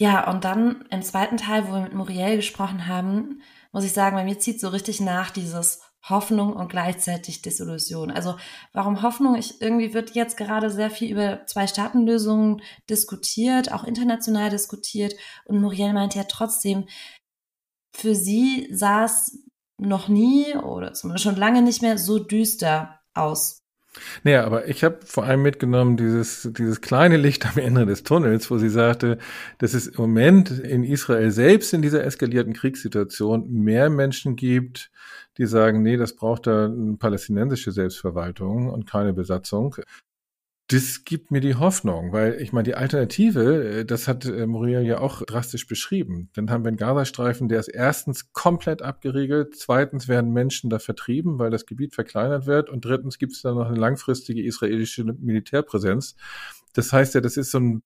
Ja, 0.00 0.30
und 0.30 0.44
dann 0.44 0.84
im 0.90 1.02
zweiten 1.02 1.36
Teil, 1.36 1.66
wo 1.68 1.72
wir 1.72 1.80
mit 1.80 1.94
Muriel 1.94 2.36
gesprochen 2.36 2.86
haben, 2.86 3.42
muss 3.72 3.84
ich 3.84 3.92
sagen, 3.92 4.16
bei 4.16 4.24
mir 4.24 4.38
zieht 4.38 4.60
so 4.60 4.68
richtig 4.68 5.00
nach 5.00 5.30
dieses 5.30 5.80
Hoffnung 6.08 6.52
und 6.54 6.68
gleichzeitig 6.68 7.42
Desillusion. 7.42 8.10
Also 8.10 8.36
warum 8.72 9.02
Hoffnung? 9.02 9.34
Ich, 9.34 9.60
irgendwie 9.60 9.94
wird 9.94 10.14
jetzt 10.14 10.36
gerade 10.36 10.70
sehr 10.70 10.90
viel 10.90 11.10
über 11.10 11.44
Zwei-Staaten-Lösungen 11.46 12.62
diskutiert, 12.88 13.72
auch 13.72 13.84
international 13.84 14.50
diskutiert. 14.50 15.14
Und 15.44 15.60
Muriel 15.60 15.92
meint 15.92 16.14
ja 16.14 16.24
trotzdem, 16.24 16.86
für 17.92 18.14
sie 18.14 18.68
sah 18.72 19.04
es 19.04 19.42
noch 19.78 20.08
nie 20.08 20.54
oder 20.54 20.92
zumindest 20.92 21.24
schon 21.24 21.36
lange 21.36 21.62
nicht 21.62 21.82
mehr 21.82 21.98
so 21.98 22.18
düster 22.18 23.00
aus. 23.14 23.62
Naja, 24.22 24.44
aber 24.44 24.68
ich 24.68 24.84
habe 24.84 24.98
vor 25.04 25.24
allem 25.24 25.42
mitgenommen 25.42 25.96
dieses, 25.96 26.48
dieses 26.56 26.80
kleine 26.80 27.16
Licht 27.16 27.46
am 27.46 27.58
Ende 27.58 27.86
des 27.86 28.02
Tunnels, 28.02 28.50
wo 28.50 28.58
sie 28.58 28.68
sagte, 28.68 29.18
dass 29.58 29.74
es 29.74 29.86
im 29.86 30.00
Moment 30.00 30.50
in 30.50 30.84
Israel 30.84 31.30
selbst 31.30 31.72
in 31.72 31.82
dieser 31.82 32.04
eskalierten 32.04 32.52
Kriegssituation 32.52 33.50
mehr 33.50 33.90
Menschen 33.90 34.36
gibt, 34.36 34.90
die 35.38 35.46
sagen, 35.46 35.82
nee, 35.82 35.96
das 35.96 36.16
braucht 36.16 36.46
da 36.46 36.66
eine 36.66 36.96
palästinensische 36.96 37.72
Selbstverwaltung 37.72 38.70
und 38.70 38.86
keine 38.86 39.12
Besatzung 39.12 39.76
das 40.70 41.04
gibt 41.04 41.30
mir 41.30 41.40
die 41.40 41.54
Hoffnung, 41.54 42.12
weil 42.12 42.40
ich 42.42 42.52
meine, 42.52 42.64
die 42.64 42.74
Alternative, 42.74 43.80
äh, 43.80 43.84
das 43.86 44.06
hat 44.06 44.26
äh, 44.26 44.46
Muriel 44.46 44.82
ja 44.82 45.00
auch 45.00 45.22
drastisch 45.22 45.66
beschrieben. 45.66 46.28
Dann 46.34 46.50
haben 46.50 46.62
wir 46.62 46.68
einen 46.68 46.76
Gazastreifen, 46.76 47.48
der 47.48 47.60
ist 47.60 47.68
erstens 47.68 48.32
komplett 48.32 48.82
abgeriegelt, 48.82 49.56
zweitens 49.56 50.08
werden 50.08 50.32
Menschen 50.32 50.68
da 50.68 50.78
vertrieben, 50.78 51.38
weil 51.38 51.50
das 51.50 51.64
Gebiet 51.64 51.94
verkleinert 51.94 52.46
wird 52.46 52.68
und 52.68 52.84
drittens 52.84 53.18
gibt 53.18 53.32
es 53.32 53.42
dann 53.42 53.54
noch 53.54 53.68
eine 53.68 53.78
langfristige 53.78 54.42
israelische 54.42 55.04
Militärpräsenz. 55.04 56.16
Das 56.74 56.92
heißt 56.92 57.14
ja, 57.14 57.22
das 57.22 57.38
ist 57.38 57.50
so 57.50 57.58
ein 57.60 57.82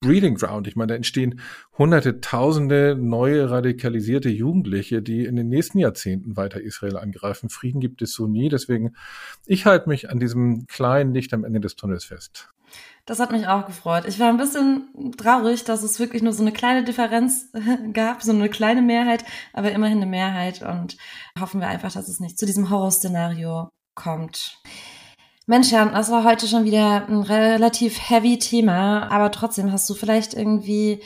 Breeding 0.00 0.34
Ground. 0.34 0.66
Ich 0.68 0.76
meine, 0.76 0.88
da 0.88 0.94
entstehen 0.94 1.40
hunderte, 1.78 2.20
tausende 2.20 2.96
neue 2.98 3.50
radikalisierte 3.50 4.28
Jugendliche, 4.28 5.02
die 5.02 5.24
in 5.24 5.36
den 5.36 5.48
nächsten 5.48 5.78
Jahrzehnten 5.78 6.36
weiter 6.36 6.60
Israel 6.60 6.96
angreifen. 6.96 7.48
Frieden 7.48 7.80
gibt 7.80 8.02
es 8.02 8.12
so 8.12 8.26
nie. 8.26 8.48
Deswegen, 8.48 8.94
ich 9.46 9.66
halte 9.66 9.88
mich 9.88 10.10
an 10.10 10.20
diesem 10.20 10.66
kleinen 10.66 11.14
Licht 11.14 11.32
am 11.32 11.44
Ende 11.44 11.60
des 11.60 11.76
Tunnels 11.76 12.04
fest. 12.04 12.50
Das 13.06 13.20
hat 13.20 13.30
mich 13.30 13.46
auch 13.46 13.66
gefreut. 13.66 14.04
Ich 14.06 14.18
war 14.18 14.28
ein 14.28 14.36
bisschen 14.36 15.14
traurig, 15.16 15.64
dass 15.64 15.82
es 15.82 16.00
wirklich 16.00 16.22
nur 16.22 16.32
so 16.32 16.42
eine 16.42 16.52
kleine 16.52 16.84
Differenz 16.84 17.52
gab, 17.92 18.22
so 18.22 18.32
eine 18.32 18.48
kleine 18.48 18.82
Mehrheit, 18.82 19.24
aber 19.52 19.70
immerhin 19.70 19.98
eine 19.98 20.06
Mehrheit 20.06 20.62
und 20.62 20.96
hoffen 21.38 21.60
wir 21.60 21.68
einfach, 21.68 21.92
dass 21.92 22.08
es 22.08 22.20
nicht 22.20 22.38
zu 22.38 22.46
diesem 22.46 22.68
Horrorszenario 22.68 23.68
kommt. 23.94 24.60
Mensch, 25.48 25.70
Jan, 25.70 25.92
das 25.92 26.10
war 26.10 26.24
heute 26.24 26.48
schon 26.48 26.64
wieder 26.64 27.06
ein 27.08 27.22
relativ 27.22 28.10
heavy 28.10 28.36
Thema, 28.36 29.08
aber 29.12 29.30
trotzdem 29.30 29.70
hast 29.70 29.88
du 29.88 29.94
vielleicht 29.94 30.34
irgendwie 30.34 31.00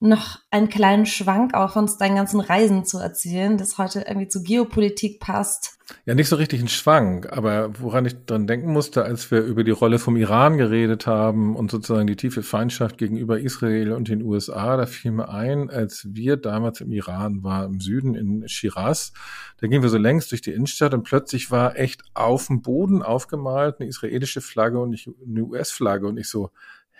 noch 0.00 0.38
einen 0.50 0.68
kleinen 0.68 1.06
Schwank 1.06 1.54
auch 1.54 1.72
von 1.72 1.88
deinen 1.98 2.16
ganzen 2.16 2.40
Reisen 2.40 2.84
zu 2.84 2.98
erzählen, 2.98 3.56
das 3.56 3.78
heute 3.78 4.04
irgendwie 4.06 4.28
zu 4.28 4.42
Geopolitik 4.42 5.20
passt. 5.20 5.78
Ja, 6.04 6.14
nicht 6.14 6.28
so 6.28 6.36
richtig 6.36 6.60
ein 6.60 6.68
Schwank, 6.68 7.32
aber 7.32 7.70
woran 7.80 8.04
ich 8.06 8.26
dran 8.26 8.46
denken 8.46 8.72
musste, 8.72 9.04
als 9.04 9.30
wir 9.30 9.40
über 9.42 9.62
die 9.62 9.70
Rolle 9.70 9.98
vom 9.98 10.16
Iran 10.16 10.58
geredet 10.58 11.06
haben 11.06 11.54
und 11.54 11.70
sozusagen 11.70 12.08
die 12.08 12.16
tiefe 12.16 12.42
Feindschaft 12.42 12.98
gegenüber 12.98 13.38
Israel 13.38 13.92
und 13.92 14.08
den 14.08 14.22
USA, 14.22 14.76
da 14.76 14.86
fiel 14.86 15.12
mir 15.12 15.28
ein, 15.28 15.70
als 15.70 16.06
wir 16.10 16.36
damals 16.36 16.80
im 16.80 16.90
Iran 16.90 17.44
waren, 17.44 17.74
im 17.74 17.80
Süden 17.80 18.16
in 18.16 18.48
Shiraz, 18.48 19.12
da 19.60 19.68
gingen 19.68 19.82
wir 19.82 19.88
so 19.88 19.98
längs 19.98 20.28
durch 20.28 20.42
die 20.42 20.52
Innenstadt 20.52 20.92
und 20.92 21.04
plötzlich 21.04 21.52
war 21.52 21.76
echt 21.76 22.02
auf 22.14 22.48
dem 22.48 22.62
Boden 22.62 23.02
aufgemalt 23.02 23.76
eine 23.78 23.88
israelische 23.88 24.40
Flagge 24.40 24.80
und 24.80 24.98
eine 25.26 25.42
US-Flagge 25.44 26.08
und 26.08 26.18
ich 26.18 26.28
so, 26.28 26.50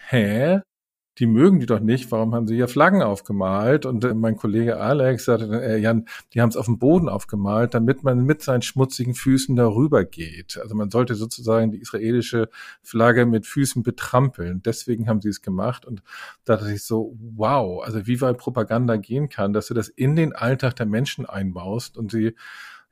hä? 0.09 0.61
Die 1.19 1.27
mögen 1.27 1.61
die 1.61 1.67
doch 1.67 1.81
nicht, 1.81 2.11
warum 2.13 2.35
haben 2.35 2.47
sie 2.47 2.57
hier 2.57 2.69
Flaggen 2.69 3.03
aufgemalt? 3.03 3.87
Und 3.87 4.05
äh, 4.05 4.15
mein 4.15 4.37
Kollege 4.37 4.79
Alex 4.79 5.25
sagte 5.25 5.49
dann, 5.49 5.63
äh, 5.63 5.77
Jan, 5.79 6.07
die 6.35 6.41
haben 6.41 6.51
es 6.51 6.57
auf 6.57 6.67
dem 6.67 6.79
Boden 6.79 7.09
aufgemalt, 7.09 7.75
damit 7.75 8.03
man 8.03 8.25
mit 8.25 8.43
seinen 8.43 8.63
schmutzigen 8.63 9.15
Füßen 9.15 9.57
darüber 9.57 10.05
geht. 10.05 10.59
Also 10.61 10.75
man 10.75 10.91
sollte 10.91 11.15
sozusagen 11.15 11.73
die 11.73 11.79
israelische 11.79 12.51
Flagge 12.83 13.25
mit 13.25 13.47
Füßen 13.47 13.83
betrampeln. 13.83 14.63
Deswegen 14.65 15.09
haben 15.09 15.21
sie 15.21 15.31
es 15.31 15.41
gemacht. 15.41 15.87
Und 15.87 16.03
da 16.45 16.57
dachte 16.57 16.73
ich 16.73 16.85
so, 16.85 17.17
wow, 17.19 17.83
also 17.85 18.07
wie 18.07 18.21
weit 18.21 18.39
Propaganda 18.39 18.97
gehen 18.97 19.29
kann, 19.29 19.53
dass 19.53 19.69
du 19.69 19.75
das 19.75 19.89
in 19.89 20.17
den 20.17 20.35
Alltag 20.35 20.77
der 20.77 20.87
Menschen 20.87 21.25
einbaust 21.25 21.97
und 21.97 22.11
sie 22.11 22.35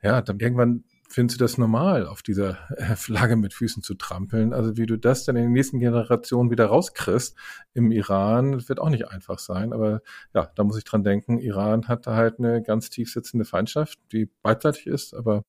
ja, 0.01 0.21
dann 0.21 0.39
irgendwann 0.39 0.83
findest 1.15 1.39
du 1.39 1.45
das 1.45 1.57
normal, 1.57 2.07
auf 2.07 2.21
dieser 2.21 2.57
äh, 2.75 2.97
Flagge 2.97 3.37
mit 3.37 3.53
Füßen 3.53 3.81
zu 3.81 3.93
trampeln? 3.95 4.51
Also 4.51 4.75
wie 4.75 4.85
du 4.85 4.97
das 4.97 5.23
dann 5.23 5.37
in 5.37 5.43
den 5.43 5.53
nächsten 5.53 5.79
Generationen 5.79 6.51
wieder 6.51 6.65
rauskriegst 6.65 7.37
im 7.73 7.89
Iran, 7.93 8.67
wird 8.67 8.81
auch 8.81 8.89
nicht 8.89 9.07
einfach 9.07 9.39
sein. 9.39 9.71
Aber 9.71 10.01
ja, 10.33 10.51
da 10.55 10.63
muss 10.65 10.77
ich 10.77 10.83
dran 10.83 11.05
denken, 11.05 11.39
Iran 11.39 11.87
hat 11.87 12.05
da 12.05 12.15
halt 12.15 12.39
eine 12.39 12.61
ganz 12.61 12.89
tief 12.89 13.13
sitzende 13.13 13.45
Feindschaft, 13.45 13.97
die 14.11 14.29
beidseitig 14.41 14.87
ist, 14.87 15.13
aber 15.13 15.43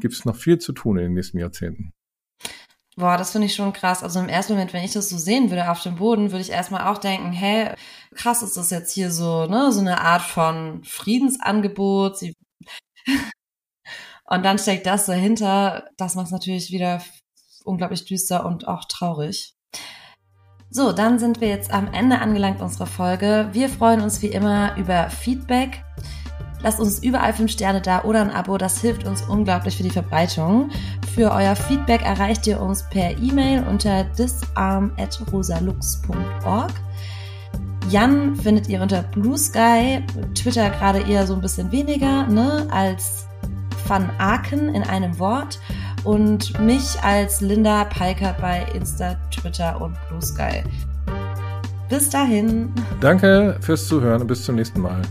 gibt 0.00 0.14
es 0.14 0.24
noch 0.24 0.36
viel 0.36 0.56
zu 0.56 0.72
tun 0.72 0.96
in 0.96 1.04
den 1.04 1.12
nächsten 1.12 1.36
Jahrzehnten. 1.36 1.92
Boah, 2.96 3.18
das 3.18 3.32
finde 3.32 3.48
ich 3.48 3.54
schon 3.54 3.74
krass. 3.74 4.02
Also 4.02 4.20
im 4.20 4.30
ersten 4.30 4.54
Moment, 4.54 4.72
wenn 4.72 4.84
ich 4.84 4.94
das 4.94 5.10
so 5.10 5.18
sehen 5.18 5.50
würde 5.50 5.70
auf 5.70 5.82
dem 5.82 5.96
Boden, 5.96 6.30
würde 6.30 6.40
ich 6.40 6.50
erstmal 6.50 6.90
auch 6.90 6.96
denken, 6.96 7.32
hä, 7.32 7.74
krass 8.14 8.42
ist 8.42 8.56
das 8.56 8.70
jetzt 8.70 8.94
hier 8.94 9.10
so, 9.10 9.44
ne, 9.46 9.70
so 9.70 9.80
eine 9.80 10.00
Art 10.00 10.22
von 10.22 10.82
Friedensangebot. 10.82 12.16
Sie 12.16 12.34
und 14.32 14.44
dann 14.44 14.58
steckt 14.58 14.86
das 14.86 15.06
dahinter. 15.06 15.84
Das 15.98 16.14
macht 16.14 16.26
es 16.26 16.32
natürlich 16.32 16.70
wieder 16.70 17.02
unglaublich 17.64 18.04
düster 18.06 18.46
und 18.46 18.66
auch 18.66 18.86
traurig. 18.86 19.54
So, 20.70 20.92
dann 20.92 21.18
sind 21.18 21.42
wir 21.42 21.48
jetzt 21.48 21.70
am 21.70 21.92
Ende 21.92 22.18
angelangt 22.18 22.62
unserer 22.62 22.86
Folge. 22.86 23.50
Wir 23.52 23.68
freuen 23.68 24.00
uns 24.00 24.22
wie 24.22 24.28
immer 24.28 24.74
über 24.78 25.10
Feedback. 25.10 25.84
Lasst 26.62 26.80
uns 26.80 27.02
überall 27.02 27.34
fünf 27.34 27.50
Sterne 27.50 27.82
da 27.82 28.04
oder 28.04 28.22
ein 28.22 28.30
Abo, 28.30 28.56
das 28.56 28.80
hilft 28.80 29.06
uns 29.06 29.20
unglaublich 29.20 29.76
für 29.76 29.82
die 29.82 29.90
Verbreitung. 29.90 30.70
Für 31.14 31.30
euer 31.32 31.54
Feedback 31.54 32.00
erreicht 32.02 32.46
ihr 32.46 32.58
uns 32.58 32.88
per 32.88 33.18
E-Mail 33.18 33.66
unter 33.68 34.04
disarm.rosalux.org. 34.04 36.72
Jan 37.90 38.36
findet 38.36 38.66
ihr 38.68 38.80
unter 38.80 39.02
Blue 39.02 39.36
Sky, 39.36 40.02
Twitter 40.34 40.70
gerade 40.70 41.00
eher 41.00 41.26
so 41.26 41.34
ein 41.34 41.42
bisschen 41.42 41.70
weniger, 41.70 42.26
ne, 42.28 42.66
als 42.70 43.26
Van 43.86 44.10
Aken 44.18 44.74
in 44.74 44.82
einem 44.82 45.18
Wort 45.18 45.58
und 46.04 46.58
mich 46.60 47.00
als 47.02 47.40
Linda 47.40 47.84
Palker 47.84 48.34
bei 48.40 48.66
Insta, 48.74 49.16
Twitter 49.30 49.80
und 49.80 49.96
Blue 50.08 50.22
Sky. 50.22 50.62
Bis 51.88 52.08
dahin. 52.08 52.72
Danke 53.00 53.56
fürs 53.60 53.86
Zuhören 53.86 54.22
und 54.22 54.26
bis 54.26 54.44
zum 54.44 54.56
nächsten 54.56 54.80
Mal. 54.80 55.02